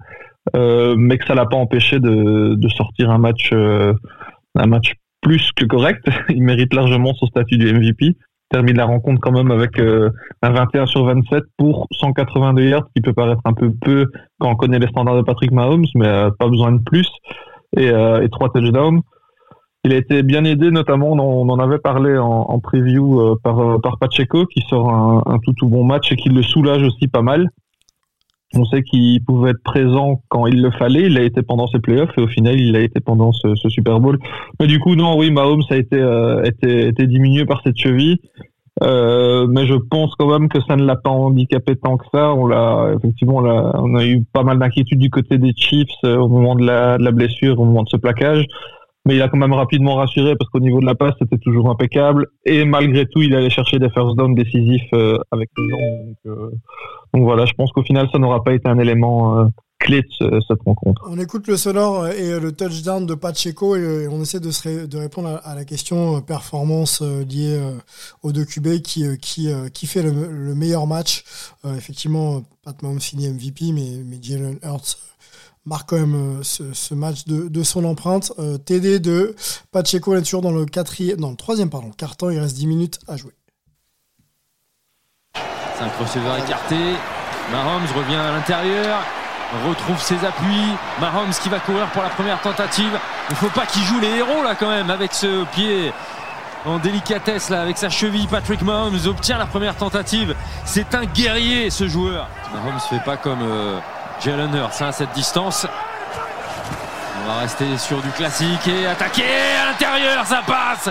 euh, 0.57 0.95
mais 0.97 1.19
que 1.19 1.27
ça 1.27 1.35
l'a 1.35 1.47
pas 1.47 1.57
empêché 1.57 1.99
de, 2.01 2.69
sortir 2.69 3.11
un 3.11 3.19
match, 3.19 3.53
un 3.53 4.67
match 4.67 4.95
plus 5.21 5.51
que 5.53 5.65
correct. 5.65 6.05
Il 6.29 6.43
mérite 6.43 6.75
largement 6.75 7.15
son 7.15 7.27
statut 7.27 7.59
du 7.59 7.73
MVP. 7.73 8.17
Termine 8.51 8.77
la 8.77 8.85
rencontre 8.85 9.21
quand 9.21 9.33
même 9.33 9.51
avec 9.51 9.79
un 9.79 10.11
21 10.43 10.85
sur 10.87 11.07
27 11.07 11.45
pour 11.57 11.87
182 11.93 12.65
yards, 12.65 12.89
qui 12.95 13.01
peut 13.01 13.15
paraître 13.15 13.41
un 13.47 13.55
peu 13.55 13.73
peu 13.81 14.07
quand 14.39 14.51
on 14.51 14.57
connaît 14.57 14.79
les 14.79 14.89
standards 14.89 15.17
de 15.17 15.23
Patrick 15.23 15.53
Mahomes, 15.53 15.87
mais 15.95 16.29
pas 16.39 16.49
besoin 16.49 16.73
de 16.73 16.83
plus. 16.83 17.09
Et, 17.79 17.87
et 17.87 18.29
trois 18.31 18.51
touchdowns. 18.53 19.01
Il 19.85 19.93
a 19.93 19.97
été 19.97 20.23
bien 20.23 20.45
aidé, 20.45 20.71
notamment, 20.71 21.11
on 21.11 21.49
en 21.49 21.59
avait 21.59 21.81
parlé 21.81 22.17
en, 22.17 22.29
en 22.29 22.61
preview 22.61 23.21
euh, 23.21 23.35
par, 23.43 23.59
euh, 23.59 23.79
par 23.79 23.99
Pacheco, 23.99 24.47
qui 24.47 24.61
sort 24.71 24.89
un, 24.91 25.25
un, 25.27 25.39
tout 25.41 25.55
tout 25.55 25.69
bon 25.69 25.83
match 25.83 26.13
et 26.13 26.17
qui 26.17 26.29
le 26.29 26.43
soulage 26.45 26.85
aussi 26.85 27.09
pas 27.09 27.23
mal. 27.23 27.49
On 28.55 28.65
sait 28.65 28.83
qu'il 28.85 29.25
pouvait 29.25 29.51
être 29.51 29.63
présent 29.65 30.21
quand 30.29 30.47
il 30.47 30.63
le 30.63 30.71
fallait. 30.71 31.07
Il 31.07 31.19
a 31.19 31.23
été 31.23 31.43
pendant 31.43 31.67
ses 31.67 31.81
playoffs 31.81 32.17
et 32.17 32.21
au 32.21 32.29
final, 32.29 32.61
il 32.61 32.77
a 32.77 32.81
été 32.81 33.01
pendant 33.01 33.33
ce, 33.33 33.57
ce 33.57 33.69
Super 33.71 33.99
Bowl. 33.99 34.19
Mais 34.61 34.69
du 34.69 34.79
coup, 34.79 34.95
non, 34.95 35.19
oui, 35.19 35.33
Mahomes 35.33 35.65
a 35.71 35.77
été, 35.77 35.97
euh, 35.97 36.45
été, 36.45 36.87
été 36.87 37.09
diminué 37.09 37.45
par 37.45 37.61
cette 37.65 37.77
cheville. 37.77 38.19
Euh, 38.85 39.49
mais 39.49 39.67
je 39.67 39.75
pense 39.75 40.15
quand 40.15 40.29
même 40.29 40.49
que 40.49 40.61
ça 40.61 40.77
ne 40.77 40.85
l'a 40.85 40.97
pas 40.97 41.11
handicapé 41.11 41.75
tant 41.75 41.97
que 41.97 42.07
ça. 42.15 42.33
On 42.35 42.47
l'a 42.47 42.93
effectivement, 42.97 43.39
on 43.39 43.47
a, 43.47 43.81
on 43.81 43.97
a 43.97 44.05
eu 44.05 44.23
pas 44.33 44.45
mal 44.45 44.61
d'inquiétudes 44.61 45.01
du 45.01 45.11
côté 45.11 45.39
des 45.39 45.55
Chiefs 45.57 45.89
au 46.05 46.29
moment 46.29 46.55
de 46.55 46.65
la, 46.65 46.99
de 46.99 47.03
la 47.03 47.11
blessure, 47.11 47.59
au 47.59 47.65
moment 47.65 47.83
de 47.83 47.89
ce 47.89 47.97
plaquage 47.97 48.47
mais 49.05 49.17
il 49.17 49.23
a 49.23 49.29
quand 49.29 49.39
même 49.39 49.53
rapidement 49.53 49.97
rassuré 49.97 50.37
parce 50.37 50.49
qu'au 50.51 50.61
niveau 50.61 50.81
de 50.81 50.87
la 50.87 50.95
passe, 50.95 51.15
c'était 51.19 51.39
toujours 51.39 51.71
impeccable. 51.71 52.29
Et 52.45 52.65
malgré 52.65 53.07
tout, 53.07 53.21
il 53.21 53.35
allait 53.35 53.51
chercher 53.51 53.79
des 53.79 53.91
first 53.91 54.17
downs 54.17 54.35
décisifs 54.35 54.89
euh, 54.93 55.19
avec 55.33 55.51
les 55.57 55.69
gens. 55.69 55.77
Donc, 55.77 56.17
euh, 56.27 56.51
donc, 57.13 57.25
voilà, 57.25 57.45
je 57.45 57.53
pense 57.55 57.73
qu'au 57.73 57.83
final, 57.83 58.09
ça 58.13 58.19
n'aura 58.19 58.45
pas 58.45 58.55
été 58.55 58.69
un 58.69 58.79
élément 58.79 59.39
euh, 59.39 59.45
clé 59.81 60.03
de 60.21 60.41
cette 60.47 60.63
rencontre. 60.65 61.03
On 61.11 61.19
écoute 61.19 61.49
le 61.49 61.57
sonore 61.57 62.07
et 62.07 62.39
le 62.39 62.53
touchdown 62.53 63.05
de 63.05 63.15
Pacheco 63.15 63.75
et 63.75 64.07
on 64.07 64.23
essaie 64.23 64.39
de, 64.39 64.53
se 64.53 64.87
de 64.87 64.97
répondre 64.97 65.41
à, 65.43 65.55
la 65.57 65.65
question 65.65 66.21
performance 66.21 67.03
liée 67.03 67.61
aux 68.23 68.31
deux 68.31 68.45
QB 68.45 68.81
qui, 68.83 69.05
qui, 69.19 69.49
qui 69.75 69.87
fait 69.89 70.03
le, 70.05 70.13
le 70.31 70.55
meilleur 70.55 70.87
match. 70.87 71.25
effectivement, 71.77 72.43
Pat 72.63 72.81
Mahomes 72.81 73.01
finit 73.01 73.29
MVP, 73.29 73.73
mais, 73.73 74.05
mais 74.07 74.19
Jalen 74.23 74.59
Hurts 74.63 74.99
marque 75.65 75.91
quand 75.91 75.99
même 75.99 76.41
euh, 76.41 76.43
ce, 76.43 76.95
match 76.95 77.25
de, 77.27 77.63
son 77.63 77.85
empreinte. 77.85 78.33
Euh, 78.39 78.59
TD 78.59 78.99
de 78.99 79.35
Pacheco, 79.71 80.15
est 80.15 80.23
toujours 80.23 80.43
dans 80.43 80.51
le 80.51 80.67
quatrième, 80.67 81.19
dans 81.19 81.31
le 81.31 81.37
troisième 81.37 81.71
pardon, 81.71 81.91
carton. 81.91 82.31
Il 82.31 82.39
reste 82.39 82.57
10 82.57 82.67
minutes 82.67 82.99
à 83.09 83.17
jouer. 83.17 83.33
5 85.79 85.93
receveurs 86.01 86.39
écartés. 86.39 86.95
Mahomes 87.51 87.87
revient 87.97 88.17
à 88.17 88.33
l'intérieur, 88.33 89.01
retrouve 89.69 90.01
ses 90.01 90.25
appuis. 90.25 90.73
Mahomes 91.01 91.33
qui 91.43 91.49
va 91.49 91.61
courir 91.61 91.91
pour 91.93 92.03
la 92.03 92.11
première 92.11 92.41
tentative. 92.41 92.99
Il 93.29 93.33
ne 93.33 93.37
faut 93.37 93.51
pas 93.51 93.67
qu'il 93.67 93.83
joue 93.83 93.99
les 94.01 94.09
héros 94.09 94.43
là 94.43 94.55
quand 94.55 94.71
même 94.71 94.91
avec 94.91 95.13
ce 95.13 95.45
pied 95.53 95.93
en 96.65 96.79
délicatesse 96.79 97.51
là 97.51 97.63
avec 97.63 97.77
sa 97.79 97.91
cheville. 97.91 98.29
Patrick 98.29 98.63
Mahomes 98.63 98.99
obtient 99.07 99.39
la 99.39 99.47
première 99.47 99.77
tentative. 99.77 100.35
C'est 100.65 100.95
un 100.95 101.05
guerrier 101.05 101.71
ce 101.71 101.89
joueur. 101.89 102.29
Mahomes 102.53 102.81
fait 102.89 103.05
pas 103.05 103.17
comme 103.17 103.43
euh, 103.43 103.79
Jalen 104.25 104.55
Hurts 104.55 104.81
à 104.83 104.93
cette 104.93 105.13
distance. 105.15 105.67
On 107.23 107.27
va 107.27 107.41
rester 107.41 107.77
sur 107.77 108.01
du 108.01 108.11
classique 108.11 108.69
et 108.69 108.87
attaquer 108.87 109.25
à 109.25 109.73
l'intérieur, 109.73 110.25
ça 110.25 110.43
passe. 110.47 110.91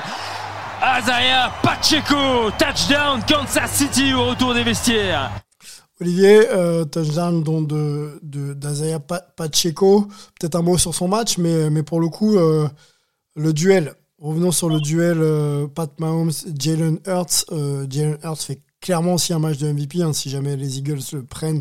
Azaya 0.81 1.49
Pacheco, 1.63 2.51
touchdown 2.57 3.21
Kansas 3.25 3.71
City 3.71 4.13
au 4.13 4.25
retour 4.25 4.53
des 4.53 4.63
vestiaires. 4.63 5.31
Olivier, 6.01 6.49
euh, 6.49 6.83
touchdown 6.83 7.41
donc 7.41 7.67
de, 7.67 8.19
Pacheco. 9.37 10.07
Peut-être 10.37 10.55
un 10.55 10.61
mot 10.61 10.77
sur 10.77 10.93
son 10.93 11.07
match, 11.07 11.37
mais, 11.37 11.69
mais 11.69 11.83
pour 11.83 12.01
le 12.01 12.09
coup, 12.09 12.37
euh, 12.37 12.67
le 13.35 13.53
duel. 13.53 13.93
Revenons 14.19 14.51
sur 14.51 14.67
le 14.67 14.81
duel 14.81 15.19
euh, 15.21 15.67
Pat 15.67 15.89
Mahomes, 16.01 16.31
Jalen 16.59 16.99
Hurts. 17.07 17.45
Jalen 17.89 18.17
Hurts 18.23 18.41
fait 18.41 18.61
clairement 18.81 19.13
aussi 19.13 19.33
un 19.33 19.39
match 19.39 19.57
de 19.59 19.71
MVP. 19.71 20.01
Hein, 20.01 20.13
si 20.13 20.29
jamais 20.29 20.55
les 20.55 20.79
Eagles 20.79 20.99
le 21.13 21.23
prennent, 21.23 21.59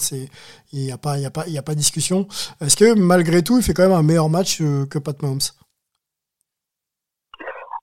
il 0.73 0.85
n'y 0.85 0.91
a 0.91 0.99
pas 0.99 1.17
il 1.19 1.75
discussion. 1.77 2.27
Est-ce 2.61 2.77
que 2.77 2.99
malgré 2.99 3.43
tout, 3.43 3.59
il 3.59 3.63
fait 3.63 3.75
quand 3.75 3.83
même 3.83 3.97
un 3.97 4.03
meilleur 4.03 4.29
match 4.29 4.61
euh, 4.61 4.87
que 4.87 4.99
Pat 4.99 5.21
Mahomes? 5.23 5.39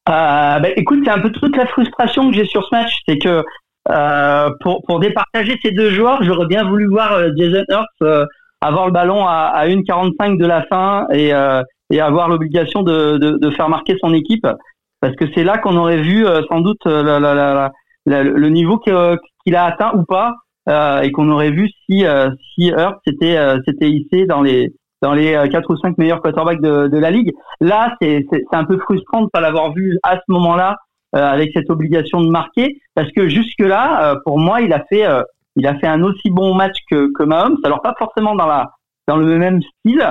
Euh, 0.09 0.59
bah, 0.59 0.69
écoute, 0.75 0.99
c'est 1.05 1.11
un 1.11 1.19
peu 1.19 1.31
toute 1.31 1.55
la 1.55 1.67
frustration 1.67 2.29
que 2.29 2.35
j'ai 2.35 2.45
sur 2.45 2.65
ce 2.67 2.75
match, 2.75 2.91
c'est 3.07 3.17
que 3.17 3.43
euh, 3.89 4.49
pour, 4.61 4.81
pour 4.85 4.99
départager 4.99 5.57
ces 5.61 5.71
deux 5.71 5.91
joueurs, 5.91 6.23
j'aurais 6.23 6.47
bien 6.47 6.67
voulu 6.67 6.87
voir 6.87 7.21
Jason 7.37 7.63
Hurts 7.69 8.27
avoir 8.59 8.87
le 8.87 8.91
ballon 8.91 9.23
à, 9.25 9.51
à 9.53 9.67
1,45 9.67 10.37
de 10.37 10.45
la 10.45 10.63
fin 10.63 11.05
et, 11.11 11.31
avoir 12.01 12.27
l'obligation 12.27 12.83
de, 12.83 13.51
faire 13.55 13.69
marquer 13.69 13.95
son 14.01 14.13
équipe, 14.13 14.47
parce 14.99 15.15
que 15.15 15.25
c'est 15.35 15.43
là 15.43 15.57
qu'on 15.57 15.77
aurait 15.77 16.01
vu 16.01 16.25
sans 16.49 16.61
doute 16.61 16.85
la, 16.85 17.71
le 18.07 18.49
niveau 18.49 18.79
qu'il 18.79 19.55
a 19.55 19.65
atteint 19.65 19.91
ou 19.93 20.03
pas, 20.03 20.33
et 21.03 21.11
qu'on 21.11 21.29
aurait 21.29 21.51
vu 21.51 21.69
si, 21.85 22.03
si 22.53 22.69
Hurts 22.69 22.99
s'était 23.05 23.37
s'était 23.65 23.89
hissé 23.89 24.25
dans 24.25 24.41
les 24.41 24.73
dans 25.01 25.13
les 25.13 25.37
quatre 25.51 25.71
ou 25.71 25.77
cinq 25.77 25.97
meilleurs 25.97 26.21
quarterbacks 26.21 26.61
de, 26.61 26.87
de 26.87 26.97
la 26.97 27.11
ligue. 27.11 27.31
Là, 27.61 27.95
c'est 28.01 28.25
un 28.51 28.65
peu 28.65 28.77
frustrant 28.79 29.21
de 29.21 29.29
pas 29.29 29.41
l'avoir 29.41 29.71
vu 29.73 29.99
à 30.03 30.15
ce 30.15 30.23
moment-là 30.29 30.77
euh, 31.15 31.25
avec 31.25 31.51
cette 31.53 31.69
obligation 31.69 32.19
de 32.19 32.29
marquer, 32.29 32.81
parce 32.93 33.09
que 33.13 33.29
jusque 33.29 33.61
là, 33.61 34.11
euh, 34.11 34.15
pour 34.25 34.39
moi, 34.39 34.59
il 34.59 34.73
a 34.73 34.83
fait, 34.89 35.05
euh, 35.05 35.21
il 35.55 35.65
a 35.65 35.75
fait 35.79 35.87
un 35.87 36.03
aussi 36.03 36.29
bon 36.29 36.53
match 36.53 36.75
que, 36.91 37.13
que 37.13 37.23
Mahomes. 37.23 37.57
Alors 37.63 37.81
pas 37.81 37.93
forcément 37.97 38.35
dans 38.35 38.45
la, 38.45 38.71
dans 39.07 39.15
le 39.15 39.37
même 39.37 39.61
style. 39.61 40.05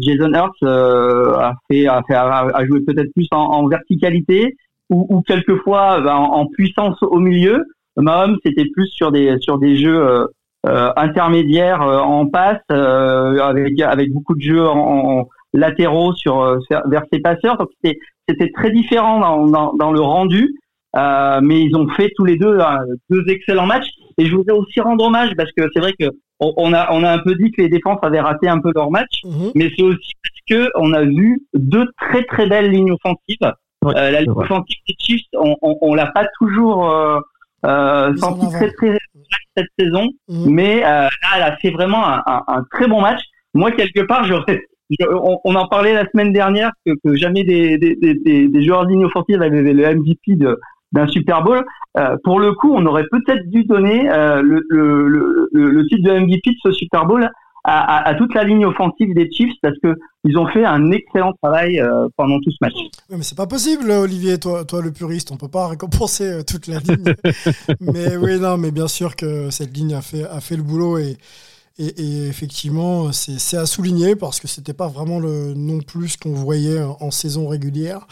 Jason 0.00 0.32
Hurts 0.32 0.62
a 0.62 1.52
fait, 1.68 1.86
a 1.86 2.02
fait, 2.06 2.14
a 2.14 2.66
joué 2.66 2.80
peut-être 2.80 3.12
plus 3.14 3.28
en, 3.32 3.36
en 3.36 3.68
verticalité 3.68 4.56
ou, 4.92 5.06
ou 5.08 5.22
quelquefois 5.22 6.00
ben, 6.00 6.14
en, 6.14 6.46
puissance 6.46 7.02
au 7.02 7.18
milieu. 7.18 7.64
Mahomes 7.96 8.38
c'était 8.44 8.66
plus 8.72 8.88
sur 8.88 9.12
des, 9.12 9.38
sur 9.40 9.58
des 9.58 9.76
jeux 9.76 10.26
intermédiaires 10.64 11.82
en 11.82 12.26
passe, 12.26 12.62
avec, 12.70 13.80
avec 13.80 14.12
beaucoup 14.12 14.34
de 14.34 14.40
jeux 14.40 14.66
en, 14.66 15.20
en 15.20 15.28
latéraux 15.52 16.14
sur 16.14 16.58
vers 16.86 17.02
ses 17.12 17.20
passeurs. 17.20 17.58
Donc 17.58 17.68
c'était 17.82 17.98
c'était 18.28 18.50
très 18.52 18.70
différent 18.70 19.20
dans, 19.20 19.46
dans, 19.46 19.74
dans, 19.74 19.92
le 19.92 20.00
rendu, 20.00 20.54
euh, 20.96 21.40
mais 21.42 21.62
ils 21.62 21.76
ont 21.76 21.88
fait 21.88 22.10
tous 22.16 22.24
les 22.24 22.36
deux 22.36 22.58
euh, 22.58 22.76
deux 23.10 23.24
excellents 23.28 23.66
matchs. 23.66 23.90
Et 24.18 24.26
je 24.26 24.34
voudrais 24.34 24.56
aussi 24.56 24.80
rendre 24.80 25.04
hommage 25.04 25.32
parce 25.36 25.50
que 25.52 25.62
c'est 25.72 25.80
vrai 25.80 25.92
que 25.98 26.06
on 26.40 26.72
a 26.72 26.92
on 26.92 27.04
a 27.04 27.12
un 27.12 27.18
peu 27.18 27.34
dit 27.34 27.50
que 27.52 27.62
les 27.62 27.68
défenses 27.68 27.98
avaient 28.02 28.20
raté 28.20 28.48
un 28.48 28.60
peu 28.60 28.72
leur 28.74 28.90
match, 28.90 29.22
mhm. 29.24 29.52
mais 29.54 29.70
c'est 29.76 29.82
aussi 29.82 30.12
parce 30.22 30.40
que 30.48 30.70
on 30.74 30.92
a 30.92 31.02
vu 31.04 31.42
deux 31.54 31.86
très 31.98 32.24
très 32.24 32.46
belles 32.46 32.70
lignes 32.70 32.92
offensives. 32.92 33.52
Euh, 33.84 34.10
la 34.10 34.20
ligne 34.20 34.32
offensive 34.32 34.76
des 34.88 34.94
Chiefs, 34.98 35.26
on, 35.34 35.56
on, 35.62 35.76
on 35.80 35.94
l'a 35.94 36.06
pas 36.06 36.26
toujours 36.38 36.90
euh, 36.90 37.20
euh 37.66 38.14
senti 38.16 38.48
très 38.50 38.70
très 38.72 38.98
cette 39.56 39.68
saison, 39.78 40.08
mhm. 40.28 40.50
mais 40.50 40.84
euh, 40.84 41.08
là 41.08 41.28
elle 41.36 41.42
a 41.42 41.56
fait 41.56 41.70
vraiment 41.70 42.06
un, 42.06 42.22
un, 42.26 42.42
un 42.48 42.64
très 42.70 42.86
bon 42.86 43.00
match. 43.00 43.20
Moi 43.54 43.70
quelque 43.72 44.00
part 44.00 44.24
j'aurais 44.24 44.62
on, 45.44 45.54
en 45.54 45.66
parlait 45.68 45.94
la 45.94 46.06
semaine 46.10 46.32
dernière 46.32 46.72
que, 46.86 47.14
jamais 47.14 47.44
des, 47.44 47.78
des, 47.78 47.96
des, 47.96 48.48
des 48.48 48.64
joueurs 48.64 48.84
lignes 48.84 49.04
offensives 49.04 49.40
avaient 49.42 49.62
le 49.62 49.94
MVP 49.94 50.36
d'un 50.92 51.06
Super 51.06 51.42
Bowl. 51.42 51.64
Euh, 51.98 52.16
pour 52.24 52.40
le 52.40 52.52
coup, 52.52 52.72
on 52.74 52.84
aurait 52.86 53.06
peut-être 53.10 53.48
dû 53.48 53.64
donner 53.64 54.10
euh, 54.10 54.42
le, 54.42 54.64
le, 54.68 55.48
le, 55.52 55.86
titre 55.86 56.02
de 56.02 56.18
MVP 56.18 56.50
de 56.50 56.56
ce 56.62 56.72
Super 56.72 57.06
Bowl 57.06 57.28
à, 57.64 58.08
à, 58.08 58.14
toute 58.14 58.34
la 58.34 58.44
ligne 58.44 58.66
offensive 58.66 59.14
des 59.14 59.30
Chiefs 59.30 59.54
parce 59.62 59.78
que 59.82 59.94
ils 60.24 60.36
ont 60.38 60.46
fait 60.48 60.64
un 60.64 60.90
excellent 60.90 61.32
travail 61.42 61.80
euh, 61.80 62.08
pendant 62.16 62.38
tout 62.40 62.50
ce 62.50 62.56
match. 62.60 62.74
Oui, 62.76 63.16
mais 63.16 63.22
c'est 63.22 63.36
pas 63.36 63.46
possible, 63.46 63.90
Olivier, 63.90 64.38
toi, 64.38 64.64
toi 64.64 64.80
le 64.82 64.92
puriste, 64.92 65.32
on 65.32 65.36
peut 65.36 65.48
pas 65.48 65.68
récompenser 65.68 66.44
toute 66.44 66.66
la 66.66 66.78
ligne. 66.78 67.14
mais 67.80 68.16
oui, 68.16 68.38
non, 68.38 68.56
mais 68.56 68.70
bien 68.70 68.88
sûr 68.88 69.16
que 69.16 69.50
cette 69.50 69.76
ligne 69.76 69.94
a 69.94 70.02
fait 70.02 70.24
a 70.24 70.40
fait 70.40 70.56
le 70.56 70.62
boulot 70.62 70.98
et 70.98 71.16
et, 71.78 72.26
effectivement, 72.28 73.12
c'est 73.12 73.56
à 73.56 73.66
souligner 73.66 74.14
parce 74.14 74.40
que 74.40 74.48
c'était 74.48 74.74
pas 74.74 74.88
vraiment 74.88 75.18
le 75.18 75.54
non 75.54 75.80
plus 75.80 76.10
ce 76.10 76.18
qu'on 76.18 76.32
voyait 76.34 76.82
en 76.82 77.10
saison 77.10 77.48
régulière. 77.48 78.06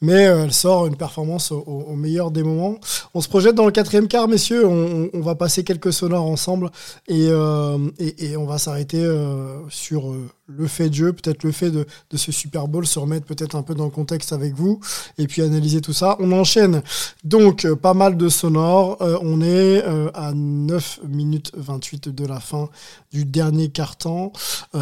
Mais 0.00 0.26
euh, 0.26 0.44
elle 0.44 0.52
sort 0.52 0.86
une 0.86 0.96
performance 0.96 1.52
au, 1.52 1.94
meilleur 1.96 2.30
des 2.30 2.42
moments. 2.42 2.78
On 3.14 3.20
se 3.20 3.28
projette 3.28 3.54
dans 3.54 3.66
le 3.66 3.72
quatrième 3.72 4.08
quart, 4.08 4.28
messieurs. 4.28 4.66
On, 4.66 5.20
va 5.20 5.34
passer 5.34 5.62
quelques 5.62 5.92
sonores 5.92 6.26
ensemble 6.26 6.70
et, 7.06 7.28
euh, 7.28 7.78
et, 7.98 8.36
on 8.36 8.44
va 8.44 8.58
s'arrêter 8.58 9.02
euh, 9.04 9.58
sur 9.68 10.12
le 10.56 10.66
fait 10.66 10.88
de 10.88 10.94
jeu, 10.94 11.12
peut-être 11.12 11.44
le 11.44 11.52
fait 11.52 11.70
de, 11.70 11.86
de, 12.10 12.16
ce 12.16 12.32
Super 12.32 12.68
Bowl, 12.68 12.86
se 12.86 12.98
remettre 12.98 13.26
peut-être 13.26 13.56
un 13.56 13.62
peu 13.62 13.74
dans 13.74 13.84
le 13.84 13.90
contexte 13.90 14.32
avec 14.32 14.54
vous, 14.54 14.80
et 15.18 15.26
puis 15.26 15.42
analyser 15.42 15.80
tout 15.80 15.92
ça. 15.92 16.16
On 16.20 16.32
enchaîne 16.32 16.82
donc 17.24 17.64
euh, 17.64 17.76
pas 17.76 17.94
mal 17.94 18.16
de 18.16 18.28
sonores. 18.28 18.98
Euh, 19.00 19.18
on 19.22 19.40
est 19.40 19.84
euh, 19.84 20.10
à 20.14 20.32
9 20.34 21.00
minutes 21.08 21.52
28 21.56 22.08
de 22.08 22.26
la 22.26 22.40
fin 22.40 22.68
du 23.12 23.24
dernier 23.24 23.68
quart-temps. 23.68 24.32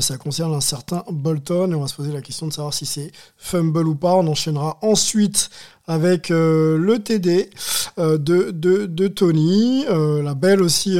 ça 0.00 0.16
concerne 0.16 0.54
un 0.54 0.60
certain 0.60 1.04
Bolton, 1.10 1.72
et 1.72 1.74
on 1.74 1.80
va 1.80 1.88
se 1.88 1.94
poser 1.94 2.12
la 2.12 2.22
question 2.22 2.46
de 2.46 2.52
savoir 2.52 2.74
si 2.74 2.86
c'est 2.86 3.12
fumble 3.36 3.86
ou 3.86 3.94
pas. 3.94 4.14
On 4.14 4.26
enchaînera 4.26 4.78
ensuite 4.82 5.50
avec 5.86 6.28
le 6.28 6.96
TD 7.02 7.50
de, 7.96 8.50
de, 8.50 9.08
Tony, 9.08 9.84
la 9.88 10.34
belle 10.34 10.62
aussi 10.62 10.96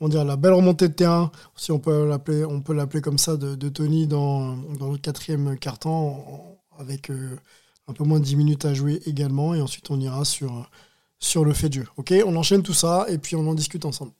on 0.00 0.08
dire, 0.08 0.24
la 0.24 0.36
belle 0.36 0.52
remontée 0.52 0.88
de 0.88 0.94
terrain, 0.94 1.30
si 1.56 1.72
on 1.72 1.78
peut 1.78 2.08
l'appeler, 2.08 2.44
on 2.44 2.60
peut 2.60 2.74
l'appeler 2.74 3.00
comme 3.00 3.18
ça, 3.18 3.36
de, 3.36 3.68
Tony 3.68 4.06
dans, 4.06 4.56
dans, 4.78 4.90
le 4.90 4.98
quatrième 4.98 5.56
carton, 5.58 6.16
avec 6.78 7.10
euh, 7.10 7.36
un 7.88 7.92
peu 7.92 8.04
moins 8.04 8.18
de 8.18 8.24
10 8.24 8.36
minutes 8.36 8.64
à 8.64 8.74
jouer 8.74 9.00
également, 9.06 9.54
et 9.54 9.60
ensuite 9.60 9.90
on 9.90 10.00
ira 10.00 10.24
sur, 10.24 10.68
sur 11.18 11.44
le 11.44 11.52
fait 11.52 11.68
de 11.68 11.74
jeu. 11.74 11.86
Ok, 11.96 12.12
on 12.26 12.36
enchaîne 12.36 12.62
tout 12.62 12.74
ça, 12.74 13.06
et 13.08 13.18
puis 13.18 13.36
on 13.36 13.46
en 13.48 13.54
discute 13.54 13.84
ensemble. 13.84 14.12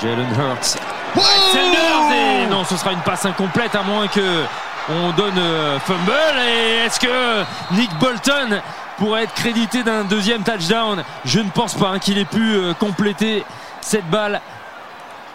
Jalen 0.00 0.28
Hurts. 0.34 0.76
et 1.16 2.46
non, 2.50 2.64
ce 2.64 2.76
sera 2.76 2.92
une 2.92 3.02
passe 3.02 3.24
incomplète 3.24 3.74
à 3.74 3.82
moins 3.82 4.08
que 4.08 4.44
on 4.88 5.12
donne 5.12 5.38
euh, 5.38 5.78
fumble. 5.80 6.12
Et 6.44 6.86
est-ce 6.86 6.98
que 6.98 7.44
Nick 7.74 7.90
Bolton 8.00 8.60
pourrait 9.02 9.24
être 9.24 9.34
crédité 9.34 9.82
d'un 9.82 10.04
deuxième 10.04 10.44
touchdown. 10.44 11.02
Je 11.24 11.40
ne 11.40 11.50
pense 11.50 11.74
pas 11.74 11.88
hein, 11.88 11.98
qu'il 11.98 12.18
ait 12.18 12.24
pu 12.24 12.54
euh, 12.54 12.72
compléter 12.72 13.42
cette 13.80 14.08
balle 14.08 14.40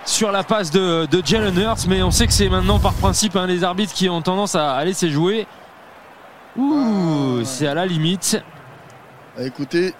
sur 0.05 0.31
la 0.31 0.43
passe 0.43 0.71
de, 0.71 1.05
Jalen 1.25 1.59
Hurts, 1.59 1.85
mais 1.89 2.01
on 2.01 2.09
sait 2.09 2.27
que 2.27 2.31
c'est 2.31 2.47
maintenant 2.47 2.79
par 2.79 2.93
principe 2.93 3.35
hein, 3.35 3.45
les 3.45 3.65
arbitres 3.65 3.93
qui 3.93 4.07
ont 4.07 4.21
tendance 4.21 4.55
à, 4.55 4.81
laisser 4.85 5.09
jouer. 5.09 5.47
Ouh, 6.55 7.41
c'est 7.43 7.67
à 7.67 7.73
la 7.73 7.85
limite. 7.85 8.41
Bah, 9.35 9.43
écoutez, 9.43 9.93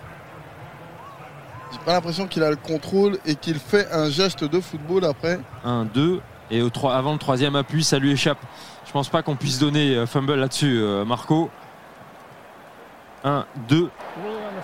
j'ai 1.74 1.80
pas 1.86 1.92
l'impression 1.92 2.26
qu'il 2.26 2.44
a 2.44 2.50
le 2.50 2.56
contrôle 2.56 3.18
et 3.26 3.36
qu'il 3.36 3.60
fait 3.60 3.92
un 3.92 4.10
geste 4.10 4.46
de 4.46 4.62
football 4.62 5.04
après. 5.04 5.42
Un, 5.66 5.84
deux, 5.84 6.22
et 6.52 6.62
au 6.62 6.70
avant 6.88 7.12
le 7.12 7.20
troisième 7.20 7.58
appui, 7.58 7.84
ça 7.84 8.00
lui 8.00 8.12
échappe. 8.12 8.40
Je 8.86 8.94
pense 8.94 9.10
pas 9.10 9.24
qu'on 9.24 9.36
puisse 9.36 9.60
donner 9.60 9.94
euh, 9.98 10.06
fumble 10.06 10.36
là-dessus, 10.36 10.80
euh, 10.80 11.04
Marco. 11.04 11.52
1, 13.28 13.46
2 13.70 13.90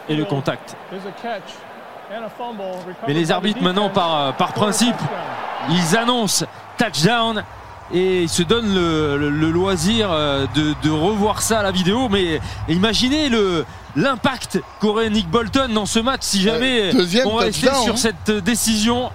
et 0.09 0.15
le 0.15 0.25
contact. 0.25 0.75
Mais 3.07 3.13
les 3.13 3.31
arbitres 3.31 3.61
maintenant 3.61 3.89
par, 3.89 4.15
euh, 4.15 4.31
par 4.31 4.53
principe, 4.53 4.95
ils 5.69 5.97
annoncent 5.97 6.45
touchdown 6.77 7.43
et 7.93 8.23
ils 8.23 8.29
se 8.29 8.43
donnent 8.43 8.73
le, 8.73 9.51
loisir 9.51 10.09
euh, 10.11 10.45
de, 10.55 10.89
revoir 10.89 11.41
ça 11.41 11.59
à 11.59 11.63
la 11.63 11.71
vidéo. 11.71 12.09
Mais 12.09 12.39
imaginez 12.67 13.29
le 13.29 13.65
l'impact 13.95 14.59
qu'aurait 14.79 15.11
Nick 15.11 15.29
Bolton 15.29 15.69
dans 15.71 15.85
ce 15.85 15.99
match 15.99 16.21
si 16.21 16.41
jamais 16.41 16.91
on 17.25 17.35
restait 17.35 17.73
sur 17.83 17.97
cette 17.97 18.31
décision. 18.31 19.11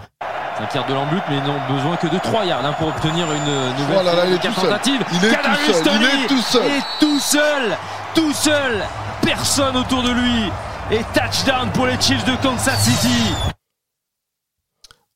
5 0.58 0.74
yards 0.74 0.86
de 0.88 0.94
l'embut, 0.94 1.22
mais 1.28 1.36
ils 1.36 1.44
n'ont 1.44 1.76
besoin 1.76 1.96
que 1.96 2.08
de 2.08 2.18
3 2.18 2.44
yards 2.44 2.64
hein, 2.64 2.74
pour 2.78 2.88
obtenir 2.88 3.26
une 3.26 3.76
nouvelle 3.78 4.34
oh 4.34 4.60
tentative. 4.60 5.00
Il 5.12 5.24
est, 5.24 5.30
tout 5.30 5.72
seul. 5.72 5.92
il 6.00 6.24
est 6.24 6.26
tout 6.26 6.42
seul. 6.42 6.62
tout 6.98 7.20
seul, 7.20 7.76
tout 8.14 8.32
seul 8.32 8.84
personne 9.28 9.76
autour 9.76 10.02
de 10.02 10.10
lui. 10.10 10.50
Et 10.90 11.04
touchdown 11.12 11.70
pour 11.74 11.86
les 11.86 12.00
Chiefs 12.00 12.24
de 12.24 12.34
Kansas 12.36 12.82
City. 12.82 13.34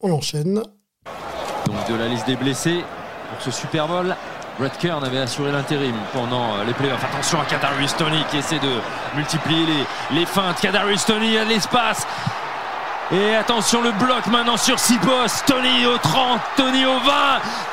On 0.01 0.13
enchaîne. 0.13 0.63
Donc 1.67 1.89
de 1.89 1.95
la 1.95 2.09
liste 2.09 2.27
des 2.27 2.37
blessés 2.37 2.85
pour 3.31 3.41
ce 3.41 3.51
Super 3.51 3.89
Bowl. 3.89 4.15
Brett 4.59 4.77
Kern 4.77 5.03
avait 5.03 5.21
assuré 5.21 5.51
l'intérim 5.51 5.95
pendant 6.13 6.63
les 6.67 6.75
playoffs. 6.75 7.03
Attention 7.03 7.41
à 7.41 7.47
Kadarius 7.47 7.97
Tony 7.97 8.23
qui 8.31 8.37
essaie 8.37 8.59
de 8.59 8.81
multiplier 9.17 9.65
les, 9.65 10.19
les 10.19 10.27
feintes. 10.27 10.61
Kadarius 10.61 11.07
Tony 11.07 11.39
a 11.39 11.45
de 11.45 11.51
l'espace. 11.51 12.07
Et 13.13 13.35
attention 13.35 13.81
le 13.81 13.93
bloc 13.93 14.27
maintenant 14.27 14.59
sur 14.59 14.79
6 14.79 14.99
postes. 14.99 15.45
Tony 15.47 15.87
au 15.87 15.97
30, 15.97 16.39
Tony 16.57 16.85
au 16.85 16.99
20. 16.99 17.13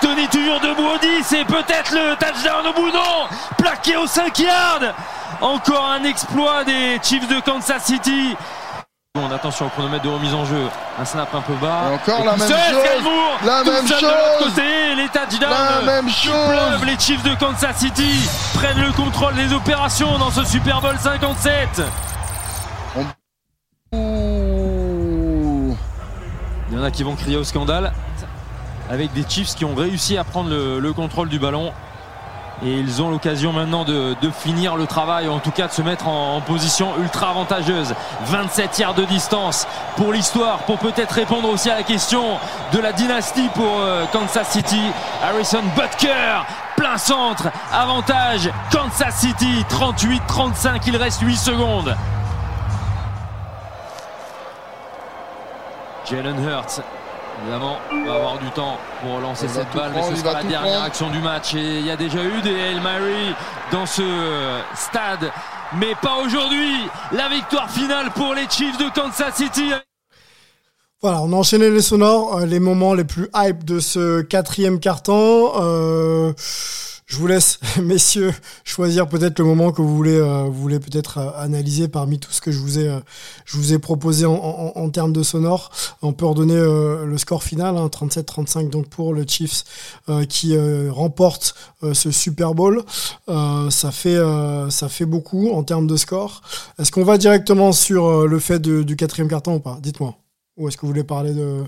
Tony 0.02 0.28
toujours 0.30 0.62
debout 0.62 0.88
au 0.96 0.98
10 0.98 1.34
et 1.34 1.44
peut-être 1.44 1.92
le 1.92 2.16
touchdown 2.16 2.66
au 2.68 2.74
bout 2.74 2.92
non. 2.92 3.28
Plaqué 3.58 3.98
au 3.98 4.08
5 4.08 4.40
yards. 4.40 4.94
Encore 5.42 5.86
un 5.90 6.04
exploit 6.04 6.64
des 6.66 7.00
Chiefs 7.02 7.28
de 7.28 7.40
Kansas 7.40 7.84
City. 7.86 8.36
Bon, 9.16 9.32
attention 9.32 9.68
au 9.68 9.70
chronomètre 9.70 10.04
de 10.04 10.10
remise 10.10 10.34
en 10.34 10.46
jeu. 10.46 10.68
Un 11.00 11.06
snap 11.06 11.34
un 11.34 11.42
peu 11.42 11.54
bas. 11.56 11.84
Et 11.90 11.94
encore 11.94 12.26
la 12.26 12.36
même 12.36 12.48
chose. 12.48 12.60
La 13.46 13.64
même 13.64 13.88
chose. 13.88 14.02
De 14.02 14.44
côté, 14.44 14.96
les 14.96 15.08
touchdowns. 15.08 15.50
La 15.50 15.82
même 15.86 16.10
chose. 16.10 16.86
Les 16.86 17.00
Chiefs 17.00 17.24
de 17.24 17.34
Kansas 17.36 17.78
City 17.78 18.30
prennent 18.54 18.82
le 18.82 18.92
contrôle 18.92 19.34
des 19.36 19.54
opérations 19.54 20.18
dans 20.18 20.30
ce 20.30 20.44
Super 20.44 20.82
Bowl 20.82 20.98
57. 21.00 21.82
Il 26.70 26.76
y 26.76 26.78
en 26.78 26.84
a 26.84 26.92
qui 26.92 27.04
vont 27.04 27.16
crier 27.16 27.38
au 27.38 27.44
scandale 27.44 27.94
avec 28.92 29.14
des 29.14 29.24
Chiefs 29.28 29.56
qui 29.56 29.64
ont 29.66 29.76
réussi 29.76 30.18
à 30.18 30.24
prendre 30.24 30.50
le, 30.50 30.80
le 30.80 30.94
contrôle 30.94 31.30
du 31.30 31.40
ballon. 31.40 31.72
Et 32.62 32.74
ils 32.74 33.02
ont 33.02 33.10
l'occasion 33.10 33.54
maintenant 33.54 33.86
de, 33.86 34.16
finir 34.32 34.76
le 34.76 34.86
travail, 34.86 35.30
en 35.30 35.40
tout 35.40 35.52
cas 35.52 35.68
de 35.68 35.72
se 35.72 35.82
mettre 35.82 36.08
en, 36.08 36.38
en, 36.38 36.42
position 36.42 36.90
ultra 37.00 37.30
avantageuse. 37.30 37.96
27 38.26 38.80
yards 38.80 38.94
de 38.96 39.06
distance 39.06 39.66
pour 39.96 40.12
l'histoire, 40.12 40.60
pour 40.60 40.78
peut-être 40.78 41.14
répondre 41.14 41.50
aussi 41.50 41.70
à 41.70 41.76
la 41.76 41.84
question 41.84 42.38
de 42.74 42.80
la 42.80 42.92
dynastie 42.92 43.48
pour 43.56 43.80
euh, 43.80 44.06
Kansas 44.12 44.50
City. 44.50 44.82
Harrison 45.24 45.64
Butker, 45.76 46.44
plein 46.76 46.98
centre, 46.98 47.50
avantage 47.72 48.50
Kansas 48.72 49.16
City, 49.16 49.64
38-35, 49.70 50.82
il 50.88 50.98
reste 50.98 51.22
8 51.22 51.38
secondes. 51.38 51.96
Jalen 56.10 56.44
Hurts 56.44 56.82
Évidemment, 57.42 57.78
on 57.92 58.06
va 58.06 58.16
avoir 58.16 58.40
du 58.40 58.50
temps 58.52 58.78
pour 59.02 59.20
lancer 59.20 59.46
Il 59.46 59.52
cette 59.52 59.74
balle, 59.74 59.92
mais 59.96 60.04
ce 60.04 60.16
sera 60.16 60.34
la 60.34 60.44
dernière 60.44 60.62
prendre. 60.62 60.84
action 60.84 61.10
du 61.10 61.20
match. 61.20 61.56
Et 61.56 61.80
il 61.80 61.86
y 61.86 61.92
a 61.92 61.96
déjà 61.96 62.24
eu 62.24 62.42
des 62.42 62.54
Hail 62.54 62.82
Mary 62.82 63.34
dans 63.72 63.86
ce 63.86 64.02
euh, 64.02 64.60
stade, 64.76 65.32
mais 65.78 65.96
pas 66.02 66.18
aujourd'hui. 66.18 66.90
La 67.12 67.30
victoire 67.30 67.70
finale 67.70 68.12
pour 68.12 68.34
les 68.34 68.48
Chiefs 68.50 68.78
de 68.78 68.90
Kansas 68.94 69.36
City. 69.36 69.72
Voilà, 71.02 71.22
on 71.22 71.32
a 71.32 71.36
enchaîné 71.36 71.70
les 71.70 71.82
sonores, 71.82 72.40
euh, 72.40 72.46
les 72.46 72.60
moments 72.60 72.94
les 72.94 73.06
plus 73.06 73.30
hype 73.34 73.64
de 73.64 73.80
ce 73.80 74.22
quatrième 74.22 74.82
carton. 74.82 75.54
Euh, 75.56 76.34
je 77.10 77.18
vous 77.18 77.26
laisse, 77.26 77.60
messieurs, 77.82 78.34
choisir 78.64 79.10
peut-être 79.10 79.40
le 79.40 79.46
moment 79.46 79.72
que 79.72 79.82
vous 79.82 79.96
voulez, 79.96 80.16
euh, 80.16 80.44
vous 80.44 80.54
voulez 80.54 80.80
peut-être 80.80 81.18
euh, 81.18 81.32
analyser 81.38 81.88
parmi 81.88 82.20
tout 82.20 82.32
ce 82.32 82.40
que 82.40 82.52
je 82.52 82.60
vous 82.60 82.78
ai, 82.78 82.88
euh, 82.88 83.00
je 83.46 83.58
vous 83.58 83.74
ai 83.74 83.80
proposé 83.80 84.28
en, 84.28 84.90
termes 84.92 85.12
de 85.12 85.24
sonore. 85.24 85.72
On 86.04 86.14
peut 86.14 86.26
redonner 86.26 86.56
le 86.56 87.18
score 87.18 87.44
final, 87.44 87.78
hein, 87.78 87.88
37-35 87.88 88.70
donc 88.70 88.88
pour 88.88 89.14
le 89.14 89.26
Chiefs 89.28 89.64
qui 90.28 90.58
remporte 90.90 91.54
ce 91.94 92.10
Super 92.12 92.56
Bowl. 92.56 92.84
Ça 93.28 93.92
fait, 93.92 94.18
ça 94.70 94.90
fait 94.90 95.06
beaucoup 95.06 95.52
en 95.52 95.64
termes 95.64 95.86
de 95.86 95.96
score. 95.96 96.42
Est-ce 96.80 96.92
qu'on 96.92 97.04
va 97.04 97.18
directement 97.18 97.72
sur 97.72 98.28
le 98.28 98.40
fait 98.40 98.60
du 98.60 98.96
quatrième 98.96 99.30
carton 99.30 99.56
ou 99.56 99.60
pas? 99.60 99.78
Dites-moi. 99.82 100.16
Ou 100.60 100.68
est-ce 100.68 100.76
que 100.78 100.82
vous 100.82 100.90
voulez 100.90 101.06
parler 101.06 101.34
de 101.34 101.64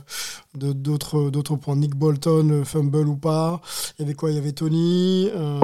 d'autres 0.73 1.29
d'autres 1.29 1.55
points? 1.55 1.75
Nick 1.77 1.95
Bolton, 1.95 2.49
euh, 2.51 2.63
fumble 2.65 3.07
ou 3.07 3.15
pas? 3.15 3.61
Il 3.97 4.01
y 4.03 4.05
avait 4.05 4.13
quoi? 4.15 4.29
Il 4.31 4.35
y 4.35 4.39
avait 4.39 4.51
Tony. 4.51 5.29
euh, 5.33 5.59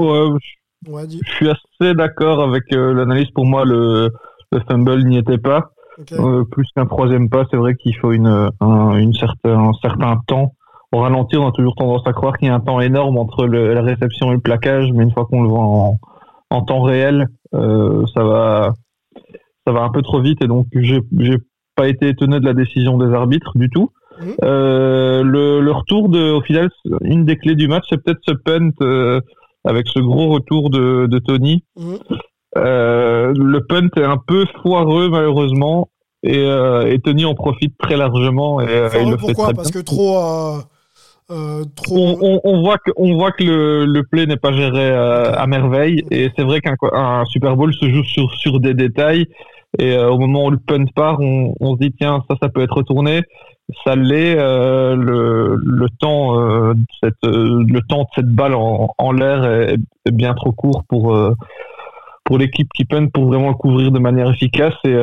Ouais, 0.88 1.06
je 1.26 1.32
suis 1.34 1.50
assez 1.50 1.94
d'accord 1.94 2.42
avec 2.42 2.64
euh, 2.72 2.94
l'analyse. 2.94 3.30
Pour 3.32 3.46
moi, 3.46 3.66
le, 3.66 4.10
le 4.52 4.60
fumble 4.68 5.04
n'y 5.04 5.18
était 5.18 5.38
pas. 5.38 5.72
Euh, 6.14 6.44
plus 6.46 6.66
qu'un 6.76 6.86
troisième 6.86 7.30
pas, 7.30 7.46
c'est 7.52 7.58
vrai 7.58 7.76
qu'il 7.76 7.96
faut 7.98 8.12
une, 8.12 8.50
un, 8.62 8.96
une 8.98 9.14
certain, 9.14 9.58
un 9.60 9.74
certain 9.82 10.22
temps. 10.28 10.54
Au 10.94 11.00
ralenti, 11.00 11.36
on 11.36 11.48
a 11.48 11.52
toujours 11.52 11.76
tendance 11.76 12.04
à 12.06 12.14
croire 12.14 12.38
qu'il 12.38 12.48
y 12.48 12.52
a 12.52 12.56
un 12.56 12.60
temps 12.62 12.80
énorme 12.80 13.18
entre 13.18 13.46
le- 13.46 13.74
la 13.74 13.82
réception 13.82 14.32
et 14.32 14.36
le 14.36 14.40
plaquage, 14.40 14.92
mais 14.94 15.04
une 15.04 15.12
fois 15.12 15.26
qu'on 15.26 15.42
le 15.42 15.50
voit 15.50 15.60
en, 15.66 15.98
en 16.52 16.62
temps 16.62 16.82
réel, 16.82 17.28
ça 17.52 18.24
va, 18.24 18.74
ça 19.66 19.74
va 19.74 19.82
un 19.82 19.90
peu 19.90 20.02
trop 20.02 20.22
vite 20.22 20.42
et 20.42 20.48
donc 20.48 20.68
j'ai 20.74 21.02
pas 21.78 21.88
été 21.88 22.10
étonné 22.10 22.40
de 22.42 22.46
la 22.46 22.54
décision 22.54 22.98
des 22.98 23.14
arbitres 23.14 23.52
du 23.56 23.70
tout. 23.70 23.92
Euh, 24.44 25.24
le, 25.24 25.62
le 25.62 25.72
retour 25.72 26.10
de, 26.10 26.32
au 26.32 26.42
final, 26.42 26.70
une 27.02 27.24
des 27.24 27.38
clés 27.38 27.56
du 27.56 27.68
match, 27.68 27.84
c'est 27.90 28.04
peut-être 28.04 28.20
ce 28.28 28.34
punt 28.34 28.72
euh, 28.82 29.22
avec 29.64 29.88
ce 29.88 30.00
gros 30.00 30.30
retour 30.30 30.70
de, 30.72 31.06
de 31.06 31.20
Tony. 31.20 31.64
Euh, 32.58 33.34
le 33.38 33.60
punt 33.68 33.90
est 33.96 34.04
un 34.04 34.18
peu 34.18 34.46
foireux 34.64 35.10
malheureusement 35.10 35.90
et, 36.24 36.46
et 36.90 37.00
Tony 37.00 37.26
en 37.26 37.36
profite 37.36 37.78
très 37.78 37.96
largement 37.98 38.60
et 38.62 38.66
il 38.66 39.12
le 39.12 39.18
fait 39.18 39.28
pourquoi 39.28 39.46
très 39.46 39.54
Parce 39.54 39.72
bien. 39.72 39.82
que 39.82 39.86
trop. 39.86 40.18
euh, 41.30 41.64
trop. 41.76 41.96
On, 41.98 42.18
on, 42.22 42.42
on 42.44 42.62
voit 42.64 42.78
que 42.80 42.90
on 42.96 43.14
voit 43.16 43.32
que 43.32 43.44
le, 43.44 43.86
le 43.86 44.04
play 44.04 44.26
n'est 44.26 44.38
pas 44.38 44.52
géré 44.54 44.90
euh, 44.90 45.34
à 45.36 45.46
merveille 45.46 46.04
et 46.10 46.32
c'est 46.36 46.44
vrai 46.44 46.62
qu'un 46.62 46.76
un 46.94 47.26
Super 47.26 47.56
Bowl 47.56 47.72
se 47.74 47.88
joue 47.90 48.04
sur 48.04 48.34
sur 48.36 48.60
des 48.60 48.74
détails 48.74 49.28
et 49.78 49.94
euh, 49.94 50.10
au 50.10 50.18
moment 50.18 50.46
où 50.46 50.50
le 50.50 50.58
punt 50.58 50.86
part 50.96 51.20
on, 51.20 51.76
se 51.76 51.80
dit 51.80 51.94
tiens 51.98 52.24
ça 52.30 52.36
ça 52.42 52.50
peut 52.50 52.62
être 52.62 52.76
retourné. 52.76 53.22
Ça 53.84 53.96
l'est 53.96 54.38
euh, 54.38 54.96
le, 54.96 55.88
temps 56.00 56.40
euh, 56.40 56.74
le 57.12 57.80
temps 57.82 58.04
de 58.04 58.08
cette 58.16 58.30
balle 58.34 58.56
en, 58.56 58.94
en 58.98 59.12
l'air 59.12 59.44
est, 59.44 59.78
bien 60.12 60.34
trop 60.34 60.54
court 60.54 60.84
pour 60.88 61.18
pour 62.24 62.38
l'équipe 62.38 62.70
qui 62.74 62.86
punt 62.86 63.08
pour 63.08 63.26
vraiment 63.26 63.50
le 63.50 63.56
couvrir 63.56 63.92
de 63.92 64.00
manière 64.00 64.30
efficace. 64.32 64.74
Et, 64.86 64.96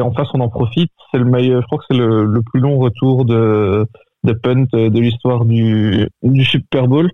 en 0.00 0.12
face 0.12 0.28
on 0.34 0.40
en 0.40 0.48
profite. 0.48 0.92
C'est 1.10 1.18
le 1.18 1.24
meilleur 1.24 1.62
je 1.62 1.66
crois 1.66 1.78
que 1.78 1.84
c'est 1.90 1.98
le, 1.98 2.24
le 2.24 2.42
plus 2.42 2.60
long 2.60 2.78
retour 2.78 3.24
de 3.24 3.86
de 4.24 4.32
punt 4.32 4.66
de 4.72 4.98
l'histoire 5.00 5.44
du 5.44 6.08
du 6.22 6.44
Super 6.44 6.86
Bowl. 6.86 7.10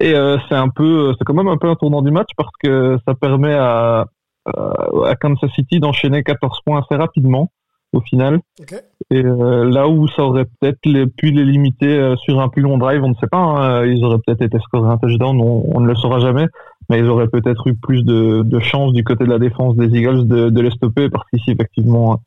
Et 0.00 0.12
c'est 0.48 0.56
un 0.56 0.68
peu 0.68 1.14
c'est 1.18 1.24
quand 1.24 1.34
même 1.34 1.48
un 1.48 1.56
peu 1.56 1.68
un 1.68 1.74
tournant 1.74 2.02
du 2.02 2.10
match 2.10 2.28
parce 2.36 2.52
que 2.62 2.98
ça 3.08 3.14
permet 3.14 3.54
à 3.54 4.06
à 4.46 4.86
à 5.06 5.14
Kansas 5.16 5.50
City 5.54 5.80
d'enchaîner 5.80 6.22
14 6.22 6.60
points 6.64 6.80
assez 6.80 6.96
rapidement 6.96 7.50
au 7.92 8.00
final 8.00 8.40
et 9.10 9.22
euh, 9.24 9.64
là 9.70 9.88
où 9.88 10.08
ça 10.08 10.22
aurait 10.22 10.46
peut-être 10.60 10.80
pu 11.16 11.30
les 11.30 11.44
limiter 11.44 11.86
euh, 11.88 12.16
sur 12.16 12.40
un 12.40 12.48
plus 12.48 12.62
long 12.62 12.78
drive, 12.78 13.02
on 13.04 13.10
ne 13.10 13.14
sait 13.14 13.26
pas. 13.26 13.38
hein, 13.38 13.84
ils 13.86 14.02
auraient 14.04 14.18
peut-être 14.26 14.42
été 14.42 14.58
scorés 14.60 14.90
un 14.90 14.96
touchdown, 14.98 15.38
on, 15.40 15.64
on 15.74 15.80
ne 15.80 15.86
le 15.86 15.94
saura 15.94 16.20
jamais. 16.20 16.46
Mais 16.90 16.98
ils 16.98 17.06
auraient 17.08 17.28
peut-être 17.28 17.66
eu 17.66 17.74
plus 17.74 18.02
de, 18.02 18.42
de 18.42 18.58
chance 18.60 18.92
du 18.92 19.04
côté 19.04 19.24
de 19.24 19.30
la 19.30 19.38
défense 19.38 19.76
des 19.76 19.86
Eagles 19.86 20.26
de, 20.26 20.50
de 20.50 20.60
les 20.60 20.70
stopper 20.70 21.08
parce 21.08 21.24
qu'ici 21.30 21.50
effectivement 21.50 22.20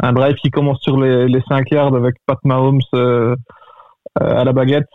un 0.00 0.12
drive 0.12 0.36
qui 0.36 0.50
commence 0.50 0.80
sur 0.82 1.00
les, 1.00 1.26
les 1.26 1.42
5 1.48 1.68
yards 1.72 1.94
avec 1.96 2.14
Pat 2.26 2.38
Mahomes 2.44 2.80
euh, 2.94 3.34
euh, 4.20 4.40
à 4.40 4.44
la 4.44 4.52
baguette, 4.52 4.86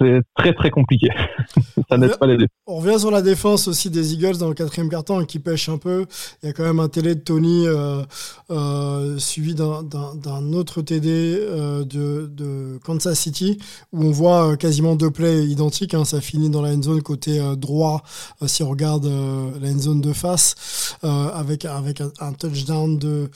c'est 0.00 0.20
très 0.36 0.52
très 0.54 0.70
compliqué. 0.70 1.08
ça 1.90 1.96
n'aide 1.98 2.16
pas 2.18 2.26
les. 2.26 2.46
On 2.66 2.76
revient 2.78 2.98
sur 2.98 3.10
la 3.10 3.22
défense 3.22 3.68
aussi 3.68 3.90
des 3.90 4.14
Eagles 4.14 4.36
dans 4.38 4.48
le 4.48 4.54
quatrième 4.54 4.88
carton 4.88 5.24
qui 5.24 5.38
pêche 5.38 5.68
un 5.68 5.78
peu. 5.78 6.06
Il 6.42 6.46
y 6.46 6.48
a 6.50 6.52
quand 6.52 6.62
même 6.64 6.80
un 6.80 6.88
télé 6.88 7.14
de 7.14 7.20
Tony 7.20 7.66
euh, 7.66 8.02
euh, 8.50 9.18
suivi 9.18 9.54
d'un- 9.54 9.82
autre 10.52 10.82
TD 10.82 11.08
euh, 11.40 11.84
de, 11.84 12.30
de 12.32 12.78
Kansas 12.84 13.18
City 13.18 13.58
où 13.92 14.04
on 14.04 14.10
voit 14.10 14.52
euh, 14.52 14.56
quasiment 14.56 14.94
deux 14.96 15.10
plays 15.10 15.44
identiques. 15.46 15.94
hein. 15.94 16.04
Ça 16.04 16.20
finit 16.20 16.50
dans 16.50 16.62
la 16.62 16.70
end 16.70 16.82
zone 16.82 17.02
côté 17.02 17.40
euh, 17.40 17.54
droit 17.56 18.02
euh, 18.42 18.46
si 18.46 18.62
on 18.62 18.70
regarde 18.70 19.06
la 19.06 19.68
end 19.70 19.78
zone 19.78 20.00
de 20.00 20.12
face 20.12 20.96
euh, 21.04 21.28
avec 21.34 21.64
avec 21.64 22.00
un, 22.00 22.10
un 22.20 22.32
touchdown 22.32 22.98
de 22.98 23.30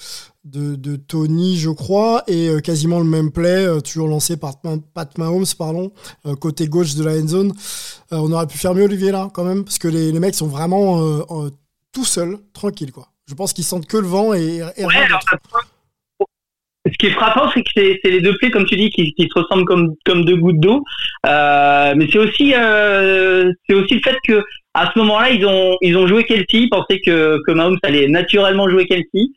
de, 0.45 0.75
de 0.75 0.97
Tony, 0.97 1.57
je 1.57 1.71
crois, 1.71 2.25
et 2.27 2.49
euh, 2.49 2.61
quasiment 2.61 2.99
le 2.99 3.05
même 3.05 3.31
play, 3.31 3.65
euh, 3.67 3.81
toujours 3.81 4.09
lancé 4.09 4.37
par 4.37 4.55
Pat 4.61 5.19
Mahomes, 5.19 5.47
pardon, 5.57 5.93
euh, 6.27 6.35
côté 6.35 6.67
gauche 6.67 6.95
de 6.95 7.05
la 7.05 7.13
end 7.13 7.29
zone. 7.29 7.53
On 8.11 8.33
aurait 8.33 8.47
pu 8.47 8.59
faire 8.59 8.75
mieux, 8.75 8.85
Olivier, 8.85 9.13
là, 9.13 9.29
quand 9.33 9.45
même, 9.45 9.65
parce 9.65 9.79
que 9.79 9.89
les, 9.89 10.13
les 10.13 10.21
mecs 10.21 10.35
sont 10.35 10.49
vraiment 10.49 11.01
tout 11.93 12.05
seuls, 12.05 12.39
tranquilles, 12.53 12.93
quoi. 12.93 13.09
Je 13.29 13.35
pense 13.35 13.53
qu'ils 13.53 13.65
sentent 13.65 13.87
que 13.87 13.97
le 13.97 14.07
vent 14.07 14.35
et, 14.35 14.61
et 14.77 14.85
Ouais, 14.85 14.97
alors. 14.97 15.21
Ce 16.85 16.99
qui 16.99 17.07
est 17.07 17.13
frappant, 17.13 17.49
c'est 17.55 17.63
que 17.63 17.71
c'est 17.75 18.11
les 18.11 18.21
deux 18.21 18.37
plays, 18.39 18.51
comme 18.51 18.65
tu 18.65 18.77
dis, 18.77 18.91
qui, 18.91 19.15
qui 19.15 19.29
se 19.33 19.39
ressemblent 19.39 19.65
comme, 19.65 19.95
comme 20.05 20.25
deux 20.25 20.37
gouttes 20.37 20.59
d'eau. 20.59 20.83
Mais 21.25 22.09
c'est 22.11 22.19
aussi, 22.19 22.51
c'est 22.51 23.75
aussi 23.75 23.95
le 23.95 24.01
fait 24.03 24.17
que 24.27 24.43
à 24.75 24.91
ce 24.93 24.99
moment-là, 24.99 25.31
ils 25.31 25.47
ont, 25.47 25.77
ils 25.81 25.97
ont 25.97 26.07
joué 26.07 26.25
Kelsey, 26.25 26.63
ils 26.63 26.71
pensaient 26.71 27.01
que, 27.01 27.39
que 27.47 27.53
Mahomes 27.53 27.79
allait 27.83 28.09
naturellement 28.09 28.69
jouer 28.69 28.87
Kelsey. 28.87 29.29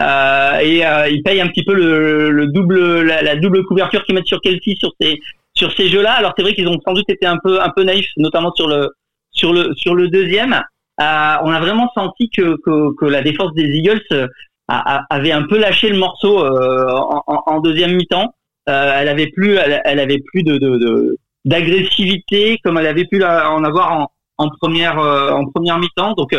Euh, 0.00 0.58
et 0.58 0.84
euh, 0.84 1.08
ils 1.08 1.22
payent 1.22 1.40
un 1.40 1.46
petit 1.48 1.64
peu 1.64 1.74
le, 1.74 2.30
le 2.30 2.46
double, 2.48 3.02
la, 3.02 3.22
la 3.22 3.36
double 3.36 3.64
couverture 3.64 4.04
qu'ils 4.04 4.14
mettent 4.14 4.26
sur 4.26 4.40
Kelsey 4.40 4.74
sur 4.76 4.92
ces, 5.00 5.20
sur 5.54 5.70
ces 5.72 5.88
jeux-là. 5.88 6.12
Alors 6.14 6.32
c'est 6.36 6.42
vrai 6.42 6.54
qu'ils 6.54 6.68
ont 6.68 6.80
sans 6.84 6.94
doute 6.94 7.08
été 7.08 7.26
un 7.26 7.38
peu, 7.38 7.62
un 7.62 7.70
peu 7.70 7.84
naïfs, 7.84 8.10
notamment 8.16 8.52
sur 8.54 8.66
le, 8.66 8.90
sur 9.30 9.52
le, 9.52 9.72
sur 9.74 9.94
le 9.94 10.08
deuxième. 10.08 10.52
Euh, 11.00 11.34
on 11.44 11.50
a 11.52 11.60
vraiment 11.60 11.90
senti 11.94 12.28
que, 12.30 12.56
que, 12.64 12.94
que 12.96 13.04
la 13.04 13.22
défense 13.22 13.52
des 13.54 13.64
Eagles 13.64 14.02
euh, 14.12 14.26
avait 14.68 15.32
un 15.32 15.42
peu 15.42 15.58
lâché 15.58 15.88
le 15.88 15.98
morceau 15.98 16.44
euh, 16.44 16.86
en, 16.90 17.42
en- 17.46 17.60
deuxième 17.60 17.94
mi-temps. 17.94 18.34
Euh, 18.68 18.92
elle 18.96 19.08
avait 19.08 19.26
plus, 19.28 19.54
elle, 19.54 19.80
elle 19.84 20.00
avait 20.00 20.20
plus 20.20 20.42
de, 20.42 20.58
de, 20.58 20.78
de- 20.78 21.16
d'agressivité 21.44 22.58
comme 22.64 22.78
elle 22.78 22.86
avait 22.86 23.04
pu 23.04 23.22
en 23.22 23.62
avoir 23.64 23.92
en, 23.92 24.08
en 24.38 24.48
première 24.48 24.98
en 24.98 25.44
première 25.46 25.78
mi-temps. 25.78 26.14
Donc 26.14 26.34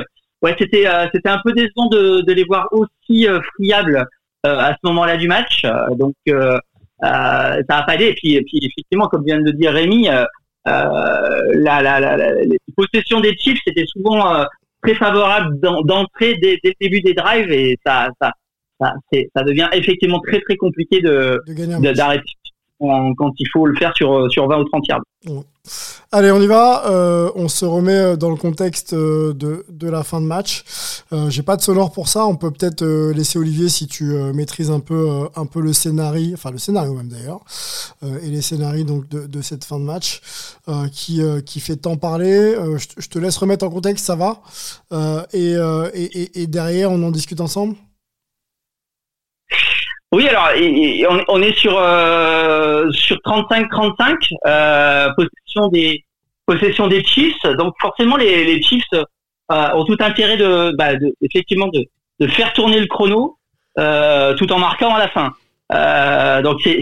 ouais, 0.45 0.55
c'était 0.57 0.87
c'était 1.13 1.29
un 1.29 1.41
peu 1.43 1.51
décevant 1.53 1.87
de, 1.87 2.21
de 2.21 2.33
les 2.33 2.43
voir 2.43 2.67
aussi 2.71 3.27
friables 3.55 4.05
à 4.43 4.73
ce 4.73 4.87
moment-là 4.87 5.17
du 5.17 5.27
match. 5.27 5.63
donc 5.97 6.13
ça 6.27 6.71
a 7.01 7.83
pas 7.83 7.95
aidé. 7.95 8.05
Et 8.05 8.13
puis, 8.13 8.35
et 8.35 8.41
puis 8.41 8.59
effectivement, 8.61 9.07
comme 9.07 9.23
vient 9.25 9.39
de 9.39 9.45
le 9.45 9.53
dire 9.53 9.73
Rémi, 9.73 10.07
la, 10.65 10.97
la, 11.53 11.81
la, 11.81 12.33
les 12.43 12.57
possessions 12.75 13.21
des 13.21 13.35
Chiefs 13.37 13.59
c'était 13.65 13.85
souvent 13.87 14.45
très 14.83 14.95
favorable 14.95 15.59
d'entrée 15.59 16.35
dès, 16.35 16.59
dès, 16.63 16.69
le 16.69 16.87
début 16.87 17.01
des 17.01 17.13
drives 17.13 17.51
et 17.51 17.77
ça, 17.85 18.09
ça, 18.21 18.31
ça, 18.79 18.93
ça 19.35 19.43
devient 19.43 19.67
effectivement 19.73 20.19
très 20.19 20.41
très 20.41 20.57
compliqué 20.57 21.01
de 21.01 21.41
d'arrêter 21.93 22.33
quand 22.79 23.31
il 23.39 23.47
faut 23.51 23.65
le 23.65 23.75
faire 23.77 23.95
sur, 23.95 24.29
sur 24.31 24.47
20 24.47 24.59
ou 24.59 24.63
30 24.65 24.87
yards. 24.87 25.01
Allez, 26.17 26.31
on 26.31 26.39
y 26.39 26.47
va. 26.47 26.83
Euh, 26.85 27.29
on 27.35 27.49
se 27.49 27.65
remet 27.65 27.91
euh, 27.91 28.15
dans 28.15 28.29
le 28.29 28.37
contexte 28.37 28.93
euh, 28.93 29.33
de, 29.33 29.65
de 29.67 29.89
la 29.89 30.01
fin 30.01 30.21
de 30.21 30.25
match. 30.25 30.63
J'ai 31.27 31.43
pas 31.43 31.57
de 31.57 31.61
sonore 31.61 31.91
pour 31.91 32.07
ça. 32.07 32.25
On 32.25 32.37
peut 32.37 32.51
peut-être 32.51 32.85
laisser 33.11 33.37
Olivier 33.37 33.67
si 33.67 33.85
tu 33.87 34.05
maîtrises 34.33 34.71
un 34.71 34.79
peu, 34.79 35.27
un 35.35 35.45
peu 35.45 35.61
le 35.61 35.71
scénario, 35.71 36.33
enfin 36.33 36.51
le 36.51 36.57
scénario 36.57 36.93
même 36.93 37.07
d'ailleurs, 37.07 37.39
et 38.21 38.27
les 38.27 38.41
scénarios 38.41 38.83
donc 38.83 39.07
de, 39.07 39.27
de, 39.27 39.41
cette 39.41 39.63
fin 39.63 39.79
de 39.79 39.85
match 39.85 40.19
qui, 40.91 41.21
qui 41.45 41.61
fait 41.61 41.77
tant 41.77 41.95
parler. 41.95 42.55
Je, 42.97 43.07
te 43.07 43.17
laisse 43.17 43.37
remettre 43.37 43.65
en 43.65 43.69
contexte, 43.69 44.05
ça 44.05 44.15
va. 44.15 44.41
Et, 45.31 45.53
et, 45.93 46.41
et 46.41 46.47
derrière, 46.47 46.91
on 46.91 47.01
en 47.03 47.11
discute 47.11 47.39
ensemble? 47.39 47.75
Oui, 50.15 50.29
alors 50.29 50.47
on, 51.27 51.41
est 51.41 51.57
sur 51.57 51.77
euh, 51.77 52.89
sur 52.91 53.17
35-35 53.17 54.15
euh, 54.45 55.09
possession 55.13 55.67
des 55.67 56.04
possession 56.45 56.87
des 56.87 57.03
Chiefs. 57.03 57.43
Donc 57.57 57.73
forcément 57.79 58.17
les, 58.17 58.45
les 58.45 58.61
Chiefs 58.61 58.83
euh, 58.93 59.03
ont 59.73 59.85
tout 59.85 59.97
intérêt 59.99 60.37
de, 60.37 60.75
bah, 60.77 60.95
de 60.95 61.13
effectivement 61.21 61.67
de, 61.67 61.85
de, 62.19 62.27
faire 62.27 62.53
tourner 62.53 62.79
le 62.79 62.87
chrono 62.87 63.37
euh, 63.77 64.33
tout 64.35 64.51
en 64.51 64.59
marquant 64.59 64.93
à 64.93 64.99
la 64.99 65.07
fin. 65.09 65.33
Euh, 65.73 66.41
donc 66.41 66.61
c'est 66.63 66.77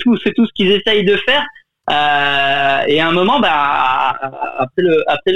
tout 0.00 0.16
c'est 0.22 0.32
tout 0.34 0.46
ce 0.46 0.52
qu'ils 0.54 0.70
essayent 0.70 1.04
de 1.04 1.16
faire. 1.16 1.44
Euh, 1.90 2.82
et 2.86 3.00
à 3.00 3.08
un 3.08 3.12
moment, 3.12 3.40
bah, 3.40 4.18
après 4.58 4.82
le 4.82 5.04
après 5.06 5.32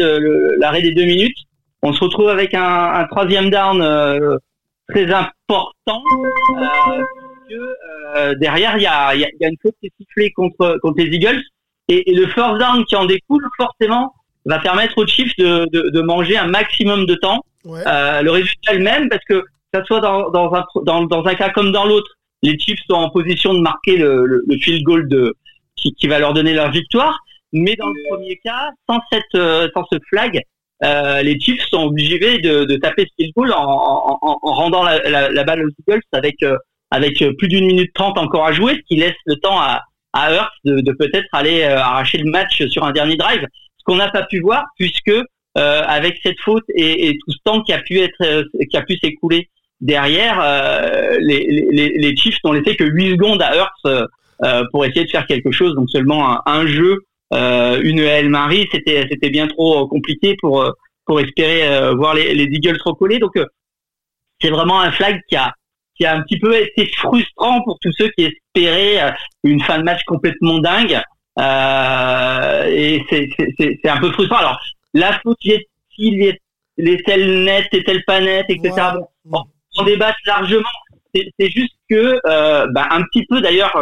l'arrêt 0.59 0.83
des 0.83 0.93
deux 0.93 1.05
minutes, 1.05 1.37
on 1.83 1.93
se 1.93 2.03
retrouve 2.03 2.29
avec 2.29 2.55
un, 2.55 2.95
un 2.95 3.05
troisième 3.07 3.51
down 3.51 3.83
très 4.89 5.13
important 5.13 6.03
euh, 7.51 7.75
euh, 8.17 8.35
derrière 8.37 8.77
il 8.77 8.83
y 8.83 8.87
a, 8.87 9.15
y, 9.15 9.21
y 9.21 9.45
a, 9.45 9.49
une 9.49 9.57
faute 9.63 9.75
qui 9.81 9.87
est 9.87 9.93
sifflée 9.99 10.31
contre 10.33 10.79
contre 10.83 11.03
les 11.03 11.15
Eagles 11.15 11.43
et, 11.89 12.11
et, 12.11 12.15
le 12.15 12.27
first 12.29 12.59
down 12.59 12.85
qui 12.85 12.97
en 12.97 13.07
découle 13.07 13.47
forcément 13.57 14.15
va 14.45 14.59
permettre 14.59 14.99
aux 14.99 15.07
Chiefs 15.07 15.35
de, 15.39 15.67
de, 15.73 15.91
de 15.91 16.01
manger 16.01 16.37
un 16.37 16.47
maximum 16.47 17.07
de 17.07 17.15
temps. 17.15 17.45
Euh, 17.67 18.23
le 18.23 18.31
résultat 18.31 18.73
est 18.73 18.79
le 18.79 18.85
même 18.85 19.09
parce 19.09 19.25
que 19.29 19.45
ça 19.75 19.85
soit 19.85 20.01
dans, 20.01 20.31
dans, 20.31 20.55
un, 20.55 20.65
dans, 20.85 21.05
dans 21.05 21.25
un 21.25 21.35
cas 21.35 21.51
comme 21.51 21.73
dans 21.73 21.85
l'autre, 21.85 22.11
les 22.43 22.59
Chiefs 22.59 22.81
sont 22.89 22.97
en 22.97 23.11
position 23.11 23.53
de 23.53 23.61
marquer 23.61 23.97
le, 23.99 24.25
le, 24.27 24.43
le 24.47 24.57
field 24.59 24.83
goal 24.85 25.09
de, 25.09 25.35
qui, 25.77 25.93
qui, 25.95 26.07
va 26.07 26.19
leur 26.19 26.33
donner 26.33 26.55
leur 26.55 26.71
victoire. 26.71 27.19
Mais 27.53 27.75
dans 27.77 27.89
le 27.89 28.09
premier 28.11 28.39
cas, 28.45 28.71
sans 28.89 29.01
cette 29.11 29.23
euh, 29.35 29.69
sans 29.75 29.85
ce 29.91 29.99
flag, 30.09 30.43
euh, 30.85 31.23
les 31.23 31.39
Chiefs 31.41 31.67
sont 31.69 31.85
obligés 31.85 32.39
de, 32.39 32.65
de 32.65 32.77
taper 32.77 33.03
ce 33.03 33.11
field 33.19 33.35
goal 33.35 33.53
en, 33.53 34.19
en, 34.23 34.39
en 34.43 34.53
rendant 34.53 34.83
la, 34.83 34.99
la, 35.11 35.31
la, 35.31 35.45
balle 35.45 35.65
aux 35.67 35.71
Eagles 35.87 36.03
avec 36.13 36.43
euh, 36.43 36.57
avec 36.91 37.23
plus 37.37 37.49
d'une 37.49 37.67
minute 37.67 37.93
trente 37.95 38.17
encore 38.17 38.47
à 38.47 38.53
jouer, 38.53 38.75
ce 38.75 38.81
qui 38.89 38.97
laisse 38.97 39.17
le 39.27 39.37
temps 39.37 39.61
à, 39.61 39.83
à 40.13 40.33
Hurts 40.33 40.53
de, 40.65 40.81
de 40.81 40.93
peut-être 40.93 41.29
aller 41.33 41.63
euh, 41.63 41.79
arracher 41.79 42.19
le 42.19 42.31
match 42.31 42.67
sur 42.69 42.85
un 42.85 42.93
dernier 42.93 43.17
drive. 43.17 43.47
Ce 43.79 43.85
qu'on 43.85 43.97
n'a 43.97 44.11
pas 44.11 44.25
pu 44.25 44.41
voir 44.41 44.65
puisque 44.79 45.09
euh, 45.11 45.23
avec 45.57 46.19
cette 46.23 46.41
faute 46.41 46.65
et, 46.75 47.09
et, 47.09 47.13
tout 47.15 47.33
ce 47.33 47.39
temps 47.45 47.63
qui 47.63 47.73
a 47.73 47.79
pu 47.79 47.99
être 48.01 48.45
qui 48.71 48.77
a 48.77 48.83
pu 48.83 48.97
s'écouler 48.99 49.49
derrière, 49.81 50.41
les, 51.21 51.67
les, 51.71 51.89
les, 51.91 52.17
Chiefs 52.17 52.39
n'ont 52.45 52.53
laissé 52.53 52.77
que 52.77 52.85
8 52.85 53.13
secondes 53.13 53.43
à 53.43 53.57
Hurts 53.57 54.09
pour 54.71 54.85
essayer 54.85 55.05
de 55.05 55.11
faire 55.11 55.27
quelque 55.27 55.53
chose, 55.53 55.75
donc 55.75 55.89
seulement 55.91 56.31
un, 56.33 56.43
un 56.47 56.67
jeu 56.67 57.05
euh, 57.35 57.81
une 57.83 57.99
L 57.99 58.29
Marie, 58.31 58.67
c'était 58.73 59.07
c'était 59.11 59.31
bien 59.31 59.49
trop 59.49 59.87
compliqué 59.87 60.37
pour 60.41 60.63
euh, 60.63 60.71
pour 61.05 61.21
espérer 61.21 61.67
euh, 61.67 61.95
voir 61.95 62.15
les, 62.15 62.35
les 62.35 62.45
Eagles 62.45 62.79
recoller. 62.85 63.19
Donc 63.19 63.39
c'est 64.41 64.51
vraiment 64.51 64.81
un 64.81 64.91
flag 64.93 65.21
qui 65.29 65.37
a 65.37 65.53
qui 65.99 66.07
a 66.07 66.15
un 66.15 66.23
petit 66.23 66.39
peu 66.39 66.55
été 66.55 66.87
frustrant 66.97 67.63
pour 67.63 67.79
tous 67.81 67.93
ceux 67.93 68.09
qui 68.11 68.25
espéraient 68.25 69.15
une 69.45 69.61
fin 69.63 69.79
de 69.79 69.85
match 69.85 70.03
complètement 70.05 70.59
dingue. 70.59 71.01
Euh, 71.39 72.65
et 72.69 73.05
c'est 73.11 73.89
un 73.89 73.99
peu 73.99 74.11
frustrant. 74.13 74.39
Alors, 74.39 74.61
la 74.95 75.13
faute 75.21 75.39
est-il 75.45 76.37
les 76.77 77.03
selles 77.07 77.45
nettes 77.45 77.73
et 77.73 77.85
pas 78.07 78.21
nettes, 78.21 78.47
etc. 78.49 78.73
Bon, 79.25 79.43
on 79.77 79.85
débat 79.85 80.15
largement. 80.27 80.63
C'est 81.15 81.51
juste 81.51 81.75
que, 81.91 82.21
euh, 82.27 82.67
bah, 82.73 82.87
un 82.91 83.03
petit 83.03 83.27
peu 83.27 83.41
d'ailleurs, 83.41 83.73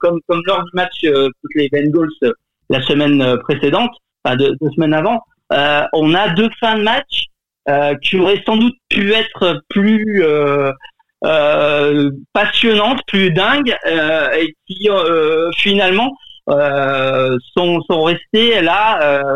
comme, 0.00 0.20
comme 0.26 0.42
lors 0.46 0.64
du 0.64 0.70
match 0.72 1.04
euh, 1.04 1.28
toutes 1.42 1.54
les 1.54 1.68
Bengals 1.68 2.34
la 2.68 2.82
semaine 2.82 3.22
euh, 3.22 3.36
précédente, 3.36 3.90
enfin 4.24 4.36
deux, 4.36 4.56
semaines 4.74 4.94
avant, 4.94 5.22
euh, 5.52 5.84
on 5.92 6.14
a 6.14 6.30
deux 6.30 6.50
fins 6.60 6.78
de 6.78 6.82
match 6.82 7.26
euh, 7.68 7.94
qui 8.02 8.18
auraient 8.18 8.42
sans 8.46 8.56
doute 8.56 8.76
pu 8.88 9.12
être 9.12 9.62
plus 9.68 10.22
passionnantes, 12.32 13.00
plus 13.06 13.30
dingues, 13.30 13.76
et 14.38 14.54
qui 14.66 14.88
finalement 15.56 16.16
sont, 16.48 17.80
sont 17.88 18.02
restées 18.04 18.60
là 18.62 19.30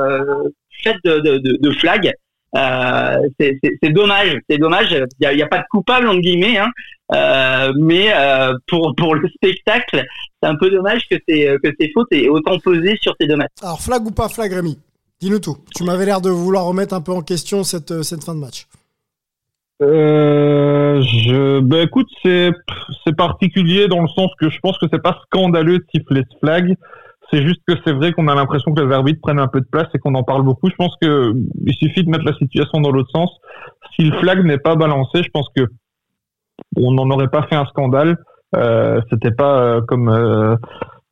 faites 0.82 0.96
de, 1.04 1.18
de, 1.18 1.38
de, 1.38 1.58
de 1.60 1.70
flag. 1.72 2.12
Euh, 2.56 3.16
c'est 3.38 3.92
dommage, 3.92 4.36
c'est 4.48 4.58
dommage. 4.58 4.96
Il 5.20 5.36
n'y 5.36 5.42
a, 5.42 5.46
pas 5.46 5.58
de 5.58 5.64
coupable 5.70 6.08
entre 6.08 6.20
guillemets, 6.20 6.58
hein. 6.58 6.70
euh, 7.14 7.72
mais 7.78 8.12
euh, 8.12 8.54
pour 8.66 8.92
pour 8.96 9.14
le 9.14 9.28
spectacle, 9.28 10.04
c'est 10.42 10.48
un 10.48 10.56
peu 10.56 10.68
dommage 10.70 11.02
que 11.08 11.16
c'est 11.28 11.56
que 11.62 11.70
ces 11.78 11.90
fautes 11.94 12.08
aient 12.10 12.28
autant 12.28 12.58
pesé 12.58 12.98
sur 13.00 13.14
ces 13.20 13.28
matchs. 13.36 13.50
Alors 13.62 13.80
flag 13.80 14.04
ou 14.04 14.10
pas 14.10 14.28
flag, 14.28 14.52
Rémi? 14.52 14.78
Dis-nous 15.20 15.38
tout. 15.38 15.58
Tu 15.76 15.84
m'avais 15.84 16.06
l'air 16.06 16.20
de 16.20 16.30
vouloir 16.30 16.64
remettre 16.64 16.94
un 16.94 17.00
peu 17.00 17.12
en 17.12 17.22
question 17.22 17.62
cette 17.62 18.02
cette 18.02 18.24
fin 18.24 18.34
de 18.34 18.40
match. 18.40 18.66
Euh, 19.82 21.00
je, 21.00 21.60
ben 21.60 21.86
écoute, 21.86 22.08
c'est 22.22 22.50
c'est 23.04 23.16
particulier 23.16 23.88
dans 23.88 24.02
le 24.02 24.08
sens 24.08 24.30
que 24.38 24.50
je 24.50 24.58
pense 24.60 24.76
que 24.78 24.86
c'est 24.92 25.02
pas 25.02 25.18
scandaleux 25.24 25.78
de 25.78 25.84
siffler 25.94 26.22
ce 26.30 26.38
flag. 26.38 26.76
C'est 27.30 27.42
juste 27.46 27.60
que 27.66 27.74
c'est 27.84 27.92
vrai 27.92 28.12
qu'on 28.12 28.28
a 28.28 28.34
l'impression 28.34 28.74
que 28.74 28.82
les 28.82 28.92
arbitres 28.92 29.20
prennent 29.22 29.38
un 29.38 29.46
peu 29.46 29.60
de 29.60 29.66
place 29.70 29.86
et 29.94 29.98
qu'on 29.98 30.14
en 30.14 30.24
parle 30.24 30.42
beaucoup. 30.42 30.68
Je 30.68 30.74
pense 30.74 30.94
que 31.00 31.32
il 31.64 31.74
suffit 31.74 32.04
de 32.04 32.10
mettre 32.10 32.24
la 32.24 32.34
situation 32.34 32.80
dans 32.80 32.90
l'autre 32.90 33.10
sens. 33.10 33.30
Si 33.94 34.02
le 34.02 34.18
flag 34.18 34.44
n'est 34.44 34.58
pas 34.58 34.74
balancé, 34.74 35.22
je 35.22 35.30
pense 35.30 35.48
que 35.56 35.66
on 36.76 36.92
n'en 36.92 37.08
aurait 37.10 37.28
pas 37.28 37.46
fait 37.48 37.56
un 37.56 37.66
scandale. 37.66 38.18
Euh, 38.56 39.00
C'était 39.10 39.30
pas 39.30 39.62
euh, 39.62 39.80
comme 39.82 40.08
euh, 40.08 40.56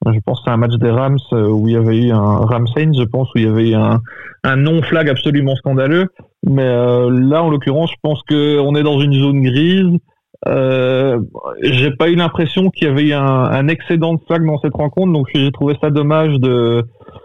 je 0.06 0.20
pense 0.24 0.40
à 0.46 0.52
un 0.52 0.56
match 0.56 0.74
des 0.74 0.90
Rams 0.90 1.18
euh, 1.32 1.48
où 1.48 1.68
il 1.68 1.74
y 1.74 1.76
avait 1.76 1.98
eu 1.98 2.12
un 2.12 2.36
Rams 2.36 2.66
je 2.76 3.04
pense 3.04 3.28
où 3.34 3.38
il 3.38 3.44
y 3.44 3.48
avait 3.48 3.70
eu 3.70 3.74
un, 3.74 4.00
un 4.44 4.56
non 4.56 4.82
flag 4.82 5.08
absolument 5.08 5.56
scandaleux. 5.56 6.06
Mais 6.44 6.64
là, 6.64 7.42
en 7.42 7.50
l'occurrence, 7.50 7.90
je 7.90 7.96
pense 8.00 8.22
que 8.22 8.60
on 8.60 8.76
est 8.76 8.84
dans 8.84 9.00
une 9.00 9.12
zone 9.12 9.42
grise. 9.42 9.98
Euh, 10.46 11.18
j'ai 11.62 11.90
pas 11.90 12.08
eu 12.08 12.14
l'impression 12.14 12.70
qu'il 12.70 12.86
y 12.86 12.90
avait 12.90 13.12
un, 13.12 13.24
un, 13.24 13.66
excédent 13.66 14.14
de 14.14 14.20
flag 14.26 14.46
dans 14.46 14.58
cette 14.60 14.74
rencontre, 14.74 15.12
donc 15.12 15.26
j'ai 15.34 15.50
trouvé 15.50 15.76
ça 15.80 15.90
dommage 15.90 16.38
que 16.40 16.84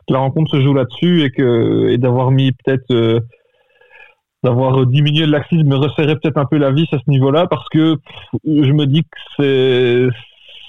la 0.09 0.19
rencontre 0.19 0.51
se 0.51 0.61
joue 0.61 0.73
là-dessus 0.73 1.23
et 1.23 1.29
que 1.29 1.95
d'avoir 1.97 2.31
mis 2.31 2.51
peut-être 2.51 2.91
euh, 2.91 3.19
d'avoir 4.43 4.85
diminué 4.87 5.25
le 5.25 5.31
laxisme, 5.31 5.67
me 5.67 5.75
resserrer 5.75 6.15
peut-être 6.15 6.37
un 6.37 6.45
peu 6.45 6.57
la 6.57 6.71
vis 6.71 6.87
à 6.91 6.97
ce 6.97 7.09
niveau-là, 7.09 7.47
parce 7.47 7.69
que 7.69 7.97
je 8.45 8.71
me 8.71 8.85
dis 8.85 9.03
que 9.03 9.07
c'est 9.37 10.07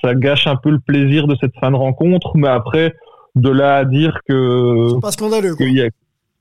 ça 0.04 0.14
gâche 0.14 0.46
un 0.46 0.56
peu 0.56 0.70
le 0.70 0.80
plaisir 0.80 1.26
de 1.26 1.36
cette 1.40 1.54
fin 1.58 1.70
de 1.70 1.76
rencontre, 1.76 2.32
mais 2.36 2.48
après 2.48 2.94
de 3.34 3.50
là 3.50 3.76
à 3.78 3.84
dire 3.84 4.20
que 4.28 5.00
pas 5.00 5.10
scandaleux. 5.10 5.56
Quoi 5.56 5.66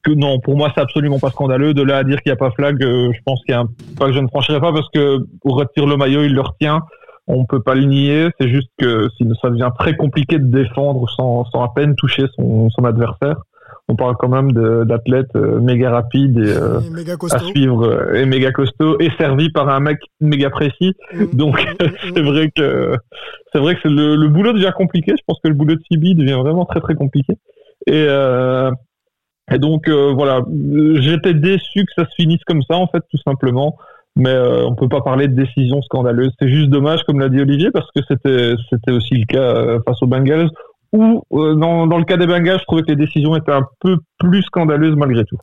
que 0.03 0.11
non, 0.11 0.39
pour 0.39 0.57
moi, 0.57 0.69
c'est 0.75 0.81
absolument 0.81 1.17
pas 1.17 1.29
scandaleux. 1.29 1.73
De 1.73 1.81
là 1.81 1.97
à 1.99 2.03
dire 2.03 2.21
qu'il 2.21 2.29
n'y 2.29 2.33
a 2.33 2.37
pas 2.37 2.51
flag, 2.51 2.83
euh, 2.83 3.11
je 3.13 3.19
pense 3.25 3.41
qu'il 3.45 3.53
y 3.53 3.57
a 3.57 3.61
un 3.61 3.67
pas 3.97 4.07
que 4.07 4.13
je 4.13 4.19
ne 4.19 4.27
franchirai 4.27 4.59
pas 4.59 4.73
parce 4.73 4.89
que 4.93 5.25
pour 5.41 5.55
retirer 5.55 5.87
le 5.87 5.95
maillot, 5.95 6.23
il 6.23 6.33
le 6.33 6.41
retient. 6.41 6.81
On 7.25 7.45
peut 7.45 7.61
pas 7.61 7.73
le 7.73 7.85
nier. 7.85 8.29
C'est 8.37 8.49
juste 8.49 8.69
que 8.77 9.07
ça 9.41 9.49
devient 9.49 9.71
très 9.79 9.95
compliqué 9.95 10.39
de 10.39 10.45
défendre 10.45 11.09
sans, 11.15 11.45
sans 11.45 11.63
à 11.63 11.71
peine 11.73 11.95
toucher 11.95 12.25
son, 12.35 12.69
son 12.69 12.83
adversaire. 12.83 13.37
On 13.89 13.95
parle 13.95 14.15
quand 14.17 14.29
même 14.29 14.51
d'athlètes 14.85 15.35
euh, 15.35 15.59
méga 15.59 15.91
rapides 15.91 16.37
et, 16.37 16.55
euh, 16.55 16.79
à 17.31 17.39
suivre 17.39 18.15
et 18.15 18.25
méga 18.25 18.51
costauds 18.51 18.97
et 18.99 19.09
servis 19.17 19.51
par 19.51 19.67
un 19.67 19.81
mec 19.81 19.99
méga 20.21 20.49
précis. 20.49 20.93
Mmh. 21.13 21.25
Donc 21.33 21.61
mmh, 21.61 21.85
mmh, 21.85 22.11
c'est 22.15 22.21
vrai 22.21 22.51
que 22.55 22.95
c'est 23.51 23.59
vrai 23.59 23.75
que 23.75 23.87
le, 23.89 24.15
le, 24.15 24.27
boulot 24.29 24.53
devient 24.53 24.71
compliqué. 24.75 25.13
Je 25.17 25.23
pense 25.27 25.39
que 25.43 25.49
le 25.49 25.53
boulot 25.53 25.75
de 25.75 25.81
Sibi 25.91 26.15
devient 26.15 26.39
vraiment 26.41 26.65
très 26.65 26.79
très 26.79 26.95
compliqué. 26.95 27.33
Et 27.85 28.05
euh, 28.07 28.71
et 29.51 29.59
donc 29.59 29.87
euh, 29.87 30.13
voilà, 30.13 30.41
j'étais 30.95 31.33
déçu 31.33 31.85
que 31.85 31.91
ça 31.97 32.05
se 32.05 32.15
finisse 32.15 32.43
comme 32.45 32.61
ça 32.63 32.77
en 32.77 32.87
fait 32.87 33.01
tout 33.11 33.19
simplement. 33.25 33.77
Mais 34.15 34.29
euh, 34.29 34.65
on 34.65 34.75
peut 34.75 34.87
pas 34.87 35.01
parler 35.01 35.27
de 35.27 35.35
décision 35.35 35.81
scandaleuse. 35.81 36.31
C'est 36.39 36.47
juste 36.47 36.69
dommage, 36.69 37.03
comme 37.03 37.19
l'a 37.19 37.29
dit 37.29 37.41
Olivier, 37.41 37.71
parce 37.71 37.89
que 37.95 38.01
c'était 38.07 38.53
c'était 38.69 38.91
aussi 38.91 39.15
le 39.15 39.25
cas 39.25 39.55
euh, 39.55 39.79
face 39.87 40.01
aux 40.03 40.07
Bengals. 40.07 40.49
Ou 40.93 41.23
dans, 41.31 41.87
dans 41.87 41.97
le 41.97 42.05
cas 42.05 42.17
des 42.17 42.27
Bengals, 42.27 42.59
je 42.59 42.65
trouvais 42.65 42.83
que 42.83 42.91
les 42.91 42.95
décisions 42.95 43.35
étaient 43.35 43.51
un 43.51 43.65
peu 43.79 43.97
plus 44.19 44.43
scandaleuses 44.43 44.95
malgré 44.95 45.25
tout. 45.25 45.37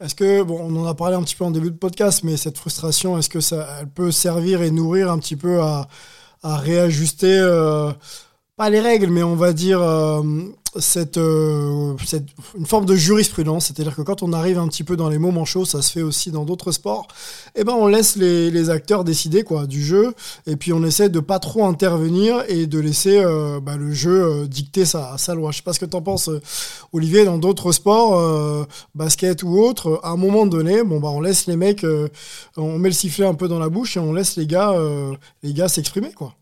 Est-ce 0.00 0.14
que, 0.14 0.42
bon, 0.42 0.58
on 0.60 0.74
en 0.82 0.86
a 0.86 0.94
parlé 0.94 1.14
un 1.14 1.22
petit 1.22 1.36
peu 1.36 1.44
en 1.44 1.50
début 1.50 1.70
de 1.70 1.76
podcast, 1.76 2.24
mais 2.24 2.36
cette 2.36 2.58
frustration, 2.58 3.16
est-ce 3.16 3.30
que 3.30 3.40
ça, 3.40 3.66
elle 3.80 3.86
peut 3.86 4.10
servir 4.10 4.62
et 4.62 4.70
nourrir 4.70 5.10
un 5.10 5.18
petit 5.18 5.36
peu 5.36 5.60
à, 5.60 5.86
à 6.42 6.56
réajuster, 6.56 7.38
euh, 7.38 7.92
pas 8.56 8.70
les 8.70 8.80
règles, 8.80 9.10
mais 9.10 9.22
on 9.22 9.36
va 9.36 9.52
dire 9.52 9.80
euh, 9.80 10.22
cette, 10.78 11.18
euh, 11.18 11.94
cette, 12.04 12.26
une 12.56 12.66
forme 12.66 12.84
de 12.84 12.96
jurisprudence, 12.96 13.66
c'est-à-dire 13.66 13.94
que 13.94 14.02
quand 14.02 14.22
on 14.22 14.32
arrive 14.32 14.58
un 14.58 14.68
petit 14.68 14.84
peu 14.84 14.96
dans 14.96 15.08
les 15.08 15.18
moments 15.18 15.44
chauds, 15.44 15.64
ça 15.64 15.82
se 15.82 15.92
fait 15.92 16.02
aussi 16.02 16.30
dans 16.30 16.44
d'autres 16.44 16.72
sports, 16.72 17.06
eh 17.54 17.64
ben 17.64 17.74
on 17.74 17.86
laisse 17.86 18.16
les, 18.16 18.50
les, 18.50 18.70
acteurs 18.70 19.04
décider 19.04 19.42
quoi 19.42 19.66
du 19.66 19.84
jeu, 19.84 20.14
et 20.46 20.56
puis 20.56 20.72
on 20.72 20.82
essaie 20.84 21.08
de 21.08 21.20
pas 21.20 21.38
trop 21.38 21.64
intervenir 21.64 22.44
et 22.48 22.66
de 22.66 22.78
laisser 22.78 23.18
euh, 23.18 23.60
bah, 23.60 23.76
le 23.76 23.92
jeu 23.92 24.24
euh, 24.24 24.46
dicter 24.46 24.84
sa, 24.84 25.16
sa 25.18 25.34
loi. 25.34 25.50
Je 25.50 25.58
sais 25.58 25.62
pas 25.62 25.72
ce 25.72 25.80
que 25.80 25.86
t'en 25.86 26.02
penses, 26.02 26.30
Olivier, 26.92 27.24
dans 27.24 27.38
d'autres 27.38 27.72
sports, 27.72 28.66
basket 28.94 29.42
ou 29.42 29.58
autres, 29.58 30.00
à 30.02 30.10
un 30.10 30.16
moment 30.16 30.46
donné, 30.46 30.82
bon 30.82 31.00
bah 31.00 31.08
on 31.08 31.20
laisse 31.20 31.46
les 31.46 31.56
mecs, 31.56 31.86
on 32.56 32.78
met 32.78 32.88
le 32.88 32.94
sifflet 32.94 33.26
un 33.26 33.34
peu 33.34 33.48
dans 33.48 33.58
la 33.58 33.68
bouche 33.68 33.96
et 33.96 34.00
on 34.00 34.12
laisse 34.12 34.36
les 34.36 34.46
gars, 34.46 34.74
les 35.42 35.52
gars 35.52 35.68
s'exprimer 35.68 36.12
quoi. 36.12 36.34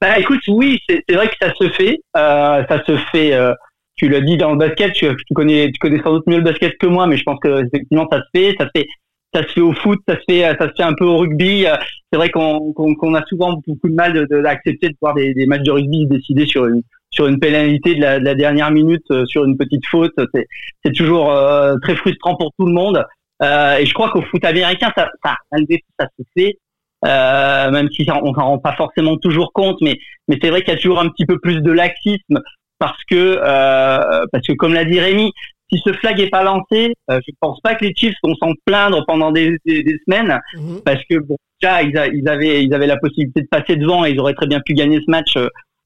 Bah 0.00 0.18
écoute, 0.18 0.40
oui, 0.48 0.78
c'est 0.88 1.14
vrai 1.14 1.28
que 1.28 1.36
ça 1.40 1.52
se 1.54 1.70
fait. 1.70 2.00
Euh, 2.16 2.64
ça 2.68 2.84
se 2.84 2.96
fait. 3.12 3.32
Euh, 3.32 3.54
tu 3.96 4.08
l'as 4.08 4.20
dit 4.20 4.36
dans 4.36 4.52
le 4.52 4.58
basket. 4.58 4.92
Tu, 4.92 5.08
connais, 5.34 5.70
tu 5.72 5.78
connais 5.78 6.02
sans 6.02 6.12
doute 6.12 6.26
mieux 6.26 6.36
le 6.36 6.42
basket 6.44 6.76
que 6.78 6.86
moi, 6.86 7.06
mais 7.06 7.16
je 7.16 7.22
pense 7.22 7.38
que 7.40 7.64
effectivement 7.66 8.06
ça 8.10 8.18
se 8.18 8.38
fait. 8.38 8.54
Ça 8.58 8.66
se 8.66 8.70
fait. 8.76 8.86
Ça 9.34 9.42
se 9.42 9.52
fait 9.52 9.60
au 9.60 9.72
foot, 9.72 9.98
ça 10.08 10.14
se 10.14 10.22
fait, 10.26 10.42
ça 10.58 10.68
se 10.68 10.72
fait 10.76 10.82
un 10.82 10.94
peu 10.94 11.04
au 11.04 11.18
rugby. 11.18 11.66
Euh, 11.66 11.76
c'est 12.10 12.16
vrai 12.16 12.30
qu'on 12.30 12.72
qu'on 12.72 13.14
a 13.14 13.24
souvent 13.26 13.60
beaucoup 13.66 13.88
de 13.88 13.94
mal 13.94 14.26
d'accepter 14.28 14.88
de, 14.88 14.92
de, 14.92 14.98
voir 15.00 15.14
des, 15.14 15.34
des, 15.34 15.46
matchs 15.46 15.64
de 15.64 15.72
rugby 15.72 16.06
décidés 16.06 16.46
sur 16.46 16.66
une 16.66 16.82
sur 17.10 17.26
une 17.26 17.38
pénalité 17.38 17.94
de 17.96 18.00
la, 18.00 18.18
de 18.18 18.24
la 18.24 18.34
dernière 18.34 18.70
minute, 18.70 19.04
euh, 19.10 19.26
sur 19.26 19.44
une 19.44 19.56
petite 19.56 19.84
faute. 19.86 20.14
C'est 20.84 20.92
toujours 20.92 21.32
euh, 21.32 21.76
très 21.82 21.96
frustrant 21.96 22.36
pour 22.36 22.52
tout 22.58 22.66
le 22.66 22.72
monde. 22.72 23.04
et 23.42 23.84
je 23.84 23.92
crois 23.92 24.10
qu'au 24.10 24.22
foot 24.22 24.44
américain, 24.44 24.90
ça, 24.96 25.08
ça, 25.24 25.36
ça 25.98 26.06
se 26.18 26.24
fait. 26.34 26.58
Euh, 27.06 27.70
même 27.70 27.88
si 27.90 28.06
on 28.10 28.34
s'en 28.34 28.44
rend 28.44 28.58
pas 28.58 28.74
forcément 28.74 29.16
toujours 29.16 29.52
compte, 29.52 29.76
mais 29.80 29.98
mais 30.28 30.38
c'est 30.42 30.50
vrai 30.50 30.62
qu'il 30.62 30.72
y 30.74 30.76
a 30.76 30.80
toujours 30.80 31.00
un 31.00 31.08
petit 31.08 31.26
peu 31.26 31.38
plus 31.38 31.60
de 31.60 31.70
laxisme 31.70 32.40
parce 32.78 33.02
que 33.08 33.38
euh, 33.42 34.24
parce 34.32 34.46
que 34.46 34.52
comme 34.54 34.74
l'a 34.74 34.84
dit 34.84 34.98
Rémi, 34.98 35.32
si 35.70 35.80
ce 35.84 35.92
flag 35.92 36.18
est 36.20 36.30
pas 36.30 36.42
lancé, 36.42 36.94
euh, 37.10 37.20
je 37.26 37.32
pense 37.40 37.60
pas 37.60 37.74
que 37.74 37.84
les 37.84 37.94
Chiefs 37.94 38.16
vont 38.22 38.34
s'en 38.36 38.52
plaindre 38.64 39.04
pendant 39.06 39.30
des, 39.30 39.56
des, 39.64 39.98
semaines 40.06 40.40
mhm. 40.54 40.80
parce 40.84 41.02
que 41.08 41.18
bon 41.18 41.36
déjà 41.60 41.82
ils, 41.82 41.94
ils, 42.14 42.28
avaient 42.28 42.64
ils 42.64 42.74
avaient 42.74 42.86
la 42.86 42.96
possibilité 42.96 43.42
de 43.42 43.48
passer 43.48 43.76
devant 43.76 44.04
et 44.04 44.10
ils 44.10 44.20
auraient 44.20 44.34
très 44.34 44.46
bien 44.46 44.60
pu 44.60 44.74
gagner 44.74 44.98
ce 44.98 45.10
match 45.10 45.36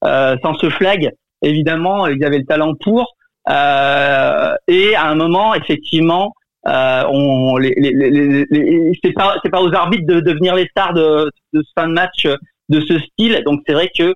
euh, 0.05 0.37
sans 0.43 0.55
ce 0.55 0.71
flag. 0.71 1.11
Évidemment, 1.43 2.07
ils 2.07 2.25
avaient 2.25 2.39
le 2.39 2.47
talent 2.47 2.75
pour. 2.75 3.15
Euh, 3.49 4.55
et 4.69 4.95
à 4.95 5.07
un 5.07 5.15
moment, 5.15 5.55
effectivement, 5.55 6.33
euh, 6.69 7.05
on, 7.09 7.57
les, 7.57 7.75
les, 7.77 7.93
les, 8.51 8.93
c'est 9.03 9.13
pas 9.13 9.37
c'est 9.43 9.51
pas 9.51 9.63
aux 9.63 9.73
arbitres 9.75 10.07
de 10.07 10.21
devenir 10.21 10.55
les 10.55 10.67
stars 10.67 10.93
de, 10.93 11.31
de 11.53 11.63
ce 11.63 11.71
fin 11.75 11.89
de 11.89 11.95
match 11.95 12.27
de 12.69 12.81
ce 12.81 12.99
style. 12.99 13.43
Donc 13.45 13.63
c'est 13.67 13.73
vrai 13.73 13.91
que 13.97 14.15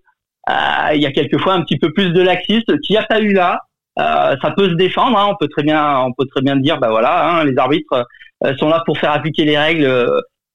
euh, 0.50 0.94
il 0.94 1.00
y 1.00 1.06
a 1.06 1.12
quelquefois 1.12 1.54
un 1.54 1.62
petit 1.62 1.78
peu 1.78 1.92
plus 1.92 2.10
de 2.10 2.20
laxisme. 2.20 2.76
S'il 2.82 2.94
n'y 2.94 2.98
a 2.98 3.04
pas 3.04 3.20
eu 3.20 3.32
là, 3.32 3.60
euh, 3.98 4.36
ça 4.42 4.50
peut 4.50 4.68
se 4.68 4.74
défendre. 4.74 5.18
Hein. 5.18 5.28
On 5.30 5.36
peut 5.36 5.48
très 5.48 5.62
bien 5.62 6.00
on 6.00 6.12
peut 6.12 6.26
très 6.26 6.42
bien 6.42 6.56
dire 6.56 6.78
bah 6.78 6.88
voilà, 6.90 7.28
hein, 7.28 7.44
les 7.44 7.56
arbitres 7.56 8.06
euh, 8.44 8.54
sont 8.58 8.68
là 8.68 8.82
pour 8.84 8.98
faire 8.98 9.12
appliquer 9.12 9.44
les 9.44 9.58
règles 9.58 9.88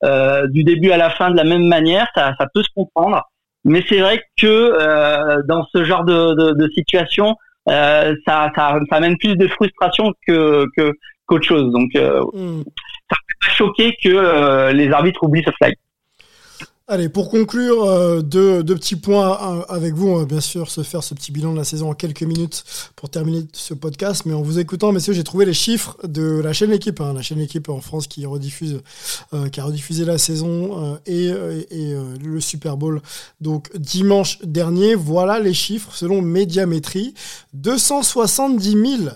euh, 0.04 0.48
du 0.48 0.64
début 0.64 0.92
à 0.92 0.98
la 0.98 1.10
fin 1.10 1.32
de 1.32 1.38
la 1.38 1.44
même 1.44 1.66
manière. 1.66 2.08
Ça, 2.16 2.34
ça 2.40 2.46
peut 2.54 2.64
se 2.64 2.70
comprendre. 2.76 3.22
Mais 3.66 3.84
c'est 3.90 4.00
vrai 4.00 4.24
que 4.38 4.48
euh, 4.48 5.42
dans 5.48 5.66
ce 5.74 5.84
genre 5.84 6.06
de, 6.06 6.34
de, 6.36 6.54
de 6.54 6.70
situation, 6.70 7.36
ça, 7.68 8.14
ça, 8.26 8.52
ça 8.56 8.80
amène 8.92 9.18
plus 9.18 9.36
de 9.36 9.48
frustration 9.48 10.14
que, 10.26 10.66
que, 10.76 10.92
qu'autre 11.30 11.46
chose. 11.46 11.72
Donc, 11.72 11.96
euh, 11.96 12.22
hmm. 12.34 12.64
ça 13.10 13.16
ne 13.16 13.48
pas 13.48 13.54
choquer 13.56 13.96
que 14.04 14.10
euh, 14.10 14.74
les 14.74 14.92
arbitres 14.92 15.24
oublient 15.24 15.44
ce 15.46 15.52
flag. 15.52 15.76
Allez, 16.92 17.08
pour 17.08 17.30
conclure, 17.30 17.84
euh, 17.84 18.22
deux, 18.22 18.64
petits 18.64 18.96
points 18.96 19.64
avec 19.70 19.94
vous. 19.94 20.08
On 20.08 20.18
va 20.18 20.26
bien 20.26 20.40
sûr 20.40 20.72
se 20.72 20.82
faire 20.82 21.04
ce 21.04 21.14
petit 21.14 21.32
bilan 21.32 21.54
de 21.54 21.58
la 21.58 21.64
saison 21.64 21.92
en 21.92 21.94
quelques 21.94 22.24
minutes 22.24 22.64
pour 22.96 23.12
terminer 23.12 23.44
ce 23.54 23.76
podcast. 23.76 24.26
Mais 24.26 24.34
en 24.34 24.42
vous 24.42 24.58
écoutant, 24.58 24.92
messieurs, 24.92 25.14
j'ai 25.14 25.24
trouvé 25.24 25.46
les 25.46 25.54
chiffres 25.54 25.98
de 26.04 26.42
la 26.42 26.52
chaîne 26.52 26.72
L'équipe, 26.72 27.00
hein, 27.00 27.14
la 27.14 27.22
chaîne 27.22 27.38
L'équipe 27.38 27.70
en 27.70 27.80
France 27.80 28.08
qui 28.08 28.26
rediffuse, 28.26 28.82
qui 29.52 29.60
a 29.60 29.66
rediffusé 29.66 30.04
la 30.04 30.18
saison 30.18 30.98
et, 31.06 31.28
et 31.28 31.94
le 32.24 32.40
Super 32.42 32.76
Bowl. 32.76 33.04
Donc 33.40 33.70
dimanche 33.78 34.40
dernier, 34.42 34.96
voilà 34.96 35.40
les 35.40 35.54
chiffres 35.54 35.94
selon 35.94 36.24
Médiamétrie. 36.24 37.14
270 37.54 38.72
000 38.72 39.10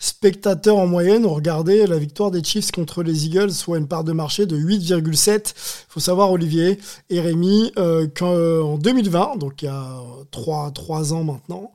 spectateurs 0.00 0.78
en 0.78 0.86
moyenne 0.86 1.24
ont 1.26 1.34
regardé 1.34 1.86
la 1.86 1.98
victoire 1.98 2.32
des 2.32 2.42
Chiefs 2.42 2.72
contre 2.72 3.04
les 3.04 3.26
Eagles, 3.26 3.52
soit 3.52 3.78
une 3.78 3.86
part 3.86 4.02
de 4.02 4.12
marché 4.12 4.46
de 4.46 4.56
8,7. 4.56 5.54
Il 5.54 5.92
faut 5.92 6.00
savoir, 6.00 6.32
Olivier 6.32 6.78
et 7.10 7.20
Rémi, 7.20 7.70
euh, 7.78 8.08
qu'en 8.08 8.78
2020, 8.78 9.36
donc 9.36 9.62
il 9.62 9.66
y 9.66 9.68
a 9.68 10.00
3, 10.30 10.72
3 10.72 11.12
ans 11.12 11.22
maintenant, 11.22 11.70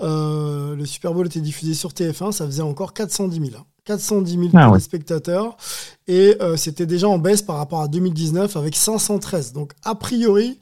euh, 0.00 0.74
le 0.74 0.86
Super 0.86 1.12
Bowl 1.12 1.26
était 1.26 1.40
diffusé 1.40 1.74
sur 1.74 1.90
TF1, 1.90 2.32
ça 2.32 2.46
faisait 2.46 2.62
encore 2.62 2.94
410 2.94 3.50
000. 3.50 3.62
410 3.86 4.50
000 4.50 4.50
ah 4.54 4.78
spectateurs 4.80 5.56
et 6.08 6.36
euh, 6.40 6.56
c'était 6.56 6.86
déjà 6.86 7.08
en 7.08 7.18
baisse 7.18 7.42
par 7.42 7.56
rapport 7.56 7.80
à 7.80 7.88
2019 7.88 8.56
avec 8.56 8.76
513. 8.76 9.52
Donc 9.52 9.72
a 9.84 9.94
priori, 9.94 10.58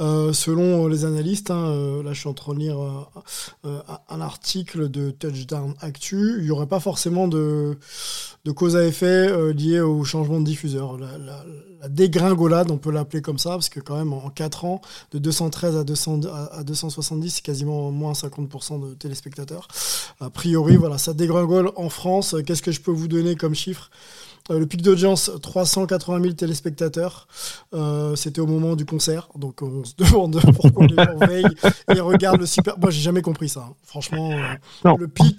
euh, 0.00 0.32
selon 0.32 0.86
les 0.86 1.04
analystes, 1.04 1.50
hein, 1.50 1.66
euh, 1.68 2.02
là 2.02 2.12
je 2.12 2.20
suis 2.20 2.28
en 2.28 2.34
train 2.34 2.54
de 2.54 2.60
lire 2.60 2.78
un 3.64 4.20
article 4.20 4.88
de 4.88 5.10
Touchdown 5.10 5.74
Actu, 5.80 6.36
il 6.38 6.44
n'y 6.44 6.50
aurait 6.50 6.66
pas 6.66 6.80
forcément 6.80 7.28
de, 7.28 7.78
de 8.44 8.52
cause 8.52 8.76
à 8.76 8.84
effet 8.84 9.52
liée 9.52 9.80
au 9.80 10.04
changement 10.04 10.40
de 10.40 10.44
diffuseur. 10.44 10.98
La, 10.98 11.18
la, 11.18 11.44
la 11.80 11.88
dégringolade, 11.88 12.70
on 12.70 12.78
peut 12.78 12.90
l'appeler 12.90 13.22
comme 13.22 13.38
ça, 13.38 13.50
parce 13.50 13.68
que 13.68 13.80
quand 13.80 13.96
même 13.96 14.12
en 14.12 14.30
4 14.30 14.64
ans, 14.64 14.80
de 15.12 15.18
213 15.18 15.76
à, 15.76 15.84
200, 15.84 16.20
à 16.52 16.64
270, 16.64 17.30
c'est 17.30 17.42
quasiment 17.42 17.90
moins 17.90 18.12
50% 18.12 18.88
de 18.90 18.94
téléspectateurs. 18.94 19.68
A 20.20 20.30
priori, 20.30 20.76
voilà, 20.76 20.98
ça 20.98 21.14
dégringole 21.14 21.70
en 21.76 21.88
France. 21.88 22.34
Qu'est-ce 22.46 22.62
que 22.62 22.72
je 22.72 22.80
peux 22.80 22.90
vous 22.90 23.08
donner 23.08 23.36
comme 23.36 23.54
chiffre? 23.54 23.90
Euh, 24.50 24.58
le 24.58 24.66
pic 24.66 24.82
d'audience, 24.82 25.30
380 25.42 26.22
000 26.22 26.32
téléspectateurs. 26.34 27.28
Euh, 27.74 28.16
c'était 28.16 28.40
au 28.40 28.46
moment 28.46 28.76
du 28.76 28.86
concert. 28.86 29.28
Donc 29.36 29.60
on 29.60 29.84
se 29.84 29.92
demande 29.96 30.40
pourquoi 30.60 30.86
les 30.86 30.96
gens 30.96 31.16
veillent 31.26 31.44
et 31.94 32.00
regardent 32.00 32.40
le 32.40 32.46
super. 32.46 32.78
Moi, 32.78 32.90
j'ai 32.90 33.02
jamais 33.02 33.20
compris 33.20 33.50
ça. 33.50 33.66
Hein. 33.68 33.74
Franchement, 33.84 34.32
euh, 34.32 34.96
le 34.98 35.06
pic. 35.06 35.38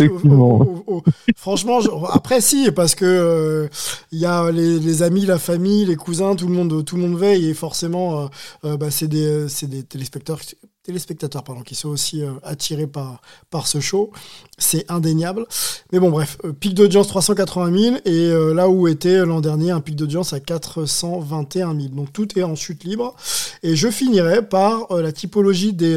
franchement, 1.35 1.79
après, 2.11 2.39
si, 2.41 2.71
parce 2.71 2.93
que 2.93 3.67
il 4.11 4.19
y 4.19 4.25
a 4.25 4.51
les, 4.51 5.01
amis, 5.01 5.25
la 5.25 5.39
famille, 5.39 5.85
les 5.85 5.95
cousins, 5.95 6.35
tout 6.35 6.47
le 6.47 6.53
monde, 6.53 6.85
tout 6.85 6.97
le 6.97 7.01
monde 7.01 7.17
veille 7.17 7.49
et 7.49 7.53
forcément, 7.53 8.29
bah, 8.63 8.91
c'est 8.91 9.07
des, 9.07 9.47
des 9.63 9.83
téléspectateurs 9.83 10.41
téléspectateurs 10.89 11.43
pardon, 11.43 11.61
qui 11.61 11.75
sont 11.75 11.89
aussi 11.89 12.23
euh, 12.23 12.31
attirés 12.41 12.87
par, 12.87 13.21
par 13.51 13.67
ce 13.67 13.79
show. 13.79 14.09
C'est 14.57 14.89
indéniable. 14.89 15.45
Mais 15.91 15.99
bon, 15.99 16.09
bref, 16.09 16.39
euh, 16.45 16.51
pic 16.51 16.73
d'audience 16.73 17.07
380 17.09 17.77
000 17.79 17.95
et 18.05 18.09
euh, 18.09 18.55
là 18.55 18.69
où 18.69 18.87
était 18.87 19.23
l'an 19.23 19.39
dernier 19.39 19.69
un 19.69 19.81
pic 19.81 19.95
d'audience 19.95 20.33
à 20.33 20.39
421 20.39 21.79
000. 21.79 21.89
Donc 21.89 22.11
tout 22.11 22.39
est 22.39 22.41
en 22.41 22.55
chute 22.55 22.83
libre. 22.85 23.15
Et 23.61 23.75
je 23.75 23.91
finirai 23.91 24.41
par 24.41 24.87
la 24.91 25.11
typologie 25.11 25.73
des 25.73 25.95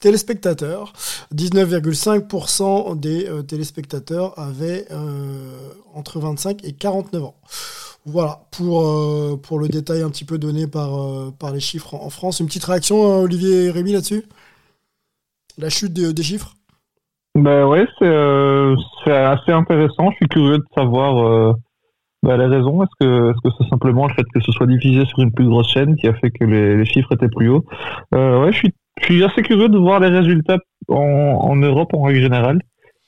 téléspectateurs. 0.00 0.92
19,5% 1.34 2.98
des 2.98 3.28
téléspectateurs 3.46 4.38
avaient 4.38 4.86
entre 5.94 6.18
25 6.18 6.64
et 6.64 6.72
49 6.72 7.24
ans. 7.24 7.36
Voilà, 8.06 8.38
pour, 8.56 8.82
euh, 8.82 9.36
pour 9.36 9.58
le 9.58 9.68
détail 9.68 10.02
un 10.02 10.08
petit 10.08 10.24
peu 10.24 10.38
donné 10.38 10.66
par, 10.66 10.94
euh, 10.94 11.30
par 11.38 11.52
les 11.52 11.60
chiffres 11.60 11.94
en, 11.94 12.08
France. 12.08 12.40
Une 12.40 12.46
petite 12.46 12.64
réaction, 12.64 12.96
euh, 12.96 13.24
Olivier 13.24 13.66
et 13.66 13.70
Rémi, 13.70 13.92
là-dessus? 13.92 14.24
La 15.58 15.68
chute 15.68 15.92
des, 15.92 16.22
chiffres? 16.22 16.54
Ben 17.34 17.66
ouais, 17.66 17.86
c'est 17.98 19.12
assez 19.12 19.52
intéressant. 19.52 20.10
Je 20.12 20.16
suis 20.16 20.28
curieux 20.28 20.56
de 20.56 20.64
savoir 20.74 21.54
bah, 22.22 22.38
les 22.38 22.46
raisons. 22.46 22.82
Est-ce 22.82 23.04
que 23.04 23.32
c'est 23.42 23.48
-ce 23.48 23.54
c'est 23.58 23.68
simplement 23.68 24.06
le 24.06 24.14
fait 24.14 24.24
que 24.32 24.40
ce 24.40 24.52
soit 24.52 24.66
diffusé 24.66 25.04
sur 25.04 25.18
une 25.18 25.32
plus 25.32 25.46
grosse 25.46 25.68
chaîne 25.68 25.96
qui 25.96 26.08
a 26.08 26.14
fait 26.14 26.30
que 26.30 26.44
les, 26.44 26.84
chiffres 26.86 27.12
étaient 27.12 27.28
plus 27.28 27.50
hauts? 27.50 27.64
Ouais, 28.12 28.52
je 28.52 28.56
suis, 28.56 28.74
je 29.00 29.04
suis 29.04 29.24
assez 29.24 29.42
curieux 29.42 29.68
de 29.68 29.76
voir 29.78 30.00
les 30.00 30.08
résultats 30.08 30.58
en 30.88 31.56
Europe 31.56 31.92
en 31.92 32.02
règle 32.04 32.20
générale 32.20 32.60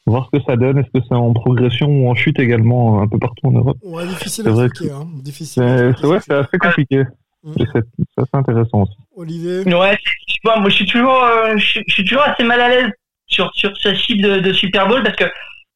voir 0.07 0.29
ce 0.33 0.39
que 0.39 0.45
ça 0.45 0.57
donne. 0.57 0.79
Est-ce 0.79 0.91
que 0.99 1.05
c'est 1.09 1.15
en 1.15 1.33
progression 1.33 1.89
ou 1.89 2.11
en 2.11 2.15
chute 2.15 2.39
également 2.39 3.03
un 3.03 3.09
peu 3.09 3.19
partout 3.19 3.47
en 3.47 3.53
Europe 3.53 3.79
Ouais, 3.83 4.07
difficile 4.07 4.49
à 4.49 4.65
expliquer. 4.65 4.93
Hein. 4.93 5.07
Difficile. 5.23 5.95
C'est 6.01 6.07
vrai, 6.07 6.21
c'est 6.21 6.35
assez 6.35 6.59
compliqué. 6.59 7.05
Mmh. 7.45 7.53
C'est 7.73 7.83
assez 8.19 8.31
intéressant 8.35 8.83
aussi. 8.83 8.97
Olivier 9.17 9.65
Ouais, 9.65 9.99
moi 10.45 10.69
je 10.69 10.75
suis 10.75 10.87
toujours, 10.87 11.23
euh, 11.23 11.57
je, 11.57 11.81
suis 11.89 12.05
toujours 12.05 12.23
assez 12.23 12.45
mal 12.45 12.61
à 12.61 12.69
l'aise 12.69 12.91
sur 13.27 13.51
sur 13.55 13.77
ce 13.77 13.95
chiffre 13.95 14.23
de, 14.23 14.41
de, 14.41 14.53
Super 14.53 14.89
Bowl 14.89 15.03
parce 15.03 15.17
que 15.17 15.25
euh, 15.25 15.29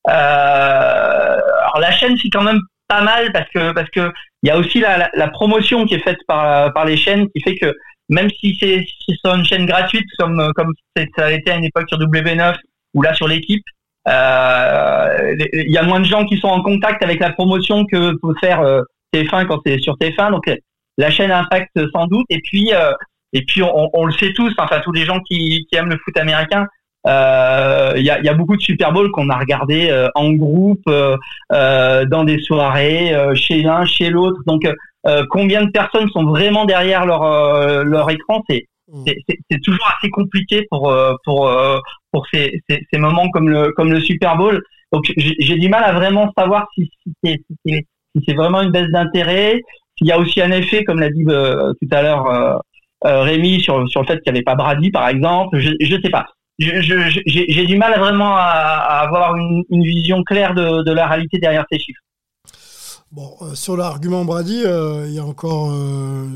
alors 0.09 1.79
la 1.81 1.91
chaîne 1.91 2.16
c'est 2.18 2.29
quand 2.31 2.43
même 2.43 2.61
pas 2.89 3.03
mal 3.03 3.33
parce 3.33 3.49
que 3.51 3.72
parce 3.72 3.89
que 3.91 4.12
il 4.43 4.49
y 4.49 4.51
a 4.51 4.59
aussi 4.59 4.81
la, 4.81 5.11
la, 5.12 5.29
promotion 5.29 5.87
qui 5.87 5.95
est 5.95 6.01
faite 6.01 6.18
par 6.29 6.72
par 6.72 6.85
les 6.85 6.97
chaînes 6.97 7.29
qui 7.31 7.43
fait 7.43 7.57
que 7.57 7.74
même 8.09 8.29
si 8.31 8.57
c'est 8.61 8.85
sur 9.24 9.35
une 9.35 9.45
chaîne 9.45 9.66
gratuite 9.66 10.07
comme 10.18 10.53
comme 10.55 10.72
ça 10.97 11.27
a 11.27 11.33
été 11.33 11.51
à 11.51 11.57
une 11.57 11.64
époque 11.64 11.89
sur 11.89 11.99
W9 11.99 12.57
ou 12.95 13.03
là 13.03 13.14
sur 13.14 13.27
l'équipe 13.27 13.64
il 14.07 15.71
y 15.71 15.79
a 15.79 15.83
moins 15.83 16.01
de 16.01 16.05
gens 16.05 16.25
qui 16.25 16.39
sont 16.39 16.49
en 16.49 16.63
contact 16.63 17.03
avec 17.03 17.21
la 17.21 17.33
promotion 17.33 17.85
que 17.87 18.13
peut 18.21 18.35
faire 18.41 18.63
TF1 19.13 19.47
quand 19.47 19.61
c'est 19.67 19.79
sur 19.79 19.95
TF1. 19.95 20.31
Donc 20.31 20.51
la 20.99 21.11
chaîne 21.11 21.33
impacte 21.33 21.79
sans 21.93 22.07
doute. 22.07 22.27
Et 22.31 22.41
puis 22.41 22.71
et 23.33 23.43
puis 23.43 23.63
on, 23.63 24.05
le 24.05 24.13
sait 24.13 24.33
tous, 24.33 24.53
enfin 24.59 24.81
tous 24.85 24.93
les 24.93 25.05
gens 25.05 25.21
qui, 25.21 25.67
aiment 25.73 25.91
le 25.91 25.99
foot 26.05 26.17
américain, 26.17 26.67
il 27.05 28.03
y, 28.03 28.11
a, 28.11 28.21
y, 28.21 28.29
a, 28.29 28.35
beaucoup 28.35 28.57
de 28.57 28.63
Super 28.63 28.93
Bowl 28.93 29.11
qu'on 29.11 29.29
a 29.29 29.39
regardé 29.39 30.09
en 30.15 30.33
groupe, 30.33 30.85
dans 31.51 32.25
des 32.25 32.41
soirées, 32.41 33.15
chez 33.35 33.63
l'un, 33.63 33.85
chez 33.85 34.11
l'autre. 34.11 34.41
Donc 34.47 34.67
euh, 35.07 35.25
combien 35.31 35.65
de 35.65 35.71
personnes 35.71 36.09
sont 36.11 36.25
vraiment 36.25 36.65
derrière 36.65 37.07
leur 37.07 37.23
euh, 37.23 37.85
leur 37.85 38.11
écran 38.11 38.43
c'est 38.49 38.67
c'est 39.07 39.61
toujours 39.62 39.89
assez 39.97 40.11
compliqué 40.11 40.66
pour 40.70 40.91
euh, 40.91 41.14
pour 41.24 41.51
pour 42.12 42.26
ces, 42.32 42.61
ces, 42.68 42.99
moments 42.99 43.28
comme 43.30 43.49
le 43.49 43.72
comme 43.72 43.93
le 43.93 44.01
Super 44.01 44.37
Bowl. 44.37 44.62
Donc 44.93 45.05
j'ai 45.16 45.57
du 45.57 45.68
mal 45.68 45.84
à 45.84 45.93
vraiment 45.93 46.32
savoir 46.37 46.66
si, 46.74 46.91
si 47.05 47.43
c'est 48.26 48.34
vraiment 48.34 48.62
une 48.62 48.70
baisse 48.70 48.91
d'intérêt, 48.93 49.61
s'il 49.99 50.07
y 50.07 50.12
a 50.12 50.18
aussi 50.18 50.41
un 50.41 50.53
effet, 50.53 50.84
comme 50.84 51.01
l'a 51.01 51.11
dit 51.11 51.24
tout 51.24 51.89
à 51.91 52.03
l'heure 52.03 52.62
euh, 53.05 53.22
Rémi, 53.22 53.61
sur, 53.61 53.89
sur 53.89 54.01
le 54.01 54.07
fait 54.07 54.20
qu'il 54.20 54.32
n'y 54.32 54.39
avait 54.39 54.45
pas 54.45 54.55
Brady, 54.55 54.91
par 54.91 55.09
exemple. 55.09 55.59
Je 55.59 55.70
ne 55.70 56.03
sais 56.03 56.11
pas. 56.11 56.26
J'ai 56.59 56.80
je, 56.80 57.66
du 57.66 57.76
mal 57.76 57.99
vraiment 57.99 58.34
à, 58.37 59.03
avoir 59.05 59.37
une, 59.37 59.64
vision 59.70 60.22
claire 60.22 60.55
de, 60.55 60.91
la 60.91 61.07
réalité 61.07 61.39
derrière 61.39 61.66
ces 61.70 61.78
chiffres. 61.78 62.01
Bon, 63.12 63.37
euh, 63.43 63.55
sur 63.55 63.76
l'argument 63.76 64.24
Brady, 64.24 64.62
euh, 64.64 65.07
il 65.07 65.14
y 65.14 65.18
a 65.18 65.24
encore 65.24 65.70
euh, 65.70 66.26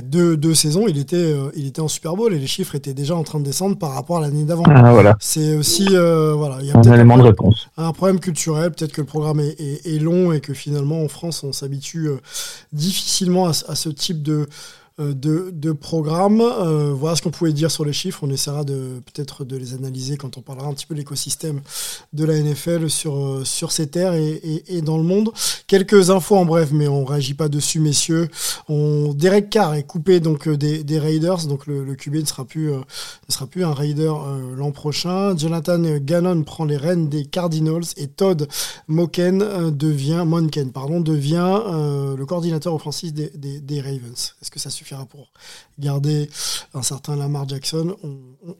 deux, 0.00 0.36
deux, 0.36 0.54
saisons, 0.54 0.86
il 0.88 0.98
était, 0.98 1.34
il 1.56 1.66
était 1.66 1.80
en 1.80 1.88
Super 1.88 2.14
Bowl 2.14 2.32
et 2.32 2.38
les 2.38 2.46
chiffres 2.46 2.74
étaient 2.74 2.94
déjà 2.94 3.14
en 3.16 3.22
train 3.22 3.38
de 3.40 3.44
descendre 3.44 3.76
par 3.76 3.92
rapport 3.92 4.18
à 4.18 4.20
l'année 4.20 4.44
d'avant. 4.44 4.64
Ah, 4.66 4.92
voilà. 4.92 5.16
C'est 5.20 5.56
aussi 5.56 5.86
voilà, 5.86 6.58
il 6.60 6.66
y 6.66 6.70
a 6.70 6.76
un 6.76 6.82
élément 6.82 7.16
de 7.16 7.22
réponse. 7.22 7.68
Un 7.76 7.92
problème 7.92 8.20
culturel, 8.20 8.70
peut-être 8.70 8.92
que 8.92 9.00
le 9.00 9.06
programme 9.06 9.40
est, 9.40 9.86
est, 9.86 9.98
long 9.98 10.32
et 10.32 10.40
que 10.40 10.54
finalement 10.54 11.02
en 11.02 11.08
France 11.08 11.44
on 11.44 11.52
s'habitue 11.52 12.10
difficilement 12.72 13.46
à, 13.46 13.50
à, 13.50 13.74
ce 13.74 13.88
type 13.88 14.22
de 14.22 14.34
euh, 14.34 14.46
de, 14.98 15.50
de 15.52 15.72
programmes. 15.72 16.40
Euh, 16.40 16.92
voilà 16.94 17.16
ce 17.16 17.22
qu'on 17.22 17.32
pouvait 17.32 17.52
dire 17.52 17.68
sur 17.68 17.84
les 17.84 17.92
chiffres. 17.92 18.20
On 18.22 18.30
essaiera 18.30 18.62
de 18.62 19.02
peut-être 19.04 19.44
de 19.44 19.56
les 19.56 19.74
analyser 19.74 20.16
quand 20.16 20.38
on 20.38 20.40
parlera 20.40 20.68
un 20.68 20.72
petit 20.72 20.86
peu 20.86 20.94
de 20.94 21.00
l'écosystème 21.00 21.62
de 22.12 22.24
la 22.24 22.38
NFL 22.38 22.88
sur, 22.88 23.16
euh, 23.16 23.44
sur 23.44 23.72
ces 23.72 23.88
terres 23.88 24.14
et, 24.14 24.82
dans 24.82 24.96
le 24.96 25.02
monde. 25.02 25.32
Quelques 25.66 26.10
infos 26.10 26.36
en 26.36 26.44
bref, 26.44 26.68
mais 26.72 26.86
on 26.86 27.04
réagit 27.04 27.34
pas 27.34 27.48
dessus, 27.48 27.80
messieurs. 27.80 28.28
On, 28.68 29.12
Derek 29.14 29.50
Carr 29.50 29.74
est 29.74 29.82
coupé 29.82 30.20
donc 30.20 30.48
des, 30.48 30.98
Raiders, 30.98 31.46
donc 31.46 31.66
le, 31.66 31.84
le 31.84 31.94
QB 31.96 32.14
ne 32.16 32.24
sera 32.24 32.44
plus, 32.44 32.70
ne 32.70 33.64
un 33.64 33.74
Raider 33.74 34.12
l'an 34.56 34.70
prochain. 34.70 35.36
Jonathan 35.36 35.80
Gannon 35.98 36.44
prend 36.44 36.64
les 36.64 36.76
rênes 36.76 37.08
des 37.08 37.24
Cardinals 37.24 37.84
et 37.96 38.06
Todd 38.06 38.46
Moken 38.86 39.70
devient, 39.70 40.24
Monken 40.24 40.70
devient 41.02 41.60
le 42.16 42.24
coordinateur 42.26 42.74
offensif 42.74 43.12
des 43.12 43.80
Ravens. 43.80 44.34
Est-ce 44.40 44.50
que 44.50 44.60
ça 44.60 44.70
suffit? 44.70 44.83
Pour 45.08 45.32
garder 45.78 46.28
un 46.74 46.82
certain 46.82 47.16
Lamar 47.16 47.48
Jackson. 47.48 47.96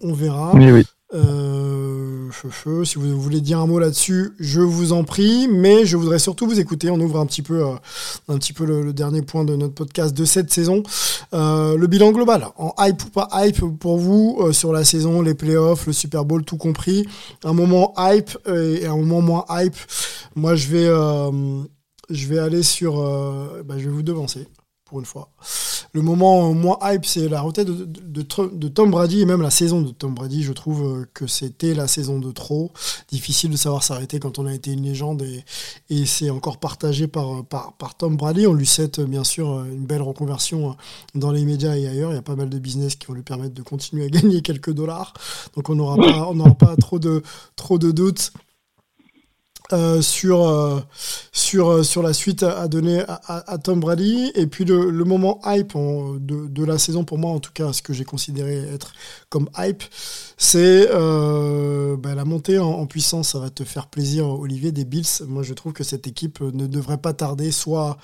On, 0.01 0.12
verra. 0.12 0.53
Euh, 1.14 2.31
si 2.85 2.99
vous 2.99 3.20
voulez 3.20 3.41
dire 3.41 3.61
un 3.61 3.66
mot 3.66 3.79
là-dessus, 3.79 4.33
je 4.41 4.61
vous 4.61 4.93
en 4.93 5.05
prie, 5.05 5.47
mais 5.49 5.85
je 5.85 5.97
voudrais 5.97 6.18
surtout 6.18 6.47
vous 6.47 6.59
écouter. 6.59 6.91
On 6.91 6.99
ouvre 7.01 7.20
un 7.20 7.27
petit 7.27 7.43
peu, 7.43 7.64
euh, 7.64 7.75
un 8.29 8.39
petit 8.39 8.53
peu 8.53 8.64
le, 8.64 8.93
dernier 8.93 9.22
point 9.22 9.45
de 9.45 9.55
notre 9.55 9.75
podcast 9.75 10.14
de 10.14 10.25
cette 10.25 10.53
saison. 10.53 10.83
Euh, 11.33 11.77
le 11.77 11.87
bilan 11.87 12.11
global, 12.11 12.49
en 12.57 12.75
hype 12.79 13.05
ou 13.05 13.11
pas 13.11 13.29
hype 13.33 13.61
pour 13.79 13.99
vous 13.99 14.53
sur 14.53 14.72
la 14.72 14.85
saison, 14.85 15.22
les 15.22 15.35
playoffs, 15.35 15.87
le 15.87 15.93
Super 15.93 16.25
Bowl, 16.25 16.45
tout 16.45 16.57
compris. 16.57 17.07
Un 17.45 17.53
moment 17.53 17.95
hype 17.99 18.37
et 18.47 18.87
un 18.87 18.97
moment 18.97 19.20
moins 19.20 19.45
hype. 19.51 19.77
Moi, 20.35 20.57
je 20.57 20.68
vais, 20.68 20.87
je 22.11 22.27
vais 22.27 22.39
aller 22.39 22.62
sur, 22.62 22.97
bah, 23.64 23.75
je 23.79 23.85
vais 23.85 23.91
vous 23.91 24.03
devancer 24.03 24.49
une 25.01 25.07
fois. 25.07 25.30
Le 25.92 26.03
moment 26.03 26.53
moins 26.55 26.78
hype, 26.82 27.07
c'est 27.07 27.28
la 27.28 27.40
retraite 27.40 27.68
de, 27.68 27.84
de, 27.84 28.68
Tom 28.68 28.90
Brady 28.90 29.20
et 29.20 29.26
même 29.26 29.42
la 29.42 29.51
saison 29.51 29.80
de 29.80 29.90
Tom 29.90 30.14
Brady. 30.14 30.42
Je 30.42 30.53
trouve 30.53 30.82
euh, 30.82 31.09
que 31.14 31.26
c'était 31.26 31.72
la 31.72 31.86
saison 31.86 32.18
de 32.18 32.32
trop. 32.32 32.72
Difficile 33.11 33.51
de 33.51 33.57
savoir 33.57 33.84
s'arrêter 33.84 34.18
quand 34.18 34.38
on 34.40 34.47
a 34.47 34.53
été 34.53 34.72
une 34.72 34.82
légende 34.82 35.22
et, 35.22 35.45
c'est 36.07 36.30
encore 36.30 36.59
partagé 36.59 37.07
par, 37.07 37.45
par, 37.45 37.74
par, 37.74 37.97
Tom 37.97 38.16
Brady. 38.16 38.47
On 38.47 38.55
lui 38.55 38.66
souhaite 38.66 39.01
bien 39.01 39.24
sûr 39.24 39.64
une 39.64 39.86
belle 39.86 40.03
reconversion 40.03 40.76
dans 41.14 41.30
les 41.30 41.45
médias 41.45 41.76
et 41.76 41.86
ailleurs. 41.86 42.11
Il 42.11 42.16
y 42.16 42.18
a 42.18 42.22
pas 42.22 42.36
mal 42.36 42.51
de 42.51 42.59
business 42.59 42.97
qui 42.97 43.07
vont 43.07 43.14
lui 43.14 43.22
permettre 43.22 43.55
de 43.55 43.62
continuer 43.62 44.05
à 44.05 44.09
gagner 44.11 44.42
quelques 44.42 44.72
dollars. 44.72 45.14
Donc 45.55 45.70
on 45.70 45.76
n'aura 45.76 45.97
pas, 45.97 46.28
on 46.28 46.34
n'aura 46.34 46.55
pas 46.55 46.76
trop 46.76 46.99
de, 46.99 47.22
trop 47.57 47.78
de 47.78 47.92
doutes 47.92 48.32
euh, 49.75 50.01
sur, 50.03 50.49
euh, 50.49 50.81
sur, 51.33 51.68
euh, 51.68 51.83
sur 51.83 52.03
la 52.03 52.12
suite 52.12 52.43
à, 52.43 52.68
donner 52.68 53.03
à, 53.09 53.59
Tom 53.59 53.81
Brady. 53.81 54.31
Et 54.35 54.47
puis 54.47 54.64
le, 54.64 55.05
moment 55.05 55.41
hype 55.45 55.75
de, 55.77 56.64
la 56.64 56.79
saison, 56.79 57.05
pour 57.05 57.18
moi 57.18 57.33
en 57.33 57.41
tout 57.41 57.53
cas, 57.53 57.72
ce 57.72 57.83
que 57.83 57.93
j'ai 57.93 58.05
considéré 58.05 58.59
être 58.72 58.93
comme 59.29 59.49
hype, 59.59 59.83
c'est 60.37 60.89
bah, 60.89 62.14
la 62.14 62.25
montée 62.25 62.59
en, 62.59 62.70
en, 62.70 62.87
puissance. 62.87 63.31
Ça 63.31 63.39
va 63.39 63.51
te 63.51 63.64
faire 63.64 63.89
plaisir, 63.89 64.29
Olivier, 64.29 64.72
des 64.72 64.85
Bills. 64.85 65.25
Moi, 65.27 65.43
je 65.43 65.55
trouve 65.55 65.72
que 65.72 65.85
cette 65.85 66.07
équipe 66.07 66.41
ne 66.41 66.66
devrait 66.66 66.99
pas 66.99 67.12
tarder, 67.12 67.51
soit 67.51 67.99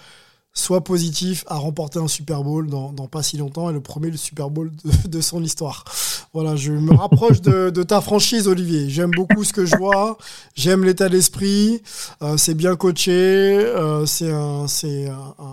soit 0.52 0.82
positif 0.82 1.44
à 1.46 1.56
remporter 1.56 1.98
un 1.98 2.08
Super 2.08 2.42
Bowl 2.42 2.68
dans, 2.68 2.92
pas 3.06 3.22
si 3.22 3.36
longtemps 3.36 3.70
et 3.70 3.72
le 3.72 3.80
premier 3.80 4.14
Super 4.16 4.50
Bowl 4.50 4.70
de, 5.08 5.20
son 5.20 5.42
histoire. 5.42 5.84
Voilà, 6.32 6.56
je 6.56 6.72
me 6.72 6.94
rapproche 6.94 7.40
de, 7.40 7.82
ta 7.82 8.00
franchise, 8.00 8.48
Olivier. 8.48 8.88
J'aime 8.88 9.10
beaucoup 9.10 9.44
ce 9.44 9.52
que 9.52 9.64
je 9.64 9.76
vois, 9.76 10.18
j'aime 10.54 10.84
l'état 10.84 11.08
d'esprit, 11.08 11.82
euh, 12.22 12.36
c'est 12.36 12.54
bien 12.54 12.76
coaché, 12.76 13.10
euh, 13.12 14.06
c'est 14.06 14.30
un, 14.30 14.66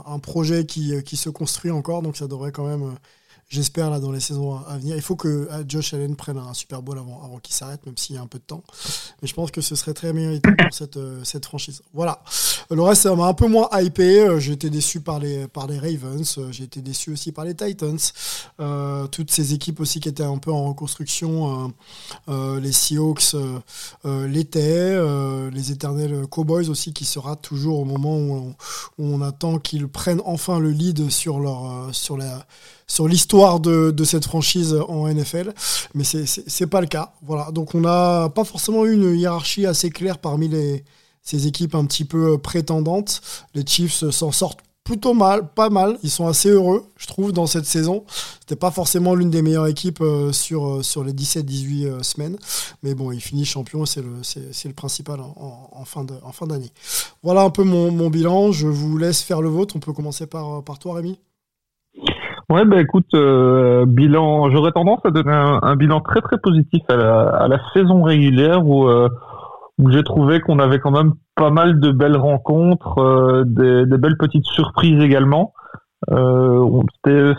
un, 0.05 0.19
projet 0.19 0.65
qui, 0.65 0.93
qui, 1.03 1.17
se 1.17 1.29
construit 1.29 1.71
encore, 1.71 2.01
donc 2.01 2.17
ça 2.17 2.27
devrait 2.27 2.51
quand 2.51 2.67
même 2.67 2.83
euh, 2.83 2.95
j'espère 3.47 3.89
là 3.89 3.99
dans 3.99 4.11
les 4.11 4.19
saisons 4.19 4.57
à 4.67 4.77
venir. 4.77 4.95
Il 4.95 5.01
faut 5.01 5.15
que 5.15 5.27
euh, 5.27 5.63
Josh 5.67 5.93
Allen 5.93 6.15
prenne 6.15 6.37
un 6.37 6.53
Super 6.53 6.81
Bowl 6.81 6.97
avant, 6.97 7.21
avant 7.23 7.39
qu'il 7.39 7.55
s'arrête, 7.55 7.85
même 7.85 7.97
s'il 7.97 8.15
y 8.15 8.19
a 8.19 8.21
un 8.21 8.27
peu 8.27 8.39
de 8.39 8.43
temps. 8.43 8.63
Mais 9.21 9.27
je 9.27 9.33
pense 9.33 9.51
que 9.51 9.61
ce 9.61 9.75
serait 9.75 9.93
très 9.93 10.13
mérité 10.13 10.49
pour 10.57 10.73
cette, 10.73 10.97
euh, 10.97 11.23
cette 11.23 11.45
franchise. 11.45 11.81
Voilà. 11.93 12.21
Le 12.69 12.81
reste, 12.81 13.03
ça 13.03 13.15
m'a 13.15 13.27
un 13.27 13.33
peu 13.33 13.47
moins 13.47 13.69
hypé. 13.73 14.19
Euh, 14.19 14.39
j'ai 14.39 14.53
été 14.53 14.69
déçu 14.69 14.99
par 14.99 15.19
les, 15.19 15.47
par 15.47 15.67
les 15.67 15.79
Ravens. 15.79 16.39
J'ai 16.51 16.65
été 16.65 16.81
déçu 16.81 17.11
aussi 17.11 17.31
par 17.31 17.45
les 17.45 17.55
Titans. 17.55 17.97
toutes 19.11 19.31
ces 19.31 19.53
équipes 19.53 19.79
aussi 19.79 19.99
qui 19.99 20.09
étaient 20.09 20.23
un 20.23 20.37
peu 20.37 20.51
en 20.51 20.67
reconstruction. 20.67 21.73
les 22.27 22.71
Seahawks 22.71 23.35
l'étaient. 24.03 24.99
les 25.51 25.71
éternels 25.71 26.27
Cowboys 26.27 26.69
aussi 26.69 26.93
qui 26.93 27.05
sera 27.05 27.35
toujours 27.35 27.79
au 27.79 27.85
moment 27.85 28.17
où 28.17 28.33
on, 28.33 28.55
où 28.97 29.15
on 29.15 29.21
attend 29.21 29.59
qu'ils 29.59 29.87
prennent 29.87 30.21
enfin 30.25 30.59
le 30.59 30.71
lead 30.71 31.09
sur, 31.09 31.39
leur, 31.39 31.93
sur 31.93 32.17
la 32.17 32.45
sur 32.88 33.07
l'histoire 33.07 33.59
de, 33.59 33.91
de, 33.91 34.03
cette 34.03 34.25
franchise 34.25 34.75
en 34.88 35.07
NFL, 35.07 35.53
mais 35.93 36.03
c'est 36.03 36.67
pas 36.67 36.81
le 36.81 36.88
cas. 36.88 37.13
Voilà, 37.21 37.51
donc 37.51 37.75
on 37.75 37.81
n'a 37.81 38.29
pas 38.29 38.43
forcément 38.43 38.85
eu 38.85 38.93
une 38.93 39.15
hiérarchie 39.15 39.65
assez 39.65 39.89
claire 39.89 40.17
parmi 40.17 40.47
les, 40.47 40.83
ces 41.21 41.47
équipes 41.47 41.75
un 41.75 41.85
petit 41.85 42.05
peu 42.05 42.38
prétendantes. 42.38 43.21
Les 43.53 43.65
Chiefs 43.65 44.09
s'en 44.09 44.31
sortent 44.31 44.61
plutôt 44.88 45.13
mal, 45.13 45.49
pas 45.53 45.69
mal. 45.69 45.99
Ils 46.01 46.09
sont 46.09 46.27
assez 46.27 46.49
heureux, 46.49 46.85
je 46.95 47.07
trouve, 47.07 47.33
dans 47.33 47.45
cette 47.45 47.65
saison. 47.65 48.05
C'était 48.39 48.55
pas 48.55 48.71
forcément 48.71 49.15
l'une 49.15 49.29
des 49.29 49.41
meilleures 49.41 49.67
équipes 49.67 49.99
euh, 49.99 50.31
sur, 50.31 50.65
euh, 50.65 50.81
sur 50.81 51.03
les 51.03 51.11
17-18 51.11 51.85
euh, 51.85 52.03
semaines. 52.03 52.38
Mais 52.83 52.95
bon, 52.95 53.11
ils 53.11 53.19
finissent 53.19 53.49
champion, 53.49 53.85
c'est 53.85 54.01
le, 54.01 54.21
le 54.21 54.73
principal 54.73 55.19
en, 55.19 55.69
en, 55.73 55.83
fin 55.83 56.05
en 56.23 56.31
fin 56.31 56.47
d'année. 56.47 56.71
Voilà 57.21 57.41
un 57.41 57.49
peu 57.49 57.65
mon, 57.65 57.91
mon, 57.91 58.09
bilan. 58.09 58.53
Je 58.53 58.67
vous 58.67 58.97
laisse 58.97 59.21
faire 59.21 59.41
le 59.41 59.49
vôtre. 59.49 59.75
On 59.75 59.79
peut 59.79 59.91
commencer 59.91 60.25
par, 60.25 60.63
par 60.63 60.79
toi, 60.79 60.95
Rémi. 60.95 61.19
Ouais, 62.49 62.63
bah 62.63 62.79
écoute, 62.79 63.13
euh, 63.13 63.85
bilan, 63.85 64.49
j'aurais 64.49 64.71
tendance 64.71 65.01
à 65.03 65.11
donner 65.11 65.33
un, 65.33 65.75
bilan 65.75 65.99
très 65.99 66.21
très 66.21 66.37
positif 66.37 66.81
à 66.87 66.95
la, 66.95 67.27
à 67.27 67.47
la 67.49 67.59
saison 67.73 68.03
régulière 68.03 68.65
où, 68.65 68.87
euh, 68.87 69.09
où 69.77 69.91
j'ai 69.91 70.01
trouvé 70.01 70.39
qu'on 70.39 70.59
avait 70.59 70.79
quand 70.79 70.91
même 70.91 71.11
pas 71.35 71.49
mal 71.49 71.81
de 71.81 71.91
belles 71.91 72.15
rencontres, 72.15 72.99
euh, 72.99 73.43
des, 73.45 73.85
des, 73.85 73.97
belles 73.97 74.15
petites 74.17 74.45
surprises 74.45 75.03
également. 75.03 75.53
C'était 76.09 77.33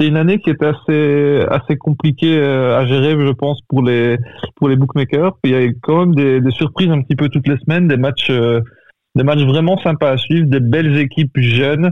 une 0.00 0.16
année 0.16 0.38
qui 0.38 0.50
était 0.50 0.66
assez 0.66 1.44
assez 1.50 1.76
compliquée 1.76 2.40
à 2.40 2.86
gérer, 2.86 3.16
je 3.18 3.32
pense, 3.32 3.60
pour 3.68 3.82
les 3.82 4.16
pour 4.54 4.68
les 4.68 4.76
bookmakers. 4.76 5.32
Il 5.42 5.50
y 5.50 5.56
a 5.56 5.68
quand 5.82 6.06
même 6.06 6.14
des, 6.14 6.40
des 6.40 6.50
surprises 6.52 6.90
un 6.90 7.02
petit 7.02 7.16
peu 7.16 7.28
toutes 7.30 7.48
les 7.48 7.58
semaines, 7.58 7.88
des 7.88 7.96
matchs 7.96 8.30
des 8.30 9.24
matchs 9.24 9.44
vraiment 9.44 9.76
sympas 9.78 10.10
à 10.10 10.16
suivre, 10.18 10.48
des 10.48 10.60
belles 10.60 10.96
équipes 10.98 11.36
jeunes 11.36 11.90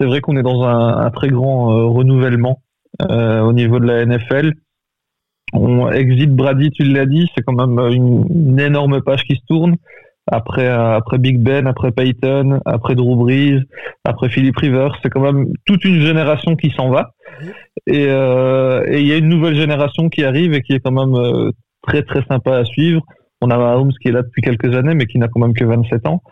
c'est 0.00 0.06
vrai 0.06 0.20
qu'on 0.20 0.36
est 0.36 0.42
dans 0.42 0.64
un, 0.64 1.10
très 1.10 1.28
grand 1.28 1.72
euh, 1.72 1.84
renouvellement 1.84 2.62
euh, 3.02 3.40
au 3.40 3.52
niveau 3.52 3.78
de 3.78 3.86
la 3.86 4.06
NFL. 4.06 4.54
On 5.52 5.90
exit 5.90 6.30
Brady, 6.30 6.70
tu 6.70 6.84
l'as 6.84 7.06
dit, 7.06 7.28
c'est 7.34 7.42
quand 7.42 7.52
même 7.52 7.78
une, 7.92 8.58
énorme 8.58 9.02
page 9.02 9.24
qui 9.24 9.36
se 9.36 9.44
tourne. 9.46 9.76
Après, 10.30 10.68
euh, 10.68 10.96
après 10.96 11.18
Big 11.18 11.38
Ben, 11.38 11.66
après 11.66 11.90
Peyton, 11.90 12.60
après 12.64 12.94
Drew 12.94 13.16
Brees, 13.16 13.60
après 14.04 14.30
Philip 14.30 14.56
Rivers, 14.56 14.96
c'est 15.02 15.10
quand 15.10 15.20
même 15.20 15.48
toute 15.66 15.84
une 15.84 16.00
génération 16.00 16.56
qui 16.56 16.70
s'en 16.70 16.88
va. 16.88 17.10
Et 17.86 18.04
il 18.04 19.06
y 19.06 19.12
a 19.12 19.16
une 19.16 19.28
nouvelle 19.28 19.56
génération 19.56 20.08
qui 20.08 20.24
arrive 20.24 20.54
et 20.54 20.62
qui 20.62 20.72
est 20.72 20.80
quand 20.80 20.92
même 20.92 21.52
très 21.82 22.02
très 22.02 22.22
sympa 22.24 22.56
à 22.56 22.64
suivre. 22.64 23.02
On 23.42 23.50
a 23.50 23.56
Mahomes 23.56 23.92
qui 24.00 24.08
est 24.08 24.12
là 24.12 24.22
depuis 24.22 24.42
quelques 24.42 24.74
années, 24.76 24.94
mais 24.94 25.06
qui 25.06 25.18
n'a 25.18 25.28
quand 25.28 25.40
même 25.40 25.54
que 25.54 25.64
27 25.64 26.06
ans. 26.06 26.22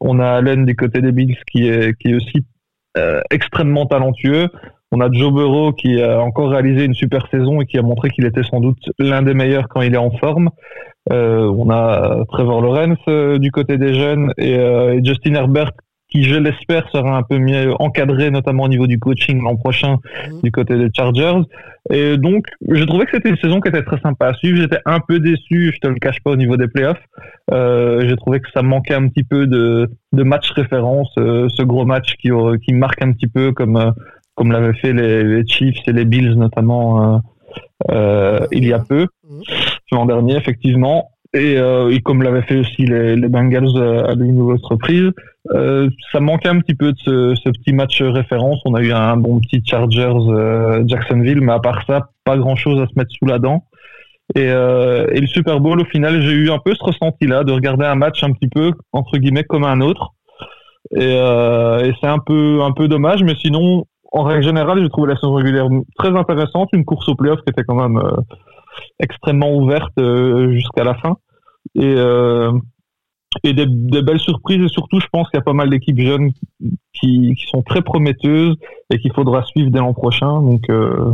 On 0.00 0.18
a 0.20 0.28
Allen 0.28 0.64
du 0.64 0.74
côté 0.76 1.00
des 1.00 1.12
Bills 1.12 1.36
qui 1.50 1.68
est, 1.68 1.96
qui 1.98 2.08
est 2.08 2.14
aussi 2.14 2.44
euh, 2.96 3.20
extrêmement 3.30 3.86
talentueux. 3.86 4.48
On 4.92 5.00
a 5.00 5.10
Joe 5.10 5.32
Burrow 5.32 5.72
qui 5.72 6.00
a 6.00 6.20
encore 6.20 6.50
réalisé 6.50 6.84
une 6.84 6.94
super 6.94 7.26
saison 7.30 7.60
et 7.60 7.66
qui 7.66 7.78
a 7.78 7.82
montré 7.82 8.10
qu'il 8.10 8.24
était 8.24 8.44
sans 8.44 8.60
doute 8.60 8.78
l'un 8.98 9.22
des 9.22 9.34
meilleurs 9.34 9.68
quand 9.68 9.82
il 9.82 9.94
est 9.94 9.98
en 9.98 10.12
forme. 10.12 10.50
Euh, 11.12 11.46
on 11.56 11.70
a 11.70 12.24
Trevor 12.30 12.62
Lawrence 12.62 12.98
euh, 13.08 13.38
du 13.38 13.50
côté 13.50 13.78
des 13.78 13.94
jeunes 13.94 14.32
et, 14.38 14.54
et 14.54 15.04
Justin 15.04 15.34
Herbert 15.34 15.72
qui, 16.16 16.24
je 16.24 16.36
l'espère, 16.36 16.88
sera 16.90 17.16
un 17.16 17.22
peu 17.22 17.38
mieux 17.38 17.74
encadré, 17.78 18.30
notamment 18.30 18.64
au 18.64 18.68
niveau 18.68 18.86
du 18.86 18.98
coaching 18.98 19.42
l'an 19.42 19.56
prochain 19.56 19.96
mhm. 20.30 20.40
du 20.42 20.50
côté 20.50 20.76
des 20.76 20.88
Chargers. 20.94 21.40
Et 21.90 22.16
donc, 22.16 22.46
je 22.68 22.84
trouvais 22.84 23.04
que 23.04 23.12
c'était 23.12 23.28
une 23.28 23.36
saison 23.36 23.60
qui 23.60 23.68
était 23.68 23.82
très 23.82 24.00
sympa 24.00 24.28
à 24.28 24.34
suivre. 24.34 24.58
J'étais 24.60 24.80
un 24.86 25.00
peu 25.00 25.20
déçu, 25.20 25.72
je 25.74 25.78
te 25.78 25.88
le 25.88 25.96
cache 25.96 26.20
pas, 26.24 26.30
au 26.30 26.36
niveau 26.36 26.56
des 26.56 26.68
playoffs. 26.68 27.02
Euh, 27.52 28.08
j'ai 28.08 28.16
trouvé 28.16 28.40
que 28.40 28.50
ça 28.52 28.62
manquait 28.62 28.94
un 28.94 29.08
petit 29.08 29.24
peu 29.24 29.46
de, 29.46 29.88
de 30.12 30.22
match 30.22 30.50
référence, 30.52 31.12
euh, 31.18 31.48
ce 31.48 31.62
gros 31.62 31.84
match 31.84 32.14
qui, 32.16 32.32
euh, 32.32 32.56
qui 32.64 32.72
marque 32.72 33.02
un 33.02 33.12
petit 33.12 33.28
peu 33.28 33.52
comme, 33.52 33.76
euh, 33.76 33.90
comme 34.34 34.50
l'avaient 34.50 34.74
fait 34.74 34.92
les, 34.92 35.22
les, 35.22 35.46
Chiefs 35.46 35.86
et 35.86 35.92
les 35.92 36.04
Bills, 36.04 36.34
notamment 36.36 37.22
il 37.88 38.66
y 38.66 38.72
a 38.72 38.78
peu, 38.80 39.06
mhm. 39.28 39.42
l'an 39.92 40.06
dernier, 40.06 40.36
effectivement. 40.36 41.10
Et, 41.34 41.58
euh, 41.58 41.90
et, 41.90 42.00
comme 42.00 42.22
l'avaient 42.22 42.42
fait 42.42 42.56
aussi 42.56 42.86
les, 42.86 43.16
Bengals 43.28 43.76
à 43.76 44.12
une 44.12 44.36
nouvelle 44.36 44.58
reprise, 44.62 45.10
euh, 45.52 45.88
ça 46.12 46.20
manquait 46.20 46.48
un 46.48 46.60
petit 46.60 46.74
peu 46.74 46.92
de 46.92 46.98
ce, 47.34 47.50
petit 47.50 47.72
match 47.72 48.00
référence. 48.00 48.60
On 48.64 48.74
a 48.74 48.80
eu 48.80 48.92
un 48.92 49.16
bon 49.16 49.40
petit 49.40 49.62
Chargers 49.64 50.14
euh, 50.28 50.82
Jacksonville, 50.86 51.40
mais 51.40 51.52
à 51.52 51.58
part 51.58 51.84
ça, 51.86 52.08
pas 52.24 52.36
grand 52.36 52.56
chose 52.56 52.80
à 52.80 52.86
se 52.86 52.92
mettre 52.96 53.10
sous 53.10 53.26
la 53.26 53.38
dent. 53.38 53.64
Et, 54.34 54.50
euh, 54.50 55.06
le 55.08 55.26
Super 55.26 55.60
Bowl, 55.60 55.80
au 55.80 55.84
final, 55.84 56.20
j'ai 56.20 56.32
eu 56.32 56.50
un 56.50 56.58
peu 56.58 56.74
ce 56.74 56.82
ressenti-là 56.82 57.44
de 57.44 57.52
regarder 57.52 57.84
un 57.84 57.94
match 57.94 58.22
un 58.24 58.32
petit 58.32 58.48
peu 58.48 58.72
entre 58.92 59.18
guillemets 59.18 59.44
comme 59.44 59.64
un 59.64 59.80
autre. 59.80 60.12
Et, 60.92 61.00
euh, 61.02 61.92
c'est 62.00 62.08
un 62.08 62.18
peu 62.18 62.60
un 62.62 62.72
peu 62.72 62.88
dommage, 62.88 63.22
mais 63.22 63.34
sinon, 63.36 63.84
en 64.12 64.22
règle 64.24 64.42
générale, 64.42 64.82
j'ai 64.82 64.88
trouvé 64.88 65.08
la 65.08 65.16
saison 65.16 65.34
régulière 65.34 65.68
très 65.98 66.16
intéressante, 66.16 66.70
une 66.72 66.84
course 66.84 67.08
au 67.08 67.14
playoff 67.14 67.40
qui 67.42 67.50
était 67.50 67.64
quand 67.64 67.74
même 67.74 67.98
euh, 67.98 68.16
extrêmement 68.98 69.54
ouverte 69.54 69.94
jusqu'à 70.50 70.84
la 70.84 70.94
fin. 70.94 71.16
Et 71.74 71.96
et 73.44 73.52
des, 73.52 73.66
belles 73.66 74.20
surprises. 74.20 74.62
Et 74.62 74.68
surtout 74.68 75.00
je 75.00 75.06
pense 75.12 75.28
qu'il 75.28 75.38
y 75.38 75.40
a 75.40 75.44
pas 75.44 75.52
mal 75.52 75.70
d'équipes 75.70 76.00
jeunes 76.00 76.32
qui, 76.92 77.34
qui, 77.34 77.46
sont 77.50 77.62
très 77.62 77.82
prometteuses 77.82 78.56
et 78.90 78.98
qu'il 78.98 79.12
faudra 79.12 79.42
suivre 79.44 79.70
dès 79.70 79.78
l'an 79.78 79.92
prochain. 79.92 80.40
Donc 80.40 80.68
euh, 80.70 81.12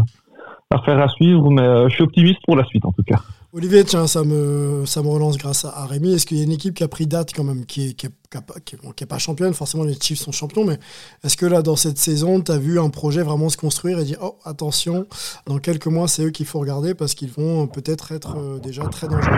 affaire 0.71 1.01
à 1.01 1.09
suivre 1.09 1.51
mais 1.51 1.63
euh, 1.63 1.89
je 1.89 1.95
suis 1.95 2.03
optimiste 2.03 2.41
pour 2.45 2.57
la 2.57 2.65
suite 2.65 2.85
en 2.85 2.93
tout 2.93 3.03
cas 3.03 3.21
Olivier 3.55 3.84
tiens 3.84 4.07
ça 4.07 4.24
me 4.24 4.84
relance 4.84 5.36
grâce 5.36 5.64
à, 5.64 5.86
Rémi. 5.86 6.14
Est-ce 6.14 6.26
qu'il 6.26 6.38
y 6.38 6.40
a 6.40 6.44
une 6.44 6.53
équipe 6.53 6.74
qui 6.74 6.82
a 6.82 6.88
pris 6.88 7.07
date 7.07 7.32
quand 7.34 7.44
même 7.44 7.66
qui 7.66 7.90
est, 7.90 7.94
qui 7.94 8.07
est, 8.07 9.07
pas 9.07 9.18
championne? 9.18 9.53
Forcément 9.53 9.84
les 9.84 9.94
Chiefs 9.94 10.20
sont 10.20 10.32
champions 10.32 10.64
mais 10.64 10.78
est-ce 11.22 11.36
que 11.36 11.46
là 11.46 11.62
dans 11.62 11.76
cette 11.76 11.98
saison 11.98 12.40
tu 12.40 12.50
as 12.50 12.59
vu 12.59 12.80
un 12.80 12.88
projet 12.88 13.22
vraiment 13.22 13.48
se 13.48 13.57
construire 13.57 13.98
et 13.98 14.05
dire 14.05 14.18
oh 14.22 14.38
attention 14.44 15.07
dans 15.46 15.59
quelques 15.59 15.86
mois 15.86 16.09
c'est 16.09 16.24
eux 16.24 16.30
qu'il 16.30 16.46
faut 16.46 16.61
regarder 16.61 16.94
parce 16.94 17.14
qu'ils 17.14 17.30
vont 17.30 17.66
peut-être 17.66 18.12
être, 18.12 18.38
euh, 18.38 18.59
déjà 18.59 18.84
très 18.84 19.09
dangereux? 19.09 19.36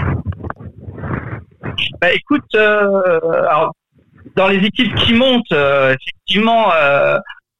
Bah, 2.00 2.12
écoute, 2.12 2.44
euh, 2.54 3.20
dans 4.36 4.48
les 4.48 4.64
équipes 4.64 4.94
qui 4.96 5.14
montent, 5.14 5.52
euh, 5.52 5.94
effectivement, 5.94 6.72
euh, 6.72 7.18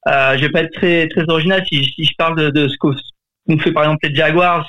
euh, 0.09 0.37
je 0.37 0.43
vais 0.43 0.51
pas 0.51 0.63
être 0.63 0.75
très 0.75 1.09
très 1.09 1.25
original 1.29 1.65
si, 1.69 1.83
je 1.83 2.13
parle 2.19 2.37
de, 2.37 2.51
de 2.51 2.69
ce 2.69 2.77
qu'ont 2.79 3.59
fait 3.59 3.73
par 3.73 3.85
exemple 3.85 4.09
les 4.09 4.15
Jaguars 4.15 4.67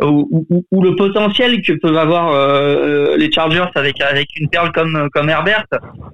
ou, 0.00 0.46
ou, 0.50 0.64
ou, 0.70 0.82
le 0.82 0.96
potentiel 0.96 1.62
que 1.62 1.72
peuvent 1.74 1.96
avoir 1.96 2.32
euh, 2.32 3.16
les 3.16 3.30
Chargers 3.30 3.68
avec 3.74 4.00
avec 4.00 4.28
une 4.36 4.48
perle 4.48 4.72
comme 4.72 5.08
comme 5.12 5.28
Herbert. 5.28 5.66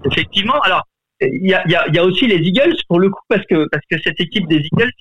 Effectivement, 0.05 0.61
alors 0.61 0.83
il 1.20 1.49
y 1.49 1.55
a, 1.55 1.66
y, 1.68 1.74
a, 1.74 1.89
y 1.89 1.99
a, 1.99 2.05
aussi 2.05 2.26
les 2.26 2.37
Eagles 2.37 2.76
pour 2.89 3.01
le 3.01 3.11
coup 3.11 3.22
parce 3.29 3.45
que 3.47 3.66
parce 3.70 3.85
que 3.91 3.99
cette 4.03 4.20
équipe 4.20 4.47
des 4.49 4.66
Eagles 4.72 4.93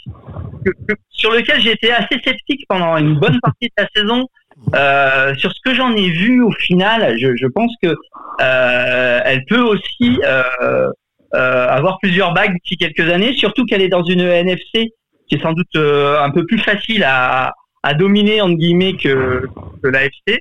sur 1.10 1.32
lequel 1.32 1.62
j'ai 1.62 1.72
été 1.72 1.92
assez 1.92 2.20
sceptique 2.24 2.66
pendant 2.68 2.98
une 2.98 3.20
bonne 3.20 3.40
partie 3.42 3.68
de 3.68 3.84
la 3.84 3.88
saison 3.96 4.28
euh, 4.74 5.36
sur 5.36 5.52
ce 5.52 5.60
que 5.64 5.76
j'en 5.76 5.96
ai 5.96 6.10
vu 6.10 6.42
au 6.42 6.52
final, 6.52 7.18
je, 7.20 7.36
je 7.36 7.48
pense 7.48 7.72
que 7.82 7.96
euh, 8.42 9.22
elle 9.24 9.46
peut 9.46 9.62
aussi 9.62 10.20
euh, 10.24 10.90
euh 11.34 11.68
avoir 11.68 12.00
plusieurs 12.00 12.34
bagues 12.34 12.54
d'ici 12.64 12.78
quelques 12.78 13.12
années, 13.12 13.34
surtout 13.34 13.66
qu'elle 13.66 13.82
est 13.82 13.90
dans 13.90 14.04
une 14.04 14.22
NFC 14.22 14.94
qui 15.28 15.36
est 15.36 15.42
sans 15.42 15.54
doute 15.54 15.76
euh, 15.76 16.22
un 16.22 16.32
peu 16.32 16.46
plus 16.46 16.60
facile 16.60 17.04
à, 17.04 17.54
à 17.84 17.94
dominer 17.94 18.42
entre 18.42 18.56
guillemets 18.56 18.96
que, 18.96 19.48
que 19.84 19.88
l'AFC. 19.88 20.40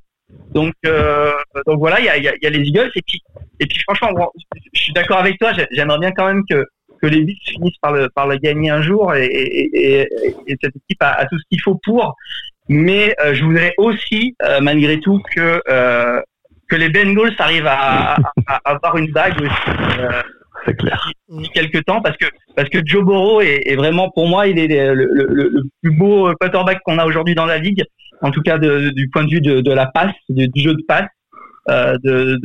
Donc, 0.52 0.74
euh, 0.86 1.32
donc 1.66 1.78
voilà, 1.78 2.00
il 2.00 2.06
y 2.06 2.08
a, 2.08 2.16
y, 2.16 2.28
a, 2.28 2.34
y 2.40 2.46
a, 2.46 2.50
les 2.50 2.66
Eagles 2.66 2.90
et 2.96 3.02
puis 3.06 3.22
et 3.60 3.66
puis 3.66 3.78
franchement, 3.88 4.32
je 4.72 4.80
suis 4.80 4.92
d'accord 4.92 5.18
avec 5.18 5.38
toi. 5.38 5.52
J'aimerais 5.70 5.98
bien 5.98 6.12
quand 6.12 6.26
même 6.26 6.42
que 6.48 6.66
que 7.00 7.06
les 7.06 7.22
Bills 7.22 7.38
finissent 7.44 7.78
par 7.80 7.92
le 7.92 8.08
par 8.08 8.26
le 8.26 8.36
gagner 8.36 8.70
un 8.70 8.82
jour 8.82 9.14
et, 9.14 9.26
et, 9.26 10.00
et, 10.00 10.08
et 10.46 10.56
cette 10.62 10.74
équipe 10.76 11.00
a, 11.00 11.24
tout 11.26 11.38
ce 11.38 11.44
qu'il 11.50 11.60
faut 11.60 11.78
pour. 11.84 12.16
Mais 12.68 13.14
euh, 13.20 13.34
je 13.34 13.44
voudrais 13.44 13.74
aussi, 13.78 14.34
euh, 14.42 14.60
malgré 14.60 14.98
tout, 15.00 15.22
que 15.34 15.62
euh, 15.68 16.20
que 16.68 16.76
les 16.76 16.88
Bengals 16.88 17.34
arrivent 17.38 17.68
à, 17.68 18.16
à, 18.46 18.56
avoir 18.64 18.96
une 18.96 19.12
bague 19.12 19.40
aussi. 19.40 20.00
C'est 20.66 20.76
clair. 20.76 21.10
Quelques 21.54 21.84
temps, 21.84 22.00
parce 22.00 22.16
que 22.16 22.26
parce 22.54 22.68
que 22.68 22.78
Joe 22.84 23.04
Burrow 23.04 23.40
est, 23.40 23.76
vraiment, 23.76 24.10
pour 24.10 24.28
moi, 24.28 24.46
il 24.46 24.58
est 24.58 24.94
le, 24.94 25.62
plus 25.82 25.92
beau 25.92 26.32
quarterback 26.40 26.80
qu'on 26.84 26.98
a 26.98 27.06
aujourd'hui 27.06 27.34
dans 27.34 27.46
la 27.46 27.58
ligue. 27.58 27.84
En 28.22 28.30
tout 28.30 28.42
cas, 28.42 28.58
du 28.58 29.10
point 29.10 29.24
de 29.24 29.30
vue 29.30 29.40
de, 29.40 29.72
la 29.72 29.86
passe, 29.86 30.14
du, 30.28 30.48
jeu 30.56 30.74
de 30.74 30.82
passe. 30.86 31.08
Euh, 31.68 31.96
de, 32.04 32.38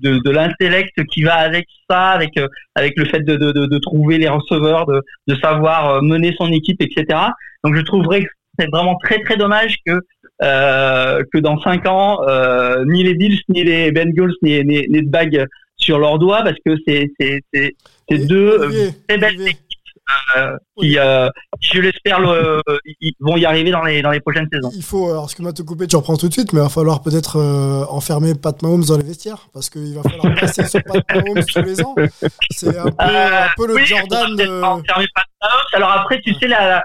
de, 0.00 0.30
l'intellect 0.30 1.04
qui 1.12 1.22
va 1.22 1.34
avec 1.34 1.66
ça, 1.90 2.12
avec 2.12 2.40
avec 2.74 2.94
le 2.96 3.04
fait 3.04 3.20
de, 3.20 3.78
trouver 3.78 4.16
les 4.18 4.28
receveurs, 4.28 4.86
de, 4.86 5.34
savoir 5.36 6.02
mener 6.02 6.34
son 6.38 6.50
équipe, 6.50 6.80
etc. 6.80 7.18
Donc 7.64 7.76
je 7.76 7.82
trouverais 7.82 8.26
c'est 8.58 8.70
vraiment 8.70 8.96
très 8.96 9.20
très 9.20 9.36
dommage 9.36 9.76
que 9.84 10.00
euh, 10.42 11.22
que 11.32 11.38
dans 11.38 11.58
cinq 11.60 11.86
ans, 11.86 12.20
euh, 12.28 12.84
ni 12.86 13.02
les 13.02 13.14
Bills, 13.14 13.40
ni 13.48 13.64
les 13.64 13.90
Bengals, 13.92 14.34
ni, 14.42 14.62
ni, 14.64 14.86
ni 14.88 15.02
bagues 15.02 15.46
sur 15.86 15.98
leurs 15.98 16.18
doigts, 16.18 16.42
parce 16.42 16.56
que 16.66 16.76
c'est 16.86 17.10
c'est 17.18 17.40
c'est 18.08 18.18
deux 18.26 18.60
euh, 18.60 18.90
très 19.08 19.18
belles 19.18 19.40
équipes 19.40 19.60
euh, 20.36 20.56
qui, 20.78 20.98
euh, 20.98 21.28
je 21.60 21.80
l'espère, 21.80 22.20
ils 23.00 23.12
vont 23.20 23.36
y 23.36 23.44
arriver 23.44 23.70
dans 23.70 23.82
les 23.82 24.02
dans 24.02 24.10
les 24.10 24.20
prochaines 24.20 24.48
saisons. 24.52 24.70
Il 24.74 24.82
faut, 24.82 25.10
alors, 25.10 25.30
ce 25.30 25.36
que 25.36 25.42
m'a 25.42 25.52
te 25.52 25.62
coupé, 25.62 25.86
tu 25.86 25.96
reprends 25.96 26.16
tout 26.16 26.28
de 26.28 26.32
suite, 26.32 26.52
mais 26.52 26.60
il 26.60 26.62
va 26.62 26.68
falloir 26.68 27.02
peut-être 27.02 27.38
enfermer 27.88 28.34
Pat 28.34 28.60
Mahomes 28.62 28.84
dans 28.84 28.98
les 28.98 29.04
vestiaires, 29.04 29.48
parce 29.52 29.70
qu'il 29.70 29.94
va 29.94 30.02
falloir 30.02 30.34
passer 30.40 30.64
sur 30.64 30.82
Pat 30.82 31.02
Mahomes 31.14 31.44
tous 31.44 31.62
les 31.62 31.82
ans. 31.82 31.94
C'est 32.50 32.76
un 32.76 32.90
peu, 32.90 33.16
un 33.16 33.48
peu 33.56 33.66
le 33.68 33.84
Jordan. 33.84 34.32
Enfermer 34.64 35.06
Pat 35.14 35.26
Mahomes. 35.42 35.66
Alors 35.72 35.90
après, 35.92 36.20
tu 36.20 36.34
sais 36.34 36.48
la 36.48 36.82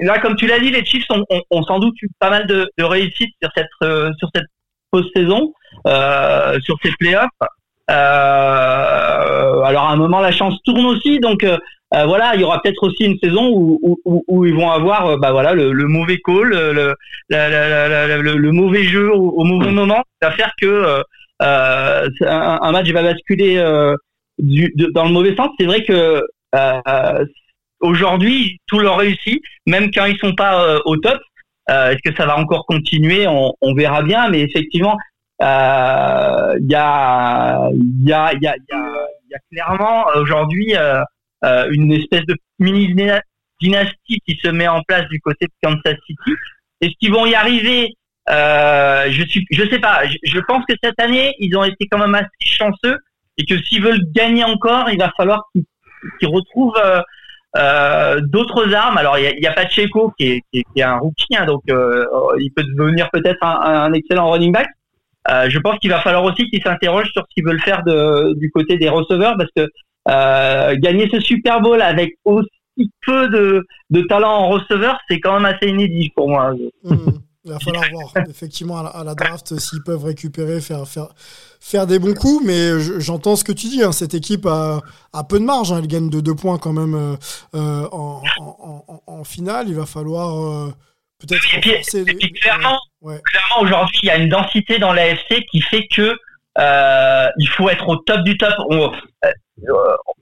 là, 0.00 0.18
comme 0.20 0.36
tu 0.36 0.46
l'as 0.46 0.60
dit, 0.60 0.70
les 0.70 0.84
Chiefs 0.84 1.04
ont, 1.10 1.62
sans 1.64 1.78
doute 1.78 1.94
eu 2.00 2.08
pas 2.18 2.30
mal 2.30 2.46
de, 2.46 2.70
de 2.78 2.84
réussite 2.84 3.34
sur 3.42 3.50
cette 3.54 4.14
sur 4.18 4.28
cette 4.34 4.46
post-saison, 4.90 5.52
sur 6.64 6.76
ces 6.82 6.92
playoffs. 6.98 7.28
Euh, 7.90 9.62
alors 9.62 9.84
à 9.84 9.92
un 9.92 9.96
moment, 9.96 10.20
la 10.20 10.32
chance 10.32 10.54
tourne 10.64 10.86
aussi, 10.86 11.18
donc 11.18 11.44
euh, 11.44 11.58
euh 11.94 12.06
voilà, 12.06 12.34
il 12.34 12.40
y 12.40 12.44
aura 12.44 12.62
peut-être 12.62 12.82
aussi 12.84 13.04
une 13.04 13.18
saison 13.18 13.48
où, 13.52 13.98
où, 14.04 14.24
où, 14.28 14.46
ils 14.46 14.54
vont 14.54 14.70
avoir, 14.70 15.18
bah 15.18 15.32
voilà, 15.32 15.54
le, 15.54 15.72
le 15.72 15.86
mauvais 15.86 16.18
call, 16.24 16.50
le, 16.50 16.94
le, 17.30 18.36
le, 18.36 18.52
mauvais 18.52 18.84
jeu 18.84 19.12
au, 19.12 19.44
mauvais 19.44 19.72
moment, 19.72 20.04
ça 20.22 20.30
va 20.30 20.36
faire 20.36 20.52
que 20.60 21.02
un, 21.40 22.58
un, 22.62 22.72
match 22.72 22.88
va 22.90 23.02
basculer 23.02 23.60
du, 24.38 24.72
dans 24.94 25.04
le 25.04 25.12
mauvais 25.12 25.34
sens. 25.34 25.48
C'est 25.58 25.66
vrai 25.66 25.82
que 25.84 26.22
aujourd'hui, 27.80 28.60
tout 28.66 28.78
leur 28.78 28.98
réussit, 28.98 29.42
même 29.66 29.90
quand 29.90 30.04
ils 30.04 30.18
sont 30.18 30.34
pas 30.34 30.64
euh, 30.64 30.78
au 30.84 30.96
top. 30.96 31.20
Euh, 31.70 31.90
est-ce 31.90 32.10
que 32.10 32.16
ça 32.16 32.26
va 32.26 32.36
encore 32.38 32.66
continuer? 32.66 33.26
On, 33.26 33.52
on, 33.60 33.74
verra 33.74 34.02
bien, 34.02 34.28
mais 34.28 34.40
effectivement, 34.40 34.96
il 35.40 35.46
euh, 35.46 36.58
y, 36.60 36.74
a, 36.74 37.70
y, 37.72 38.12
a, 38.12 38.32
y, 38.34 38.46
a, 38.46 38.54
y 38.68 39.34
a 39.34 39.38
clairement 39.50 40.06
aujourd'hui 40.16 40.74
une 41.70 41.92
espèce 41.92 42.26
de 42.26 42.36
mini 42.58 42.94
dynastie 43.60 44.20
qui 44.26 44.38
se 44.42 44.48
met 44.48 44.68
en 44.68 44.82
place 44.82 45.08
du 45.08 45.20
côté 45.20 45.46
de 45.46 45.52
Kansas 45.62 45.98
City. 46.06 46.32
Est-ce 46.80 46.92
qu'ils 47.00 47.12
vont 47.12 47.26
y 47.26 47.34
arriver? 47.34 47.94
Euh, 48.28 49.10
Je 49.10 49.24
suis, 49.24 49.46
je 49.50 49.68
sais 49.68 49.78
pas. 49.78 50.06
Je, 50.06 50.16
je, 50.22 50.38
pense 50.40 50.64
que 50.66 50.74
cette 50.82 50.98
année, 51.00 51.34
ils 51.38 51.56
ont 51.56 51.64
été 51.64 51.86
quand 51.90 51.98
même 51.98 52.14
assez 52.14 52.28
chanceux 52.40 52.98
et 53.38 53.44
que 53.44 53.58
s'ils 53.62 53.82
veulent 53.82 54.04
gagner 54.12 54.44
encore, 54.44 54.90
il 54.90 54.98
va 54.98 55.10
falloir 55.16 55.48
qu'ils 55.52 55.64
qu'ils 56.18 56.28
retrouvent 56.28 56.76
euh, 57.56 58.20
d'autres 58.20 58.72
armes, 58.74 58.96
alors 58.96 59.18
il 59.18 59.40
y 59.40 59.46
a, 59.46 59.50
a, 59.50 59.54
Pacheco 59.54 60.12
qui 60.16 60.28
est, 60.28 60.42
qui, 60.52 60.64
est, 60.76 60.82
un 60.82 60.98
rookie, 60.98 61.36
hein, 61.36 61.46
donc 61.46 61.62
euh, 61.68 62.06
il 62.38 62.52
peut 62.52 62.62
devenir 62.62 63.10
peut-être 63.10 63.42
un, 63.42 63.60
un, 63.60 63.92
excellent 63.92 64.30
running 64.30 64.52
back. 64.52 64.68
Euh, 65.28 65.50
je 65.50 65.58
pense 65.58 65.78
qu'il 65.78 65.90
va 65.90 66.00
falloir 66.00 66.24
aussi 66.24 66.48
qu'il 66.48 66.62
s'interroge 66.62 67.10
sur 67.12 67.22
ce 67.22 67.34
qu'il 67.34 67.44
veut 67.44 67.58
faire 67.58 67.82
du 68.34 68.50
côté 68.50 68.78
des 68.78 68.88
receveurs, 68.88 69.36
parce 69.36 69.50
que 69.54 69.68
euh, 70.08 70.76
gagner 70.78 71.08
ce 71.10 71.20
Super 71.20 71.60
Bowl 71.60 71.82
avec 71.82 72.16
aussi 72.24 72.48
peu 73.06 73.28
de, 73.28 74.02
talent 74.08 74.30
en 74.30 74.48
receveur, 74.48 74.98
c'est 75.08 75.20
quand 75.20 75.34
même 75.34 75.44
assez 75.44 75.68
inédit 75.68 76.10
pour 76.14 76.28
moi. 76.28 76.54
Mmh. 76.84 76.96
Il 77.44 77.52
va 77.52 77.58
falloir 77.58 77.84
voir, 77.90 78.26
effectivement, 78.28 78.78
à 78.86 79.02
la, 79.02 79.14
draft, 79.14 79.58
s'ils 79.58 79.82
peuvent 79.82 80.04
récupérer, 80.04 80.60
faire, 80.60 80.86
faire, 80.86 81.08
faire 81.58 81.86
des 81.86 81.98
bons 81.98 82.14
coups. 82.14 82.44
Mais 82.44 82.78
j'entends 83.00 83.34
ce 83.34 83.44
que 83.44 83.52
tu 83.52 83.68
dis. 83.68 83.82
Hein. 83.82 83.92
Cette 83.92 84.12
équipe 84.12 84.44
a, 84.44 84.82
peu 85.26 85.38
de 85.38 85.44
marge. 85.44 85.72
Hein. 85.72 85.78
Elle 85.78 85.86
gagne 85.86 86.10
de 86.10 86.20
deux 86.20 86.34
points 86.34 86.58
quand 86.58 86.74
même 86.74 87.16
euh, 87.54 87.88
en, 87.92 89.24
finale. 89.24 89.68
Il 89.68 89.74
va 89.74 89.86
falloir 89.86 90.74
peut-être. 91.20 91.54
Et 91.54 92.14
puis, 92.14 92.32
clairement, 92.32 92.78
clairement 93.02 93.60
aujourd'hui, 93.60 93.98
il 94.02 94.06
y 94.06 94.10
a 94.10 94.16
une 94.16 94.28
densité 94.28 94.78
dans 94.78 94.92
l'AFC 94.92 95.44
qui 95.50 95.60
fait 95.60 95.86
que 95.88 96.16
il 96.58 97.48
faut 97.48 97.68
être 97.68 97.88
au 97.88 97.96
top 97.96 98.22
du 98.22 98.36
top. 98.36 98.54
On, 98.68 98.92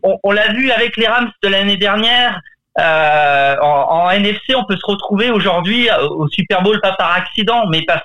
on, 0.03 0.19
on 0.23 0.31
l'a 0.31 0.53
vu 0.53 0.71
avec 0.71 0.97
les 0.97 1.07
Rams 1.07 1.31
de 1.43 1.49
l'année 1.49 1.77
dernière. 1.77 2.41
Euh, 2.79 3.57
en, 3.61 4.11
NFC, 4.11 4.55
on 4.55 4.65
peut 4.65 4.77
se 4.77 4.87
retrouver 4.87 5.31
aujourd'hui 5.31 5.91
euh, 5.91 6.09
au 6.09 6.29
Super 6.29 6.63
Bowl 6.63 6.81
pas 6.81 6.93
par 6.93 7.13
accident, 7.13 7.67
mais 7.69 7.83
parce 7.83 8.03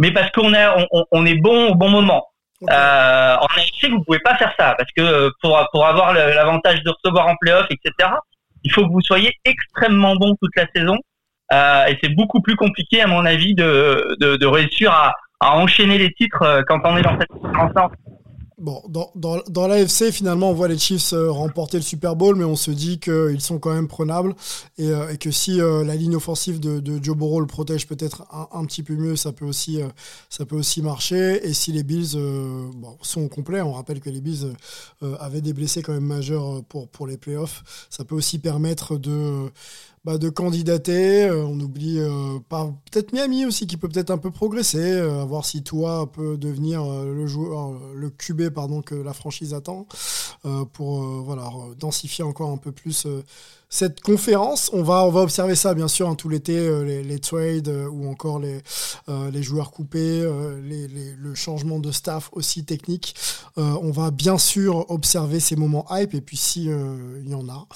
mais 0.00 0.10
parce 0.10 0.30
qu'on 0.32 0.54
est 0.54 0.66
on, 0.90 1.04
on, 1.12 1.26
est 1.26 1.36
bon 1.36 1.70
au 1.70 1.74
bon 1.74 1.88
moment. 1.88 2.26
Euh, 2.68 3.36
en 3.36 3.46
NFC, 3.56 3.88
vous 3.88 4.02
pouvez 4.02 4.18
pas 4.18 4.36
faire 4.36 4.52
ça 4.58 4.74
parce 4.76 4.90
que 4.96 5.30
pour 5.40 5.64
pour 5.72 5.86
avoir 5.86 6.14
l'avantage 6.14 6.82
de 6.82 6.90
recevoir 6.90 7.28
en 7.28 7.36
playoff, 7.36 7.66
etc. 7.70 8.10
Il 8.64 8.72
faut 8.72 8.84
que 8.86 8.92
vous 8.92 9.02
soyez 9.02 9.32
extrêmement 9.44 10.16
bon 10.16 10.34
toute 10.42 10.56
la 10.56 10.66
saison. 10.74 10.96
Euh, 11.52 11.86
et 11.86 11.98
c'est 12.02 12.14
beaucoup 12.14 12.40
plus 12.40 12.56
compliqué, 12.56 13.00
à 13.00 13.06
mon 13.06 13.24
avis, 13.24 13.54
de, 13.54 14.46
réussir 14.46 14.92
à, 14.92 15.14
enchaîner 15.40 15.98
les 15.98 16.12
titres 16.12 16.42
euh, 16.42 16.62
quand 16.66 16.80
on 16.84 16.96
est 16.96 17.02
dans 17.02 17.16
cette 17.18 17.30
circonstance. 17.30 17.92
Bon, 18.58 18.82
dans, 18.88 19.68
l'AFC, 19.68 20.10
finalement, 20.10 20.50
on 20.50 20.52
voit 20.52 20.66
les 20.66 20.78
Chiefs 20.78 21.12
euh, 21.12 21.30
remporter 21.30 21.76
le 21.76 21.84
Super 21.84 22.16
Bowl, 22.16 22.34
mais 22.34 22.44
on 22.44 22.56
se 22.56 22.72
dit 22.72 22.98
qu'ils 22.98 23.40
sont 23.40 23.60
quand 23.60 23.72
même 23.72 23.86
prenables 23.86 24.34
et, 24.78 24.90
que 25.20 25.30
si 25.30 25.58
la 25.58 25.94
ligne 25.94 26.16
offensive 26.16 26.58
de, 26.58 26.80
de, 26.80 26.98
Joe 27.00 27.16
Burrow 27.16 27.38
le 27.38 27.46
protège 27.46 27.86
peut-être 27.86 28.24
un, 28.52 28.64
petit 28.64 28.82
peu 28.82 28.94
mieux, 28.94 29.14
ça 29.14 29.30
peut 29.30 29.44
aussi, 29.44 29.78
ça 30.28 30.44
peut 30.44 30.56
aussi 30.56 30.82
marcher. 30.82 31.46
Et 31.46 31.52
si 31.52 31.70
les 31.70 31.84
Bills 31.84 32.18
sont 33.00 33.28
complets, 33.28 33.60
on 33.60 33.74
rappelle 33.74 34.00
que 34.00 34.10
les 34.10 34.20
Bills 34.20 34.52
avaient 35.20 35.40
des 35.40 35.52
blessés 35.52 35.82
quand 35.82 35.92
même 35.92 36.06
majeurs 36.06 36.64
pour, 36.68 36.88
pour 36.88 37.06
les 37.06 37.16
playoffs, 37.16 37.86
ça 37.90 38.04
peut 38.04 38.16
aussi 38.16 38.40
permettre 38.40 38.98
de 38.98 39.52
bah, 40.04 40.18
de 40.18 40.28
candidater. 40.28 41.24
Euh, 41.24 41.44
on 41.44 41.58
oublie 41.60 41.98
euh, 41.98 42.38
peut-être 42.48 43.12
Miami 43.12 43.46
aussi 43.46 43.66
qui 43.66 43.76
peut 43.76 43.88
peut-être 43.88 44.10
un 44.10 44.18
peu 44.18 44.30
progresser, 44.30 44.78
euh, 44.78 45.22
à 45.22 45.24
voir 45.24 45.44
si 45.44 45.62
toi 45.62 46.10
peut 46.10 46.36
devenir 46.36 46.84
le 46.84 47.26
joueur, 47.26 47.72
le 47.94 48.10
QB 48.10 48.50
pardon 48.50 48.82
que 48.82 48.94
la 48.94 49.12
franchise 49.12 49.54
attend 49.54 49.86
pour 50.72 51.02
voilà 51.22 51.50
densifier 51.78 52.24
encore 52.24 52.50
un 52.50 52.56
peu 52.56 52.72
plus 52.72 53.06
cette 53.68 54.00
conférence. 54.00 54.70
On 54.72 54.82
va, 54.82 55.04
on 55.04 55.10
va 55.10 55.20
observer 55.20 55.54
ça, 55.54 55.74
bien 55.74 55.88
sûr, 55.88 56.08
hein, 56.08 56.14
tout 56.14 56.28
l'été, 56.28 56.58
euh, 56.58 56.84
les, 56.84 57.02
les, 57.02 57.18
trades 57.18 57.68
euh, 57.68 57.88
ou 57.88 58.08
encore 58.08 58.38
les, 58.38 58.60
euh, 59.08 59.30
les 59.30 59.42
joueurs 59.42 59.70
coupés, 59.70 60.26
les, 60.62 60.88
les, 60.88 61.14
le 61.16 61.34
changement 61.34 61.78
de 61.78 61.92
staff 61.92 62.30
aussi 62.32 62.64
technique. 62.64 63.14
on 63.56 63.90
va 63.90 64.10
bien 64.10 64.38
sûr 64.38 64.90
observer 64.90 65.40
ces 65.40 65.56
moments 65.56 65.86
hype 65.90 66.14
et 66.14 66.20
puis 66.20 66.36
si 66.36 66.64
il 66.66 67.28
y 67.28 67.34
en 67.34 67.48
a 67.48 67.66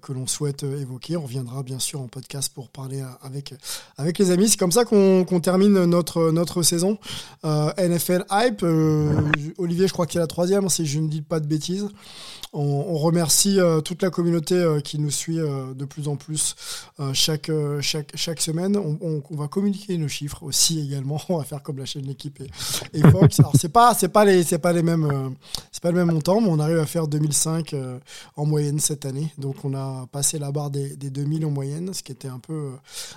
que 0.00 0.12
l'on 0.12 0.26
souhaite 0.26 0.62
évoquer, 0.62 1.16
on 1.16 1.22
reviendra 1.22 1.62
bien 1.62 1.78
sûr 1.78 2.00
en 2.00 2.08
podcast 2.08 2.52
pour 2.52 2.68
parler 2.68 3.02
avec, 3.22 3.54
avec 3.98 4.18
les 4.18 4.30
amis. 4.30 4.48
C'est 4.48 4.56
comme 4.56 4.72
ça 4.72 4.84
qu'on 4.84 5.40
termine 5.40 5.84
notre, 5.84 6.30
notre 6.30 6.62
saison. 6.62 6.98
NFL 7.44 8.24
hype. 8.30 8.64
Olivier, 9.58 9.88
je 9.88 9.92
crois 9.92 10.06
qu'il 10.06 10.18
est 10.18 10.22
la 10.22 10.26
troisième, 10.26 10.68
si 10.68 10.86
je 10.86 10.98
ne 10.98 11.08
dis 11.08 11.22
pas 11.22 11.40
de 11.40 11.46
bêtises. 11.46 11.88
On, 12.52 12.60
on 12.62 12.98
remercie 12.98 13.58
toute 13.84 14.02
la 14.02 14.10
communauté 14.10 14.64
qui 14.84 14.98
nous 14.98 15.10
suit 15.10 15.40
euh, 15.46 15.74
de 15.74 15.84
plus 15.84 16.08
en 16.08 16.16
plus 16.16 16.54
euh, 17.00 17.12
chaque, 17.12 17.48
euh, 17.48 17.80
chaque, 17.80 18.12
chaque 18.14 18.40
semaine. 18.40 18.76
On, 18.76 19.22
va 19.30 19.48
communiquer 19.48 19.98
nos 19.98 20.08
chiffres 20.08 20.42
aussi 20.42 20.80
également. 20.80 21.20
On 21.28 21.38
va 21.38 21.44
faire 21.44 21.62
comme 21.62 21.78
la 21.78 21.84
chaîne 21.84 22.06
L'équipe 22.06 22.42
et, 22.92 23.00
Fox. 23.10 23.38
Alors, 23.40 23.52
c'est 23.58 23.68
pas, 23.68 23.94
c'est 23.94 24.08
pas 24.08 24.24
les, 24.24 24.42
c'est 24.44 24.58
pas 24.58 24.72
les 24.72 24.82
mêmes, 24.82 25.34
c'est 25.72 25.82
pas 25.82 25.90
le 25.90 25.98
même 25.98 26.14
montant, 26.14 26.40
mais 26.40 26.48
on 26.48 26.58
arrive 26.58 26.78
à 26.78 26.86
faire 26.86 27.08
2005 27.08 27.74
en 28.36 28.46
moyenne 28.46 28.78
cette 28.78 29.04
année. 29.04 29.32
Donc, 29.38 29.64
on 29.64 29.74
a 29.74 30.06
passé 30.12 30.38
la 30.38 30.52
barre 30.52 30.70
des, 30.70 30.96
des 30.96 31.10
2000 31.10 31.44
en 31.46 31.50
moyenne, 31.50 31.92
ce 31.92 32.02
qui 32.02 32.12
était 32.12 32.28
un 32.28 32.38
peu, 32.38 32.70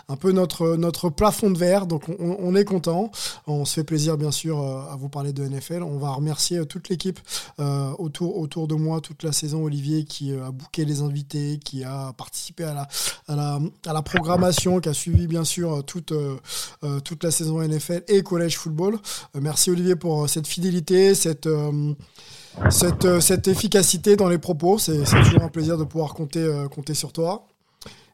un 0.08 0.16
peu 0.16 0.32
notre, 0.32 0.76
notre 0.76 1.10
plafond 1.10 1.52
de 1.52 1.58
verre. 1.58 1.86
Donc, 1.86 2.04
on, 2.20 2.56
est 2.56 2.66
content. 2.66 3.12
On 3.48 3.66
se 3.66 3.76
fait 3.76 3.84
plaisir, 3.84 4.18
bien 4.18 4.32
sûr, 4.32 4.60
à 4.60 4.96
vous 4.98 5.10
parler 5.10 5.34
de 5.34 5.44
NFL. 5.48 5.84
On 5.84 5.98
va 5.98 6.12
remercier 6.12 6.66
toute 6.66 6.90
l'équipe 6.90 7.20
autour, 7.58 8.38
autour 8.38 8.68
de 8.68 8.76
moi 8.76 9.02
toute 9.02 9.19
la 9.24 9.32
saison. 9.32 9.64
Olivier 9.64 10.04
qui 10.04 10.34
a 10.34 10.52
booké 10.52 10.86
les 10.86 11.02
invités, 11.02 11.60
qui 11.64 11.84
a 11.84 12.14
participé 12.14 12.64
à 12.64 12.88
la, 13.28 14.02
programmation, 14.02 14.80
qui 14.80 14.90
a 14.90 14.94
suivi 14.94 15.28
bien 15.28 15.44
sûr 15.44 15.84
toute, 15.86 16.12
euh, 16.12 16.38
euh, 16.84 17.00
toute 17.00 17.24
la 17.24 17.32
saison 17.32 17.62
NFL 17.62 18.04
et 18.08 18.22
collège 18.24 18.58
football. 18.58 18.96
Euh, 19.36 19.40
merci 19.42 19.70
Olivier 19.72 19.96
pour 19.96 20.30
cette 20.30 20.48
fidélité, 20.48 21.16
cette... 21.16 21.48
Efficacité 23.48 24.16
dans 24.16 24.28
les 24.28 24.38
propos. 24.38 24.78
C'est 24.78 25.04
toujours 25.04 25.44
un 25.44 25.50
plaisir 25.50 25.78
de 25.78 25.84
pouvoir 25.84 26.14
compter 26.14 26.94
sur 26.94 27.14
toi. 27.14 27.48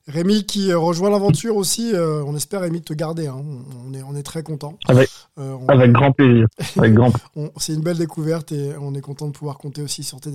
Rémi 0.08 0.44
qui 0.46 0.72
euh, 0.72 0.78
rejoint 0.78 1.10
l'aventure 1.10 1.58
aussi. 1.58 1.92
Euh, 1.94 2.24
on 2.28 2.36
espère, 2.36 2.62
Rémi, 2.62 2.82
te 2.82 2.94
garder. 2.94 3.26
Hein. 3.26 3.42
On, 3.88 3.94
est, 3.96 4.04
on 4.04 4.16
est 4.16 4.22
très 4.22 4.44
content. 4.44 4.78
Avec, 4.88 5.10
euh, 5.40 5.58
avec 5.68 5.92
grand 5.94 6.12
plaisir. 6.12 6.48
Avec 6.78 6.94
grand... 6.94 7.12
C'est 7.58 7.74
une 7.74 7.82
belle 7.82 7.98
découverte 7.98 8.52
et 8.52 8.74
on 8.80 8.94
est 8.94 9.02
content 9.02 9.26
de 9.26 9.32
pouvoir 9.32 9.58
compter 9.58 9.82
aussi 9.82 10.04
sur 10.04 10.22
tes, 10.22 10.30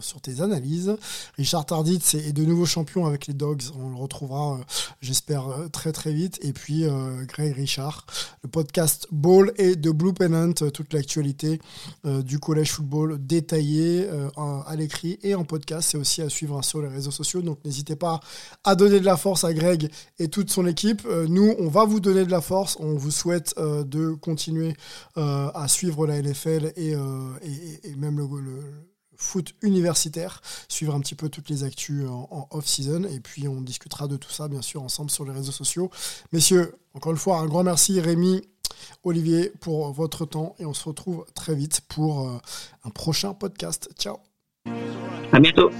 sur 0.00 0.20
tes 0.20 0.40
analyses. 0.42 0.96
Richard 1.36 1.66
Tarditz 1.66 2.14
est 2.14 2.32
de 2.32 2.44
nouveau 2.44 2.66
champion 2.66 3.04
avec 3.04 3.26
les 3.26 3.34
Dogs. 3.34 3.62
On 3.82 3.90
le 3.90 3.96
retrouvera, 3.96 4.60
j'espère, 5.00 5.44
très 5.72 5.90
très 5.90 6.12
vite. 6.12 6.38
Et 6.42 6.52
puis 6.52 6.84
Greg 7.26 7.54
Richard, 7.54 8.06
le 8.44 8.48
podcast 8.48 9.08
Ball 9.10 9.52
et 9.56 9.74
de 9.74 9.90
Blue 9.90 10.12
Pennant, 10.12 10.52
toute 10.52 10.92
l'actualité 10.92 11.60
du 12.04 12.38
collège 12.38 12.72
football 12.72 13.18
détaillée 13.18 14.08
à 14.36 14.76
l'écrit 14.76 15.18
et 15.22 15.34
en 15.34 15.44
podcast. 15.44 15.90
C'est 15.90 15.98
aussi 15.98 16.22
à 16.22 16.28
suivre 16.28 16.62
sur 16.62 16.80
les 16.80 16.88
réseaux 16.88 17.10
sociaux. 17.10 17.42
Donc 17.42 17.58
n'hésitez 17.64 17.96
pas 17.96 18.20
à 18.64 18.74
donner 18.74 18.99
de 19.00 19.04
la 19.06 19.16
force 19.16 19.44
à 19.44 19.52
Greg 19.52 19.90
et 20.18 20.28
toute 20.28 20.50
son 20.50 20.66
équipe. 20.66 21.02
Euh, 21.06 21.26
nous, 21.28 21.54
on 21.58 21.68
va 21.68 21.84
vous 21.84 22.00
donner 22.00 22.24
de 22.24 22.30
la 22.30 22.40
force. 22.40 22.76
On 22.80 22.94
vous 22.94 23.10
souhaite 23.10 23.54
euh, 23.58 23.84
de 23.84 24.10
continuer 24.10 24.74
euh, 25.16 25.50
à 25.54 25.68
suivre 25.68 26.06
la 26.06 26.20
NFL 26.20 26.72
et, 26.76 26.92
et, 26.92 27.94
même 27.96 28.18
le, 28.18 28.60
foot 29.16 29.52
universitaire, 29.60 30.40
suivre 30.68 30.94
un 30.94 31.00
petit 31.00 31.14
peu 31.14 31.28
toutes 31.28 31.50
les 31.50 31.62
actus 31.62 32.06
en, 32.08 32.48
off-season. 32.52 33.04
Et 33.04 33.20
puis, 33.20 33.48
on 33.48 33.60
discutera 33.60 34.08
de 34.08 34.16
tout 34.16 34.30
ça, 34.30 34.48
bien 34.48 34.62
sûr, 34.62 34.82
ensemble 34.82 35.10
sur 35.10 35.26
les 35.26 35.32
réseaux 35.32 35.52
sociaux. 35.52 35.90
Messieurs, 36.32 36.74
encore 36.94 37.12
une 37.12 37.18
fois, 37.18 37.38
un 37.38 37.46
grand 37.46 37.62
merci, 37.62 38.00
Rémi. 38.00 38.42
Olivier, 39.04 39.52
pour 39.60 39.92
votre 39.92 40.24
temps 40.24 40.54
et 40.58 40.64
on 40.64 40.72
se 40.72 40.88
retrouve 40.88 41.26
très 41.34 41.54
vite 41.54 41.82
pour 41.88 42.30
un 42.84 42.90
prochain 42.90 43.34
podcast. 43.34 43.90
Ciao. 43.98 44.16
À 45.32 45.38
bientôt. 45.38 45.70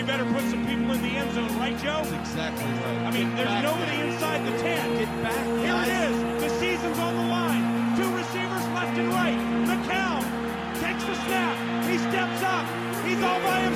we 0.00 0.06
better 0.06 0.24
put 0.32 0.40
some 0.48 0.64
people 0.66 0.90
in 0.92 1.02
the 1.02 1.12
end 1.12 1.30
zone, 1.34 1.58
right, 1.58 1.76
Joe? 1.76 2.00
That's 2.08 2.30
exactly 2.30 2.64
right. 2.64 3.04
I 3.04 3.10
mean, 3.10 3.36
Get 3.36 3.44
there's 3.44 3.62
nobody 3.62 4.00
inside 4.00 4.40
the 4.46 4.56
10. 4.56 4.96
Get 4.96 5.22
back. 5.22 5.44
Here 5.60 5.76
guys. 5.76 5.88
it 5.88 6.08
is. 6.08 6.42
The 6.42 6.48
season's 6.58 6.98
on 6.98 7.16
the 7.16 7.26
line. 7.28 7.64
Two 7.98 8.08
receivers 8.16 8.64
left 8.72 8.96
and 8.96 9.08
right. 9.12 9.36
McCown 9.68 10.24
takes 10.80 11.04
the 11.04 11.14
snap. 11.28 11.84
He 11.84 11.98
steps 11.98 12.42
up. 12.42 12.64
He's 13.04 13.20
all 13.22 13.40
by 13.44 13.60
himself. 13.60 13.69